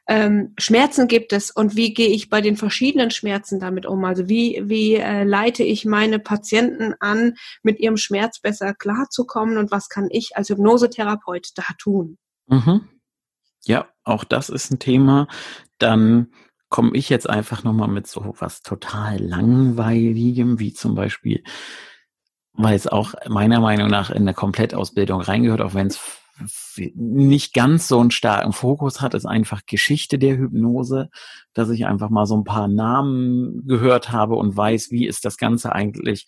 ähm, 0.08 0.54
Schmerzen 0.58 1.06
gibt 1.06 1.32
es 1.32 1.52
und 1.52 1.76
wie 1.76 1.94
gehe 1.94 2.08
ich 2.08 2.28
bei 2.28 2.40
den 2.40 2.56
verschiedenen 2.56 3.12
Schmerzen 3.12 3.60
damit 3.60 3.86
um. 3.86 4.04
Also 4.04 4.28
wie, 4.28 4.60
wie 4.64 4.96
äh, 4.96 5.22
leite 5.22 5.62
ich 5.62 5.84
meine 5.84 6.18
Patienten 6.18 6.94
an, 6.98 7.34
mit 7.62 7.78
ihrem 7.78 7.96
Schmerz 7.96 8.40
besser 8.40 8.74
klarzukommen 8.74 9.56
und 9.56 9.70
was 9.70 9.88
kann 9.88 10.08
ich 10.10 10.36
als 10.36 10.48
Hypnosetherapeut 10.48 11.50
da 11.54 11.62
tun? 11.78 12.18
Mhm. 12.48 12.88
Ja, 13.66 13.86
auch 14.02 14.24
das 14.24 14.48
ist 14.48 14.72
ein 14.72 14.80
Thema. 14.80 15.28
Dann 15.78 16.32
komme 16.70 16.92
ich 16.94 17.10
jetzt 17.10 17.28
einfach 17.28 17.64
nochmal 17.64 17.88
mit 17.88 18.06
so 18.06 18.34
was 18.38 18.62
total 18.62 19.18
langweiligem, 19.18 20.58
wie 20.58 20.72
zum 20.72 20.94
Beispiel, 20.94 21.42
weil 22.54 22.76
es 22.76 22.86
auch 22.86 23.14
meiner 23.28 23.60
Meinung 23.60 23.90
nach 23.90 24.10
in 24.10 24.22
eine 24.22 24.34
Komplettausbildung 24.34 25.20
reingehört, 25.20 25.60
auch 25.60 25.74
wenn 25.74 25.88
es 25.88 26.00
nicht 26.94 27.52
ganz 27.52 27.88
so 27.88 28.00
einen 28.00 28.10
starken 28.10 28.52
Fokus 28.52 29.00
hat, 29.00 29.12
ist 29.12 29.26
einfach 29.26 29.66
Geschichte 29.66 30.18
der 30.18 30.38
Hypnose, 30.38 31.10
dass 31.52 31.68
ich 31.68 31.84
einfach 31.84 32.08
mal 32.08 32.24
so 32.24 32.36
ein 32.36 32.44
paar 32.44 32.68
Namen 32.68 33.66
gehört 33.66 34.10
habe 34.10 34.36
und 34.36 34.56
weiß, 34.56 34.90
wie 34.90 35.06
ist 35.06 35.26
das 35.26 35.36
Ganze 35.36 35.72
eigentlich 35.72 36.26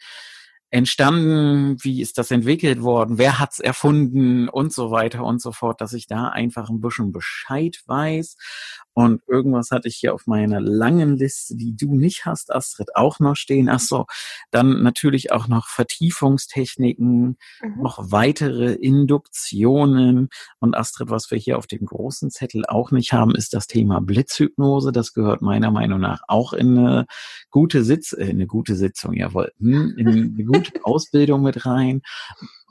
entstanden, 0.72 1.76
wie 1.82 2.00
ist 2.00 2.16
das 2.16 2.30
entwickelt 2.30 2.82
worden, 2.82 3.18
wer 3.18 3.38
hat's 3.38 3.60
erfunden 3.60 4.48
und 4.48 4.72
so 4.72 4.90
weiter 4.90 5.22
und 5.22 5.40
so 5.40 5.52
fort, 5.52 5.82
dass 5.82 5.92
ich 5.92 6.06
da 6.06 6.28
einfach 6.28 6.70
ein 6.70 6.80
bisschen 6.80 7.12
Bescheid 7.12 7.82
weiß. 7.86 8.36
Und 8.94 9.22
irgendwas 9.26 9.70
hatte 9.70 9.88
ich 9.88 9.96
hier 9.96 10.14
auf 10.14 10.26
meiner 10.26 10.60
langen 10.60 11.16
Liste, 11.16 11.56
die 11.56 11.74
du 11.74 11.94
nicht 11.94 12.26
hast, 12.26 12.52
Astrid, 12.54 12.94
auch 12.94 13.20
noch 13.20 13.36
stehen. 13.36 13.68
Ach 13.68 13.80
so, 13.80 14.06
dann 14.50 14.82
natürlich 14.82 15.32
auch 15.32 15.48
noch 15.48 15.66
Vertiefungstechniken, 15.68 17.38
mhm. 17.62 17.82
noch 17.82 18.12
weitere 18.12 18.72
Induktionen. 18.72 20.28
Und 20.60 20.76
Astrid, 20.76 21.10
was 21.10 21.30
wir 21.30 21.38
hier 21.38 21.58
auf 21.58 21.66
dem 21.66 21.86
großen 21.86 22.30
Zettel 22.30 22.66
auch 22.66 22.90
nicht 22.90 23.12
haben, 23.12 23.34
ist 23.34 23.54
das 23.54 23.66
Thema 23.66 24.00
Blitzhypnose. 24.00 24.92
Das 24.92 25.14
gehört 25.14 25.40
meiner 25.40 25.70
Meinung 25.70 26.00
nach 26.00 26.22
auch 26.28 26.52
in 26.52 26.76
eine 26.76 27.06
gute 27.50 27.84
Sitz, 27.84 28.12
äh, 28.12 28.24
in 28.24 28.36
eine 28.36 28.46
gute 28.46 28.76
Sitzung, 28.76 29.14
jawohl, 29.14 29.52
hm, 29.58 29.94
in 29.96 30.08
eine 30.08 30.44
gute 30.44 30.72
Ausbildung 30.84 31.42
mit 31.42 31.64
rein. 31.64 32.02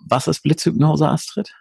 Was 0.07 0.27
ist 0.27 0.41
Blitzhypnose, 0.41 1.07
Astrid? 1.07 1.51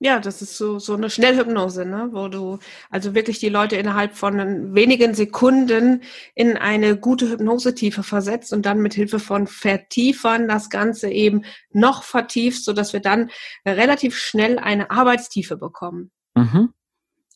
Ja, 0.00 0.20
das 0.20 0.42
ist 0.42 0.56
so, 0.56 0.78
so 0.78 0.94
eine 0.94 1.10
Schnellhypnose, 1.10 1.84
ne? 1.84 2.10
wo 2.12 2.28
du 2.28 2.60
also 2.88 3.16
wirklich 3.16 3.40
die 3.40 3.48
Leute 3.48 3.74
innerhalb 3.74 4.14
von 4.14 4.72
wenigen 4.72 5.14
Sekunden 5.14 6.02
in 6.36 6.56
eine 6.56 6.96
gute 6.96 7.28
Hypnosetiefe 7.28 8.04
versetzt 8.04 8.52
und 8.52 8.64
dann 8.64 8.80
mit 8.80 8.94
Hilfe 8.94 9.18
von 9.18 9.48
Vertiefern 9.48 10.46
das 10.46 10.70
Ganze 10.70 11.10
eben 11.10 11.42
noch 11.72 12.04
vertiefst, 12.04 12.64
so 12.64 12.72
dass 12.72 12.92
wir 12.92 13.00
dann 13.00 13.30
relativ 13.66 14.16
schnell 14.16 14.60
eine 14.60 14.92
Arbeitstiefe 14.92 15.56
bekommen. 15.56 16.12
Mhm. 16.36 16.72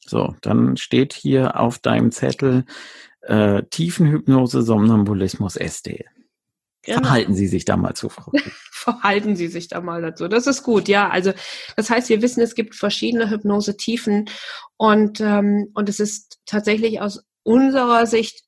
So, 0.06 0.36
dann 0.40 0.76
steht 0.76 1.14
hier 1.14 1.58
auf 1.58 1.80
deinem 1.80 2.12
Zettel 2.12 2.64
äh, 3.22 3.64
Tiefenhypnose, 3.70 4.62
Somnambulismus, 4.62 5.56
SD. 5.56 6.04
Genau. 6.84 7.00
Verhalten 7.02 7.34
Sie 7.34 7.46
sich 7.46 7.64
da 7.64 7.76
mal 7.76 7.94
zu, 7.94 8.08
Frau. 8.08 8.32
Verhalten 8.72 9.36
Sie 9.36 9.46
sich 9.46 9.68
da 9.68 9.80
mal 9.80 10.02
dazu. 10.02 10.26
Das 10.26 10.48
ist 10.48 10.64
gut, 10.64 10.88
ja. 10.88 11.08
Also 11.08 11.32
das 11.76 11.90
heißt, 11.90 12.08
wir 12.08 12.22
wissen, 12.22 12.40
es 12.40 12.54
gibt 12.56 12.74
verschiedene 12.74 13.30
Hypnose-Tiefen 13.30 14.28
und, 14.76 15.20
ähm, 15.20 15.70
und 15.74 15.88
es 15.88 16.00
ist 16.00 16.40
tatsächlich 16.44 17.00
aus 17.00 17.24
unserer 17.44 18.06
Sicht 18.06 18.42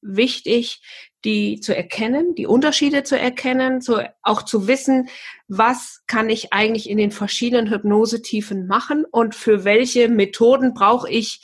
wichtig, 0.00 0.82
die 1.24 1.60
zu 1.60 1.74
erkennen, 1.74 2.34
die 2.34 2.46
Unterschiede 2.46 3.02
zu 3.02 3.18
erkennen, 3.18 3.80
zu, 3.80 3.96
auch 4.22 4.42
zu 4.42 4.66
wissen, 4.66 5.08
was 5.48 6.02
kann 6.06 6.28
ich 6.28 6.52
eigentlich 6.52 6.88
in 6.88 6.98
den 6.98 7.10
verschiedenen 7.10 7.70
Hypnosetiefen 7.70 8.66
machen 8.66 9.04
und 9.10 9.34
für 9.34 9.64
welche 9.64 10.08
Methoden 10.08 10.74
brauche 10.74 11.10
ich 11.10 11.40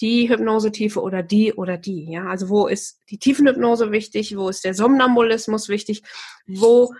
die 0.00 0.28
Hypnosetiefe 0.28 1.00
oder 1.00 1.22
die 1.22 1.52
oder 1.52 1.76
die. 1.76 2.10
Ja, 2.10 2.26
also 2.26 2.48
wo 2.48 2.66
ist 2.66 3.00
die 3.10 3.18
Tiefenhypnose 3.18 3.90
wichtig? 3.90 4.36
Wo 4.36 4.48
ist 4.48 4.64
der 4.64 4.74
Somnambulismus 4.74 5.68
wichtig? 5.68 6.02
Wo 6.46 6.94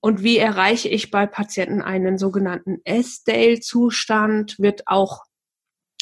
Und 0.00 0.22
wie 0.22 0.38
erreiche 0.38 0.88
ich 0.88 1.10
bei 1.10 1.26
Patienten 1.26 1.82
einen 1.82 2.18
sogenannten 2.18 2.80
S-Dale-Zustand, 2.84 4.58
wird 4.58 4.86
auch 4.86 5.24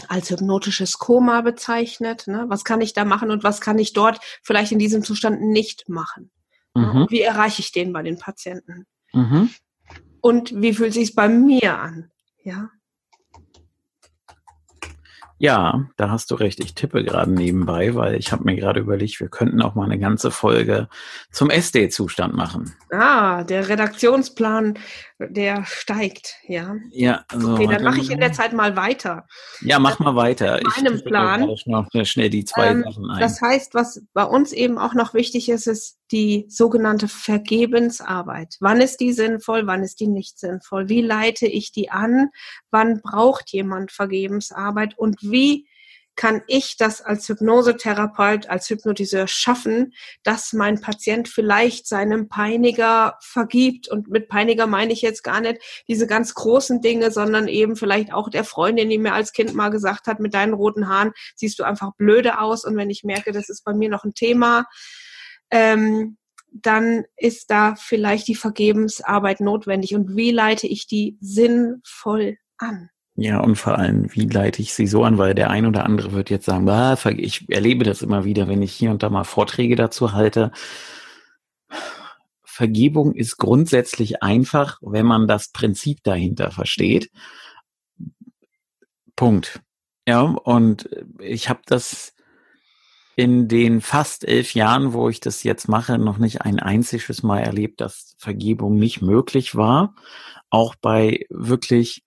als 0.09 0.31
hypnotisches 0.31 0.99
Koma 0.99 1.43
bezeichnet. 1.43 2.27
Ne? 2.27 2.45
Was 2.49 2.65
kann 2.65 2.81
ich 2.81 2.93
da 2.93 3.05
machen 3.05 3.31
und 3.31 3.45
was 3.45 3.61
kann 3.61 3.79
ich 3.79 3.93
dort 3.93 4.21
vielleicht 4.43 4.73
in 4.73 4.79
diesem 4.79 5.03
Zustand 5.05 5.41
nicht 5.43 5.89
machen? 5.89 6.31
Mhm. 6.75 7.07
wie 7.11 7.21
erreiche 7.21 7.61
ich 7.61 7.71
den 7.71 7.93
bei 7.93 8.03
den 8.03 8.19
Patienten? 8.19 8.87
Mhm. 9.13 9.51
Und 10.23 10.63
wie 10.63 10.73
fühlt 10.73 10.95
sich 10.95 11.15
bei 11.15 11.29
mir 11.29 11.79
an? 11.79 12.11
Ja. 12.43 12.71
Ja, 15.43 15.89
da 15.97 16.09
hast 16.09 16.31
du 16.31 16.37
recht. 16.37 16.61
Ich 16.61 16.77
tippe 16.77 17.03
gerade 17.03 17.33
nebenbei, 17.33 17.97
weil 17.97 18.15
ich 18.15 18.31
habe 18.31 18.45
mir 18.45 18.55
gerade 18.55 18.79
überlegt, 18.79 19.19
wir 19.19 19.27
könnten 19.27 19.61
auch 19.61 19.75
mal 19.75 19.87
eine 19.87 19.99
ganze 19.99 20.31
Folge 20.31 20.89
zum 21.33 21.51
SD-Zustand 21.51 22.33
machen. 22.33 22.77
Ah, 22.93 23.43
der 23.43 23.69
Redaktionsplan, 23.69 24.79
der 25.19 25.65
steigt, 25.65 26.37
ja. 26.47 26.77
Ja, 26.93 27.25
also 27.27 27.55
okay, 27.55 27.67
dann 27.67 27.83
mache 27.83 27.99
ich 27.99 28.13
in 28.13 28.21
der 28.21 28.33
Zeit 28.33 28.53
mal 28.53 28.77
weiter. 28.77 29.27
Ja, 29.63 29.81
mach 29.81 29.99
mal 29.99 30.15
weiter. 30.15 30.61
In 30.61 30.69
meinem 30.77 30.95
ich 30.99 31.05
Plan. 31.05 31.51
Noch 31.67 31.89
schnell 32.05 32.31
die 32.31 32.45
zwei 32.45 32.69
ähm, 32.69 32.85
Sachen 32.85 33.11
ein. 33.11 33.19
Das 33.19 33.43
heißt, 33.43 33.75
was 33.75 34.01
bei 34.13 34.23
uns 34.23 34.53
eben 34.53 34.79
auch 34.79 34.95
noch 34.95 35.13
wichtig 35.13 35.49
ist, 35.49 35.67
ist 35.67 35.99
die 36.13 36.47
sogenannte 36.49 37.09
Vergebensarbeit. 37.09 38.57
Wann 38.61 38.81
ist 38.81 39.01
die 39.01 39.13
sinnvoll? 39.13 39.67
Wann 39.67 39.83
ist 39.83 39.99
die 40.01 40.09
nicht 40.09 40.39
sinnvoll? 40.39 40.89
Wie 40.89 41.01
leite 41.01 41.47
ich 41.47 41.73
die 41.73 41.91
an? 41.91 42.29
Wann 42.71 43.01
braucht 43.03 43.51
jemand 43.51 43.91
Vergebensarbeit? 43.91 44.97
Und 44.99 45.23
wie 45.23 45.67
kann 46.15 46.43
ich 46.47 46.77
das 46.77 47.01
als 47.01 47.29
Hypnosetherapeut, 47.29 48.49
als 48.49 48.69
Hypnotiseur 48.69 49.27
schaffen, 49.29 49.95
dass 50.23 50.53
mein 50.53 50.81
Patient 50.81 51.29
vielleicht 51.29 51.87
seinem 51.87 52.29
Peiniger 52.29 53.17
vergibt. 53.21 53.89
Und 53.89 54.09
mit 54.09 54.29
Peiniger 54.29 54.67
meine 54.67 54.93
ich 54.93 55.01
jetzt 55.01 55.25
gar 55.25 55.41
nicht 55.41 55.63
diese 55.89 56.07
ganz 56.07 56.35
großen 56.35 56.83
Dinge, 56.83 57.11
sondern 57.11 57.49
eben 57.49 57.77
vielleicht 57.77 58.13
auch 58.13 58.29
der 58.29 58.45
Freundin, 58.45 58.91
die 58.91 58.99
mir 58.99 59.15
als 59.15 59.33
Kind 59.33 59.55
mal 59.55 59.71
gesagt 59.71 60.07
hat, 60.07 60.21
mit 60.21 60.35
deinen 60.35 60.53
roten 60.53 60.89
Haaren 60.89 61.13
siehst 61.35 61.59
du 61.59 61.65
einfach 61.65 61.93
blöde 61.97 62.39
aus. 62.39 62.65
Und 62.65 62.77
wenn 62.77 62.91
ich 62.91 63.05
merke, 63.05 63.33
das 63.33 63.49
ist 63.49 63.65
bei 63.65 63.73
mir 63.73 63.89
noch 63.89 64.05
ein 64.05 64.15
Thema, 64.15 64.67
ähm, 65.53 66.17
dann 66.51 67.05
ist 67.17 67.51
da 67.51 67.77
vielleicht 67.77 68.27
die 68.27 68.35
Vergebensarbeit 68.35 69.41
notwendig. 69.41 69.95
Und 69.95 70.17
wie 70.17 70.33
leite 70.33 70.67
ich 70.67 70.87
die 70.87 71.17
sinnvoll 71.21 72.39
an? 72.59 72.91
Ja, 73.15 73.41
und 73.41 73.57
vor 73.57 73.79
allem, 73.79 74.13
wie 74.15 74.27
leite 74.27 74.63
ich 74.63 74.73
sie 74.75 74.87
so 74.87 75.05
an? 75.05 75.19
Weil 75.19 75.35
der 75.35 75.51
ein 75.51 75.67
oder 75.67 75.85
andere 75.85 76.13
wird 76.13 76.31
jetzt 76.31 76.47
sagen, 76.47 76.69
ah, 76.69 76.97
ich 77.17 77.49
erlebe 77.51 77.85
das 77.85 78.03
immer 78.03 78.25
wieder, 78.25 78.49
wenn 78.49 78.63
ich 78.63 78.73
hier 78.73 78.91
und 78.91 79.03
da 79.03 79.11
mal 79.11 79.25
Vorträge 79.25 79.77
dazu 79.77 80.13
halte. 80.13 80.51
Vergebung 82.43 83.15
ist 83.15 83.37
grundsätzlich 83.37 84.23
einfach, 84.23 84.79
wenn 84.83 85.07
man 85.07 85.27
das 85.27 85.53
Prinzip 85.53 86.03
dahinter 86.03 86.51
versteht. 86.51 87.11
Punkt. 89.17 89.61
Ja, 90.09 90.23
und 90.23 90.89
ich 91.19 91.49
habe 91.49 91.61
das 91.67 92.15
in 93.17 93.49
den 93.49 93.81
fast 93.81 94.27
elf 94.27 94.55
Jahren, 94.55 94.93
wo 94.93 95.09
ich 95.09 95.21
das 95.21 95.43
jetzt 95.43 95.69
mache, 95.69 95.99
noch 95.99 96.19
nicht 96.19 96.43
ein 96.43 96.59
einziges 96.59 97.23
Mal 97.23 97.41
erlebt, 97.41 97.81
dass 97.81 98.15
Vergebung 98.19 98.77
nicht 98.77 99.03
möglich 99.03 99.55
war. 99.55 99.95
Auch 100.51 100.75
bei 100.75 101.27
wirklich 101.31 102.05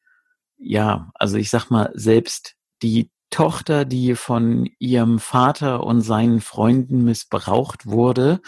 ja, 0.57 1.11
also 1.15 1.37
ich 1.37 1.49
sag 1.49 1.69
mal, 1.69 1.91
selbst 1.93 2.55
die 2.81 3.09
Tochter, 3.29 3.85
die 3.85 4.15
von 4.15 4.69
ihrem 4.79 5.19
Vater 5.19 5.83
und 5.83 6.01
seinen 6.01 6.41
Freunden 6.41 7.03
missbraucht 7.03 7.85
wurde, 7.85 8.41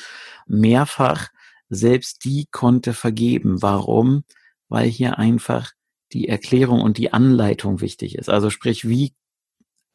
mehrfach, 0.46 1.28
selbst 1.70 2.24
die 2.24 2.48
konnte 2.52 2.94
vergeben. 2.94 3.62
Warum? 3.62 4.24
Weil 4.70 4.88
hier 4.88 5.18
einfach 5.18 5.72
die 6.14 6.30
Erklärung 6.30 6.82
und 6.82 6.98
die 6.98 7.12
Anleitung 7.12 7.82
wichtig 7.82 8.16
ist. 8.16 8.30
Also 8.30 8.50
sprich, 8.50 8.88
wie 8.88 9.14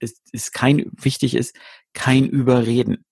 ist, 0.03 0.21
ist 0.33 0.53
kein, 0.53 0.91
wichtig 0.93 1.35
ist, 1.35 1.57
kein 1.93 2.27
Überreden. 2.27 3.05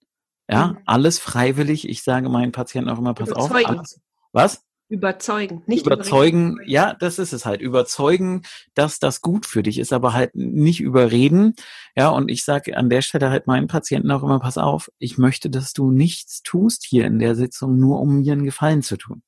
Ja, 0.49 0.69
mhm. 0.69 0.79
alles 0.85 1.19
freiwillig. 1.19 1.89
Ich 1.89 2.03
sage 2.03 2.29
meinen 2.29 2.53
Patienten 2.53 2.91
auch 2.91 2.99
immer, 2.99 3.15
pass 3.15 3.33
auf. 3.33 3.53
Alles, 3.53 4.01
was? 4.33 4.65
Überzeugen, 4.89 5.63
nicht 5.67 5.87
überzeugen. 5.87 6.55
Überreden. 6.55 6.71
Ja, 6.71 6.95
das 6.95 7.21
ist 7.21 7.33
es 7.33 7.47
halt. 7.47 7.61
Überzeugen, 7.61 8.43
dass 8.75 8.99
das 8.99 9.21
gut 9.21 9.47
für 9.47 9.63
dich 9.63 9.79
ist, 9.79 9.93
aber 9.93 10.15
halt 10.15 10.35
nicht 10.35 10.81
überreden. 10.81 11.55
Ja, 11.95 12.09
und 12.09 12.29
ich 12.29 12.45
sage 12.45 12.77
an 12.77 12.91
der 12.91 13.01
Stelle 13.03 13.31
halt 13.31 13.47
meinen 13.47 13.69
Patienten 13.69 14.11
auch 14.11 14.25
immer, 14.25 14.41
pass 14.41 14.59
auf, 14.59 14.91
ich 14.99 15.17
möchte, 15.17 15.49
dass 15.49 15.73
du 15.73 15.93
nichts 15.93 16.43
tust 16.43 16.85
hier 16.85 17.07
in 17.07 17.21
der 17.21 17.37
Sitzung, 17.37 17.79
nur 17.79 18.01
um 18.01 18.23
mir 18.23 18.33
einen 18.33 18.43
Gefallen 18.43 18.83
zu 18.83 18.97
tun. 18.97 19.23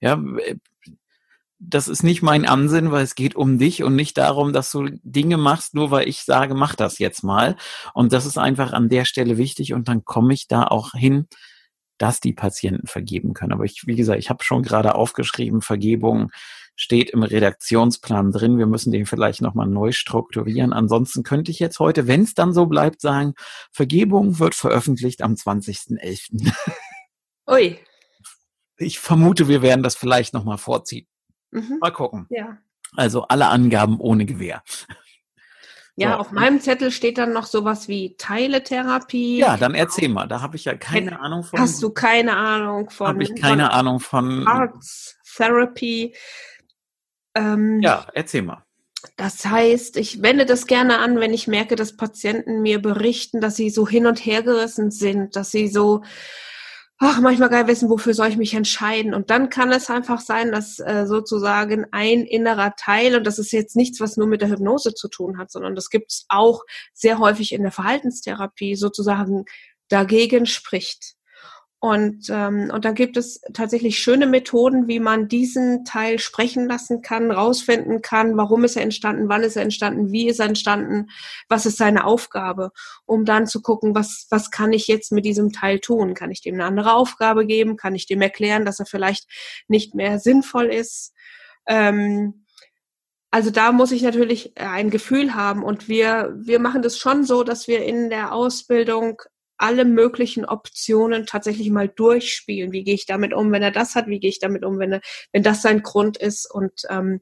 Ja, 0.00 0.22
das 1.60 1.88
ist 1.88 2.02
nicht 2.02 2.22
mein 2.22 2.46
Ansinn, 2.46 2.90
weil 2.90 3.04
es 3.04 3.14
geht 3.14 3.36
um 3.36 3.58
dich 3.58 3.82
und 3.82 3.94
nicht 3.94 4.16
darum, 4.16 4.52
dass 4.52 4.72
du 4.72 4.88
Dinge 5.02 5.36
machst, 5.36 5.74
nur 5.74 5.90
weil 5.90 6.08
ich 6.08 6.22
sage, 6.22 6.54
mach 6.54 6.74
das 6.74 6.98
jetzt 6.98 7.22
mal. 7.22 7.56
Und 7.92 8.14
das 8.14 8.24
ist 8.24 8.38
einfach 8.38 8.72
an 8.72 8.88
der 8.88 9.04
Stelle 9.04 9.36
wichtig 9.36 9.74
und 9.74 9.86
dann 9.86 10.04
komme 10.04 10.32
ich 10.32 10.48
da 10.48 10.64
auch 10.64 10.92
hin, 10.92 11.26
dass 11.98 12.18
die 12.18 12.32
Patienten 12.32 12.86
vergeben 12.86 13.34
können. 13.34 13.52
Aber 13.52 13.64
ich, 13.64 13.82
wie 13.86 13.94
gesagt, 13.94 14.18
ich 14.18 14.30
habe 14.30 14.42
schon 14.42 14.62
gerade 14.62 14.94
aufgeschrieben, 14.94 15.60
Vergebung 15.60 16.30
steht 16.76 17.10
im 17.10 17.22
Redaktionsplan 17.22 18.32
drin. 18.32 18.56
Wir 18.56 18.64
müssen 18.64 18.90
den 18.90 19.04
vielleicht 19.04 19.42
nochmal 19.42 19.66
neu 19.66 19.92
strukturieren. 19.92 20.72
Ansonsten 20.72 21.24
könnte 21.24 21.50
ich 21.50 21.58
jetzt 21.58 21.78
heute, 21.78 22.06
wenn 22.06 22.22
es 22.22 22.32
dann 22.32 22.54
so 22.54 22.64
bleibt, 22.64 23.02
sagen, 23.02 23.34
Vergebung 23.70 24.38
wird 24.38 24.54
veröffentlicht 24.54 25.20
am 25.20 25.34
20.11. 25.34 26.50
Ui. 27.50 27.78
Ich 28.78 28.98
vermute, 28.98 29.46
wir 29.46 29.60
werden 29.60 29.82
das 29.82 29.94
vielleicht 29.94 30.32
nochmal 30.32 30.56
vorziehen. 30.56 31.06
Mhm. 31.50 31.78
Mal 31.80 31.92
gucken. 31.92 32.26
Ja. 32.30 32.58
Also 32.96 33.22
alle 33.22 33.48
Angaben 33.48 34.00
ohne 34.00 34.26
Gewähr. 34.26 34.62
Ja, 35.96 36.12
so. 36.12 36.18
auf 36.18 36.32
meinem 36.32 36.60
Zettel 36.60 36.90
steht 36.92 37.18
dann 37.18 37.32
noch 37.32 37.46
sowas 37.46 37.86
wie 37.86 38.16
Teiletherapie. 38.16 39.38
Ja, 39.38 39.56
dann 39.56 39.74
erzähl 39.74 40.08
mal. 40.08 40.26
Da 40.26 40.40
habe 40.40 40.56
ich 40.56 40.64
ja 40.64 40.74
keine 40.74 41.20
Ahnung 41.20 41.42
von. 41.42 41.60
Hast 41.60 41.82
du 41.82 41.90
keine 41.90 42.36
Ahnung 42.36 42.88
von? 42.90 43.08
Habe 43.08 43.22
ich 43.22 43.34
keine 43.34 43.64
von 43.64 43.72
Ahnung 43.72 44.00
von. 44.00 44.46
Arts 44.46 45.18
Therapy. 45.36 46.14
Ähm, 47.34 47.80
ja, 47.82 48.06
erzähl 48.14 48.42
mal. 48.42 48.64
Das 49.16 49.44
heißt, 49.44 49.96
ich 49.96 50.22
wende 50.22 50.46
das 50.46 50.66
gerne 50.66 50.98
an, 50.98 51.20
wenn 51.20 51.32
ich 51.32 51.46
merke, 51.46 51.76
dass 51.76 51.96
Patienten 51.96 52.62
mir 52.62 52.80
berichten, 52.80 53.40
dass 53.40 53.56
sie 53.56 53.70
so 53.70 53.88
hin 53.88 54.06
und 54.06 54.24
her 54.24 54.42
gerissen 54.42 54.90
sind, 54.90 55.36
dass 55.36 55.50
sie 55.50 55.68
so 55.68 56.02
ach, 57.02 57.20
manchmal 57.20 57.48
gar 57.48 57.66
wissen, 57.66 57.88
wofür 57.88 58.12
soll 58.12 58.28
ich 58.28 58.36
mich 58.36 58.52
entscheiden. 58.54 59.14
Und 59.14 59.30
dann 59.30 59.48
kann 59.48 59.72
es 59.72 59.88
einfach 59.88 60.20
sein, 60.20 60.52
dass 60.52 60.78
äh, 60.78 61.06
sozusagen 61.06 61.86
ein 61.92 62.26
innerer 62.26 62.74
Teil, 62.76 63.16
und 63.16 63.26
das 63.26 63.38
ist 63.38 63.52
jetzt 63.52 63.74
nichts, 63.74 64.00
was 64.00 64.18
nur 64.18 64.26
mit 64.26 64.42
der 64.42 64.50
Hypnose 64.50 64.94
zu 64.94 65.08
tun 65.08 65.38
hat, 65.38 65.50
sondern 65.50 65.74
das 65.74 65.88
gibt 65.88 66.12
es 66.12 66.26
auch 66.28 66.62
sehr 66.92 67.18
häufig 67.18 67.52
in 67.52 67.62
der 67.62 67.72
Verhaltenstherapie, 67.72 68.76
sozusagen 68.76 69.46
dagegen 69.88 70.44
spricht. 70.44 71.14
Und, 71.82 72.28
ähm, 72.28 72.70
und 72.70 72.84
dann 72.84 72.94
gibt 72.94 73.16
es 73.16 73.40
tatsächlich 73.54 73.98
schöne 73.98 74.26
Methoden, 74.26 74.86
wie 74.86 75.00
man 75.00 75.28
diesen 75.28 75.86
Teil 75.86 76.18
sprechen 76.18 76.68
lassen 76.68 77.00
kann, 77.00 77.30
rausfinden 77.30 78.02
kann, 78.02 78.36
warum 78.36 78.64
ist 78.64 78.76
er 78.76 78.82
entstanden, 78.82 79.30
wann 79.30 79.42
ist 79.42 79.56
er 79.56 79.62
entstanden, 79.62 80.12
wie 80.12 80.28
ist 80.28 80.40
er 80.40 80.46
entstanden, 80.46 81.08
was 81.48 81.64
ist 81.64 81.78
seine 81.78 82.04
Aufgabe, 82.04 82.72
um 83.06 83.24
dann 83.24 83.46
zu 83.46 83.62
gucken, 83.62 83.94
was, 83.94 84.26
was 84.28 84.50
kann 84.50 84.74
ich 84.74 84.88
jetzt 84.88 85.10
mit 85.10 85.24
diesem 85.24 85.52
Teil 85.52 85.80
tun? 85.80 86.12
Kann 86.12 86.30
ich 86.30 86.42
dem 86.42 86.54
eine 86.54 86.66
andere 86.66 86.92
Aufgabe 86.92 87.46
geben? 87.46 87.78
Kann 87.78 87.94
ich 87.94 88.06
dem 88.06 88.20
erklären, 88.20 88.66
dass 88.66 88.78
er 88.78 88.86
vielleicht 88.86 89.26
nicht 89.66 89.94
mehr 89.94 90.18
sinnvoll 90.18 90.66
ist? 90.66 91.14
Ähm, 91.66 92.44
also 93.30 93.50
da 93.50 93.72
muss 93.72 93.92
ich 93.92 94.02
natürlich 94.02 94.58
ein 94.58 94.90
Gefühl 94.90 95.34
haben 95.34 95.62
und 95.62 95.88
wir, 95.88 96.34
wir 96.36 96.58
machen 96.58 96.82
das 96.82 96.98
schon 96.98 97.24
so, 97.24 97.44
dass 97.44 97.68
wir 97.68 97.84
in 97.84 98.10
der 98.10 98.34
Ausbildung 98.34 99.22
alle 99.60 99.84
möglichen 99.84 100.44
Optionen 100.44 101.26
tatsächlich 101.26 101.70
mal 101.70 101.88
durchspielen. 101.88 102.72
Wie 102.72 102.84
gehe 102.84 102.94
ich 102.94 103.06
damit 103.06 103.34
um, 103.34 103.52
wenn 103.52 103.62
er 103.62 103.70
das 103.70 103.94
hat? 103.94 104.06
Wie 104.06 104.20
gehe 104.20 104.30
ich 104.30 104.40
damit 104.40 104.64
um, 104.64 104.78
wenn 104.78 104.92
er, 104.92 105.00
wenn 105.32 105.42
das 105.42 105.62
sein 105.62 105.82
Grund 105.82 106.16
ist? 106.16 106.50
Und 106.50 106.82
ähm, 106.88 107.20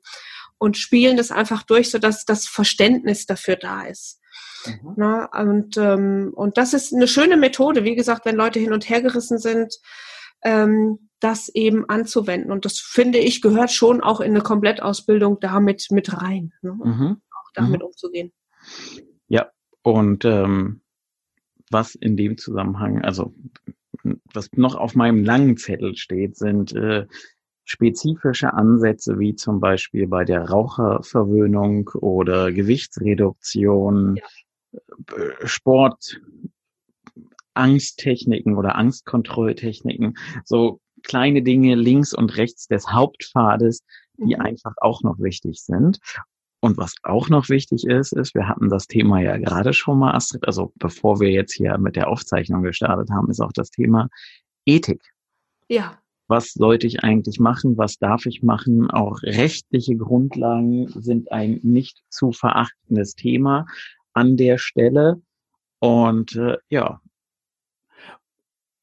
und 0.58 0.76
spielen 0.76 1.16
das 1.16 1.30
einfach 1.30 1.62
durch, 1.62 1.90
so 1.90 1.98
dass 1.98 2.24
das 2.24 2.46
Verständnis 2.46 3.26
dafür 3.26 3.56
da 3.56 3.82
ist. 3.82 4.20
Mhm. 4.66 4.94
Na, 4.96 5.24
und 5.40 5.76
ähm, 5.76 6.32
und 6.34 6.58
das 6.58 6.74
ist 6.74 6.92
eine 6.92 7.08
schöne 7.08 7.36
Methode. 7.36 7.84
Wie 7.84 7.94
gesagt, 7.94 8.26
wenn 8.26 8.36
Leute 8.36 8.58
hin 8.58 8.72
und 8.72 8.88
her 8.88 9.02
gerissen 9.02 9.38
sind, 9.38 9.78
ähm, 10.42 11.10
das 11.20 11.48
eben 11.48 11.88
anzuwenden. 11.88 12.52
Und 12.52 12.64
das 12.64 12.78
finde 12.78 13.18
ich 13.18 13.42
gehört 13.42 13.72
schon 13.72 14.00
auch 14.00 14.20
in 14.20 14.30
eine 14.30 14.42
Komplettausbildung 14.42 15.40
damit 15.40 15.86
mit 15.90 16.12
rein, 16.12 16.52
ne? 16.62 16.72
mhm. 16.72 17.22
auch 17.30 17.50
damit 17.54 17.80
mhm. 17.80 17.86
umzugehen. 17.86 18.32
Ja, 19.28 19.50
und 19.82 20.24
ähm, 20.24 20.80
was 21.70 21.94
in 21.94 22.16
dem 22.16 22.38
Zusammenhang, 22.38 23.02
also 23.02 23.34
was 24.32 24.50
noch 24.52 24.74
auf 24.74 24.94
meinem 24.94 25.24
langen 25.24 25.56
Zettel 25.56 25.96
steht, 25.96 26.36
sind 26.36 26.74
äh, 26.74 27.06
spezifische 27.64 28.54
Ansätze 28.54 29.18
wie 29.18 29.34
zum 29.34 29.60
Beispiel 29.60 30.06
bei 30.06 30.24
der 30.24 30.48
Raucherverwöhnung 30.48 31.90
oder 31.94 32.50
Gewichtsreduktion, 32.52 34.16
ja. 34.16 34.24
Äh, 35.16 35.46
Sport, 35.46 36.20
Angsttechniken 37.54 38.56
oder 38.56 38.76
Angstkontrolltechniken. 38.76 40.16
So 40.44 40.80
kleine 41.02 41.42
Dinge 41.42 41.74
links 41.74 42.14
und 42.14 42.36
rechts 42.36 42.68
des 42.68 42.90
Hauptpfades, 42.90 43.84
die 44.16 44.36
mhm. 44.36 44.40
einfach 44.40 44.74
auch 44.78 45.02
noch 45.02 45.18
wichtig 45.18 45.62
sind. 45.62 45.98
Und 46.60 46.76
was 46.76 46.94
auch 47.04 47.28
noch 47.28 47.48
wichtig 47.48 47.84
ist, 47.86 48.12
ist, 48.12 48.34
wir 48.34 48.48
hatten 48.48 48.68
das 48.68 48.86
Thema 48.86 49.20
ja 49.20 49.36
gerade 49.36 49.72
schon 49.72 49.98
mal, 49.98 50.14
Astrid, 50.14 50.44
also 50.46 50.72
bevor 50.76 51.20
wir 51.20 51.30
jetzt 51.30 51.52
hier 51.52 51.78
mit 51.78 51.94
der 51.94 52.08
Aufzeichnung 52.08 52.62
gestartet 52.62 53.10
haben, 53.10 53.30
ist 53.30 53.40
auch 53.40 53.52
das 53.52 53.70
Thema 53.70 54.08
Ethik. 54.66 55.02
Ja. 55.68 55.98
Was 56.26 56.52
sollte 56.52 56.86
ich 56.86 57.04
eigentlich 57.04 57.38
machen? 57.38 57.78
Was 57.78 57.98
darf 57.98 58.26
ich 58.26 58.42
machen? 58.42 58.90
Auch 58.90 59.22
rechtliche 59.22 59.96
Grundlagen 59.96 60.88
sind 61.00 61.30
ein 61.32 61.60
nicht 61.62 62.02
zu 62.10 62.32
verachtendes 62.32 63.14
Thema 63.14 63.66
an 64.12 64.36
der 64.36 64.58
Stelle. 64.58 65.22
Und 65.78 66.34
äh, 66.34 66.58
ja, 66.68 67.00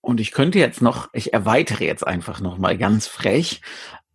und 0.06 0.20
ich 0.20 0.32
könnte 0.32 0.60
jetzt 0.60 0.84
noch, 0.84 1.10
ich 1.14 1.34
erweitere 1.34 1.84
jetzt 1.84 2.06
einfach 2.06 2.40
noch 2.40 2.60
mal 2.60 2.78
ganz 2.78 3.08
frech, 3.08 3.62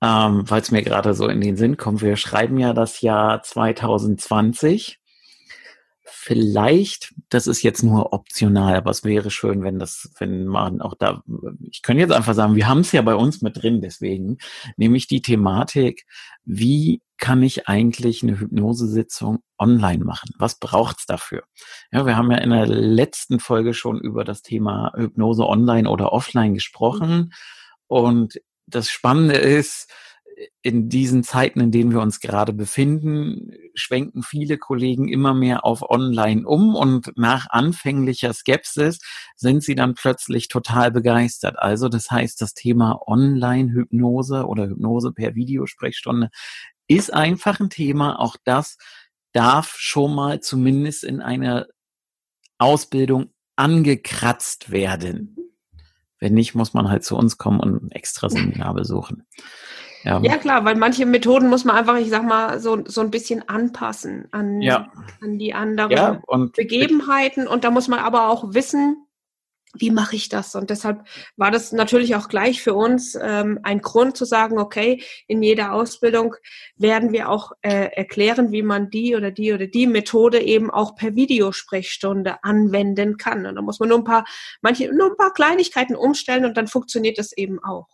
ähm, 0.03 0.49
weil 0.49 0.63
es 0.63 0.71
mir 0.71 0.83
gerade 0.83 1.15
so 1.15 1.29
in 1.29 1.41
den 1.41 1.57
Sinn 1.57 1.77
kommt. 1.77 2.03
Wir 2.03 2.17
schreiben 2.17 2.59
ja 2.59 2.73
das 2.73 3.01
Jahr 3.01 3.43
2020. 3.43 4.99
Vielleicht, 6.13 7.15
das 7.29 7.47
ist 7.47 7.63
jetzt 7.63 7.83
nur 7.83 8.13
optional, 8.13 8.75
aber 8.75 8.91
es 8.91 9.05
wäre 9.05 9.31
schön, 9.31 9.63
wenn 9.63 9.79
das, 9.79 10.11
wenn 10.19 10.47
man 10.47 10.81
auch 10.81 10.95
da, 10.99 11.23
ich 11.71 11.83
könnte 11.83 12.01
jetzt 12.01 12.13
einfach 12.13 12.35
sagen, 12.35 12.57
wir 12.57 12.69
haben 12.69 12.81
es 12.81 12.93
ja 12.93 13.03
bei 13.03 13.15
uns 13.15 13.43
mit 13.43 13.63
drin, 13.63 13.81
deswegen, 13.81 14.39
nämlich 14.77 15.07
die 15.07 15.23
Thematik, 15.23 16.07
wie 16.45 17.01
kann 17.17 17.43
ich 17.43 17.69
eigentlich 17.69 18.23
eine 18.23 18.41
Hypnosesitzung 18.41 19.41
online 19.59 20.05
machen? 20.05 20.31
Was 20.39 20.59
braucht's 20.59 21.07
dafür? 21.07 21.45
Ja, 21.93 22.07
wir 22.07 22.17
haben 22.17 22.31
ja 22.31 22.39
in 22.39 22.51
der 22.51 22.67
letzten 22.67 23.39
Folge 23.39 23.73
schon 23.73 24.01
über 24.01 24.25
das 24.25 24.43
Thema 24.43 24.93
Hypnose 24.97 25.47
online 25.47 25.89
oder 25.89 26.13
offline 26.13 26.55
gesprochen. 26.55 27.33
Und 27.87 28.41
das 28.71 28.91
Spannende 28.91 29.37
ist, 29.37 29.89
in 30.63 30.89
diesen 30.89 31.23
Zeiten, 31.23 31.61
in 31.61 31.71
denen 31.71 31.93
wir 31.93 32.01
uns 32.01 32.21
gerade 32.21 32.53
befinden, 32.53 33.53
schwenken 33.75 34.23
viele 34.23 34.59
Kollegen 34.59 35.09
immer 35.09 35.35
mehr 35.35 35.65
auf 35.65 35.83
Online 35.89 36.47
um 36.47 36.75
und 36.75 37.13
nach 37.17 37.49
anfänglicher 37.51 38.33
Skepsis 38.33 39.01
sind 39.37 39.63
sie 39.63 39.75
dann 39.75 39.95
plötzlich 39.95 40.49
total 40.49 40.91
begeistert. 40.91 41.59
Also 41.59 41.89
das 41.89 42.11
heißt, 42.11 42.41
das 42.41 42.55
Thema 42.55 43.01
Online-Hypnose 43.07 44.47
oder 44.47 44.69
Hypnose 44.69 45.13
per 45.13 45.35
Videosprechstunde 45.35 46.31
ist 46.89 47.13
einfach 47.13 47.61
ein 47.61 47.71
Thema. 47.71 48.19
Auch 48.19 48.37
das 48.45 48.79
darf 49.33 49.77
schon 49.79 50.15
mal 50.15 50.41
zumindest 50.41 51.05
in 51.05 51.21
einer 51.21 51.67
Ausbildung 52.59 53.33
angekratzt 53.57 54.71
werden. 54.71 55.37
Wenn 56.21 56.35
nicht, 56.35 56.55
muss 56.55 56.75
man 56.75 56.91
halt 56.91 57.05
zu 57.05 57.17
uns 57.17 57.39
kommen 57.39 57.61
und 57.61 57.83
ein 57.83 57.91
extra 57.91 58.29
Seminar 58.31 58.75
besuchen. 58.75 59.27
Ja. 60.05 60.21
ja. 60.23 60.39
klar, 60.39 60.65
weil 60.65 60.77
manche 60.77 61.05
Methoden 61.05 61.49
muss 61.49 61.65
man 61.65 61.77
einfach, 61.77 61.97
ich 61.97 62.09
sag 62.09 62.25
mal, 62.25 62.59
so, 62.59 62.83
so 62.87 63.01
ein 63.03 63.11
bisschen 63.11 63.47
anpassen 63.49 64.29
an, 64.31 64.63
ja. 64.63 64.91
an 65.21 65.39
die 65.39 65.53
anderen 65.53 65.91
ja, 65.91 66.21
und 66.27 66.55
Begebenheiten. 66.55 67.47
Und 67.47 67.65
da 67.65 67.71
muss 67.71 67.89
man 67.89 67.99
aber 67.99 68.29
auch 68.29 68.55
wissen, 68.55 69.07
wie 69.75 69.91
mache 69.91 70.17
ich 70.17 70.29
das? 70.29 70.55
Und 70.55 70.71
deshalb 70.71 71.05
war 71.37 71.51
das 71.51 71.73
natürlich 71.73 72.17
auch 72.17 72.29
gleich 72.29 72.63
für 72.63 72.75
uns 72.75 73.17
ähm, 73.21 73.61
ein 73.63 73.81
Grund 73.81 74.17
zu 74.17 74.25
sagen, 74.25 74.59
okay, 74.59 75.03
in 75.27 75.43
jeder 75.43 75.73
Ausbildung 75.73 76.35
werden 76.77 77.13
wir 77.13 77.29
auch 77.29 77.53
äh, 77.63 77.91
erklären, 77.93 78.53
wie 78.53 78.63
man 78.63 78.91
die 78.91 79.15
oder 79.15 79.31
die 79.31 79.53
oder 79.53 79.67
die 79.67 79.87
Methode 79.87 80.41
eben 80.41 80.71
auch 80.71 80.97
per 80.97 81.15
Videosprechstunde 81.15 82.43
anwenden 82.43 83.17
kann. 83.17 83.47
Und 83.47 83.55
da 83.55 83.63
muss 83.63 83.79
man 83.79 83.89
nur 83.89 83.99
ein 83.99 84.05
paar, 84.05 84.25
manche, 84.61 84.93
nur 84.93 85.11
ein 85.11 85.17
paar 85.17 85.33
Kleinigkeiten 85.33 85.95
umstellen 85.95 86.45
und 86.45 86.57
dann 86.57 86.67
funktioniert 86.67 87.19
das 87.19 87.33
eben 87.33 87.63
auch. 87.63 87.87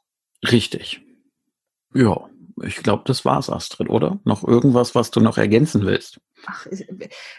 Richtig. 0.51 1.01
Ja, 1.95 2.29
ich 2.63 2.77
glaube, 2.77 3.03
das 3.07 3.25
war's, 3.25 3.51
Astrid, 3.51 3.91
oder? 3.91 4.19
Noch 4.25 4.43
irgendwas, 4.43 4.95
was 4.95 5.11
du 5.11 5.21
noch 5.21 5.37
ergänzen 5.37 5.85
willst? 5.85 6.21
Ach, 6.47 6.67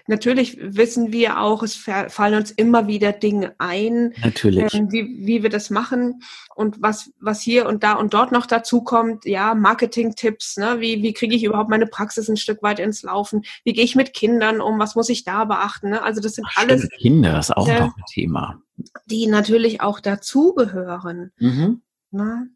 natürlich 0.08 0.58
wissen 0.60 1.12
wir 1.12 1.40
auch, 1.40 1.64
es 1.64 1.76
fallen 1.76 2.36
uns 2.36 2.52
immer 2.52 2.88
wieder 2.88 3.14
Dinge 3.14 3.56
ein, 3.58 4.14
natürlich. 4.24 4.74
Ähm, 4.74 4.92
wie, 4.92 5.26
wie 5.26 5.44
wir 5.44 5.50
das 5.50 5.70
machen 5.70 6.22
und 6.56 6.82
was, 6.82 7.12
was 7.20 7.42
hier 7.42 7.68
und 7.68 7.84
da 7.84 7.94
und 7.94 8.14
dort 8.14 8.32
noch 8.32 8.46
dazu 8.46 8.84
kommt, 8.84 9.26
ja, 9.26 9.56
Marketing-Tipps, 9.56 10.58
ne? 10.58 10.78
wie, 10.80 11.02
wie 11.02 11.14
kriege 11.14 11.36
ich 11.36 11.44
überhaupt 11.44 11.70
meine 11.70 11.88
Praxis 11.88 12.30
ein 12.30 12.38
Stück 12.38 12.62
weit 12.62 12.80
ins 12.80 13.02
Laufen, 13.04 13.44
wie 13.64 13.74
gehe 13.74 13.84
ich 13.84 13.96
mit 13.96 14.14
Kindern 14.14 14.62
um, 14.62 14.78
was 14.78 14.96
muss 14.96 15.10
ich 15.10 15.24
da 15.24 15.46
beachten, 15.46 15.90
ne? 15.90 16.04
also 16.04 16.22
das 16.22 16.34
sind 16.34 16.48
Ach, 16.52 16.64
alles 16.64 16.88
Kinder 17.00 17.40
ist 17.40 17.56
auch 17.56 17.68
äh, 17.68 17.80
noch 17.80 17.98
ein 17.98 18.04
Thema. 18.12 18.62
Die 19.06 19.26
natürlich 19.28 19.82
auch 19.82 20.00
dazugehören. 20.00 21.32
Mhm. 21.38 21.82
Ne? 22.12 22.50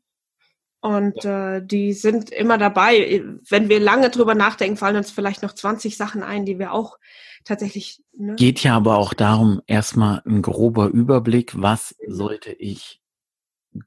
Und 0.81 1.23
äh, 1.25 1.63
die 1.63 1.93
sind 1.93 2.31
immer 2.31 2.57
dabei. 2.57 3.23
Wenn 3.47 3.69
wir 3.69 3.79
lange 3.79 4.09
drüber 4.09 4.33
nachdenken, 4.33 4.77
fallen 4.77 4.97
uns 4.97 5.11
vielleicht 5.11 5.43
noch 5.43 5.53
20 5.53 5.95
Sachen 5.95 6.23
ein, 6.23 6.45
die 6.45 6.57
wir 6.57 6.73
auch 6.73 6.97
tatsächlich. 7.45 8.03
Ne? 8.17 8.35
Geht 8.35 8.63
ja 8.63 8.75
aber 8.75 8.97
auch 8.97 9.13
darum, 9.13 9.61
erstmal 9.67 10.21
ein 10.25 10.41
grober 10.41 10.87
Überblick, 10.87 11.53
was 11.61 11.95
sollte 12.07 12.51
ich 12.51 12.99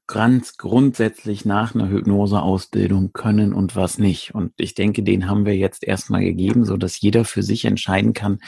ganz 0.06 0.56
grundsätzlich 0.56 1.44
nach 1.44 1.74
einer 1.74 1.88
Hypnoseausbildung 1.88 3.12
können 3.12 3.52
und 3.52 3.76
was 3.76 3.98
nicht. 3.98 4.34
Und 4.34 4.52
ich 4.56 4.74
denke, 4.74 5.02
den 5.02 5.28
haben 5.28 5.44
wir 5.44 5.56
jetzt 5.56 5.84
erstmal 5.84 6.22
gegeben, 6.22 6.64
so 6.64 6.76
dass 6.76 7.00
jeder 7.00 7.24
für 7.24 7.42
sich 7.42 7.64
entscheiden 7.64 8.12
kann, 8.12 8.38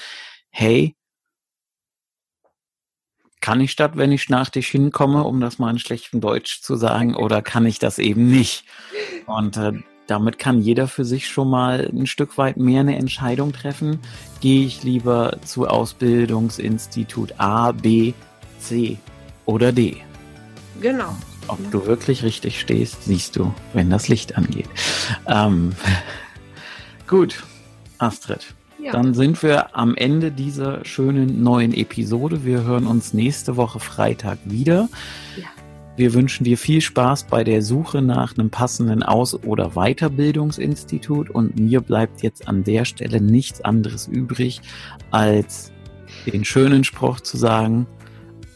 hey, 0.51 0.97
kann 3.47 3.61
ich 3.61 3.77
das, 3.77 3.93
wenn 3.95 4.11
ich 4.11 4.29
nach 4.29 4.51
dich 4.51 4.67
hinkomme, 4.67 5.23
um 5.23 5.41
das 5.41 5.61
mal 5.61 5.71
in 5.71 5.79
schlechtem 5.79 6.21
Deutsch 6.21 6.63
zu 6.63 6.75
sagen, 6.75 7.15
oder 7.15 7.43
kann 7.43 7.65
ich 7.65 7.79
das 7.79 8.01
eben 8.01 8.29
nicht? 8.29 8.65
Und 9.27 9.57
äh, 9.57 9.71
damit 10.09 10.41
kann 10.41 10.61
jeder 10.61 10.89
für 10.89 11.05
sich 11.05 11.29
schon 11.29 11.49
mal 11.49 11.89
ein 11.93 12.09
Stück 12.09 12.39
weit 12.39 12.57
mehr 12.57 12.81
eine 12.81 12.97
Entscheidung 12.97 13.53
treffen. 13.53 14.01
Gehe 14.41 14.67
ich 14.67 14.83
lieber 14.83 15.39
zu 15.45 15.69
Ausbildungsinstitut 15.69 17.39
A, 17.39 17.71
B, 17.71 18.15
C 18.59 18.99
oder 19.45 19.71
D? 19.71 19.99
Genau. 20.81 21.15
Ob 21.47 21.71
du 21.71 21.87
wirklich 21.87 22.25
richtig 22.25 22.59
stehst, 22.59 23.05
siehst 23.05 23.37
du, 23.37 23.55
wenn 23.75 23.91
das 23.91 24.09
Licht 24.09 24.37
angeht. 24.37 24.69
Ähm, 25.29 25.71
gut, 27.07 27.45
Astrid. 27.99 28.56
Ja. 28.87 28.93
Dann 28.93 29.15
sind 29.15 29.43
wir 29.43 29.77
am 29.77 29.97
Ende 29.97 30.31
dieser 30.31 30.85
schönen 30.85 31.43
neuen 31.43 31.75
Episode. 31.75 32.45
Wir 32.45 32.63
hören 32.63 32.87
uns 32.87 33.13
nächste 33.13 33.57
Woche 33.57 33.81
Freitag 33.81 34.39
wieder. 34.45 34.89
Ja. 35.37 35.49
Wir 35.97 36.15
wünschen 36.15 36.45
dir 36.45 36.57
viel 36.57 36.81
Spaß 36.81 37.25
bei 37.25 37.43
der 37.43 37.63
Suche 37.63 38.01
nach 38.01 38.39
einem 38.39 38.49
passenden 38.49 39.03
Aus- 39.03 39.43
oder 39.43 39.71
Weiterbildungsinstitut 39.71 41.31
und 41.31 41.59
mir 41.59 41.81
bleibt 41.81 42.23
jetzt 42.23 42.47
an 42.47 42.63
der 42.63 42.85
Stelle 42.85 43.21
nichts 43.21 43.61
anderes 43.61 44.07
übrig, 44.07 44.61
als 45.11 45.73
den 46.25 46.45
schönen 46.45 46.85
Spruch 46.85 47.19
zu 47.19 47.37
sagen. 47.37 47.89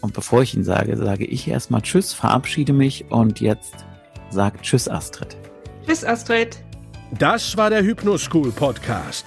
Und 0.00 0.14
bevor 0.14 0.42
ich 0.42 0.54
ihn 0.54 0.62
sage, 0.62 0.96
sage 0.96 1.24
ich 1.24 1.48
erstmal 1.48 1.82
Tschüss, 1.82 2.12
verabschiede 2.12 2.72
mich 2.72 3.06
und 3.10 3.40
jetzt 3.40 3.84
sagt 4.30 4.62
Tschüss 4.62 4.88
Astrid. 4.88 5.36
Tschüss 5.84 6.04
Astrid. 6.04 6.62
Das 7.18 7.56
war 7.56 7.68
der 7.68 7.82
Hypnoschool 7.82 8.52
Podcast. 8.52 9.26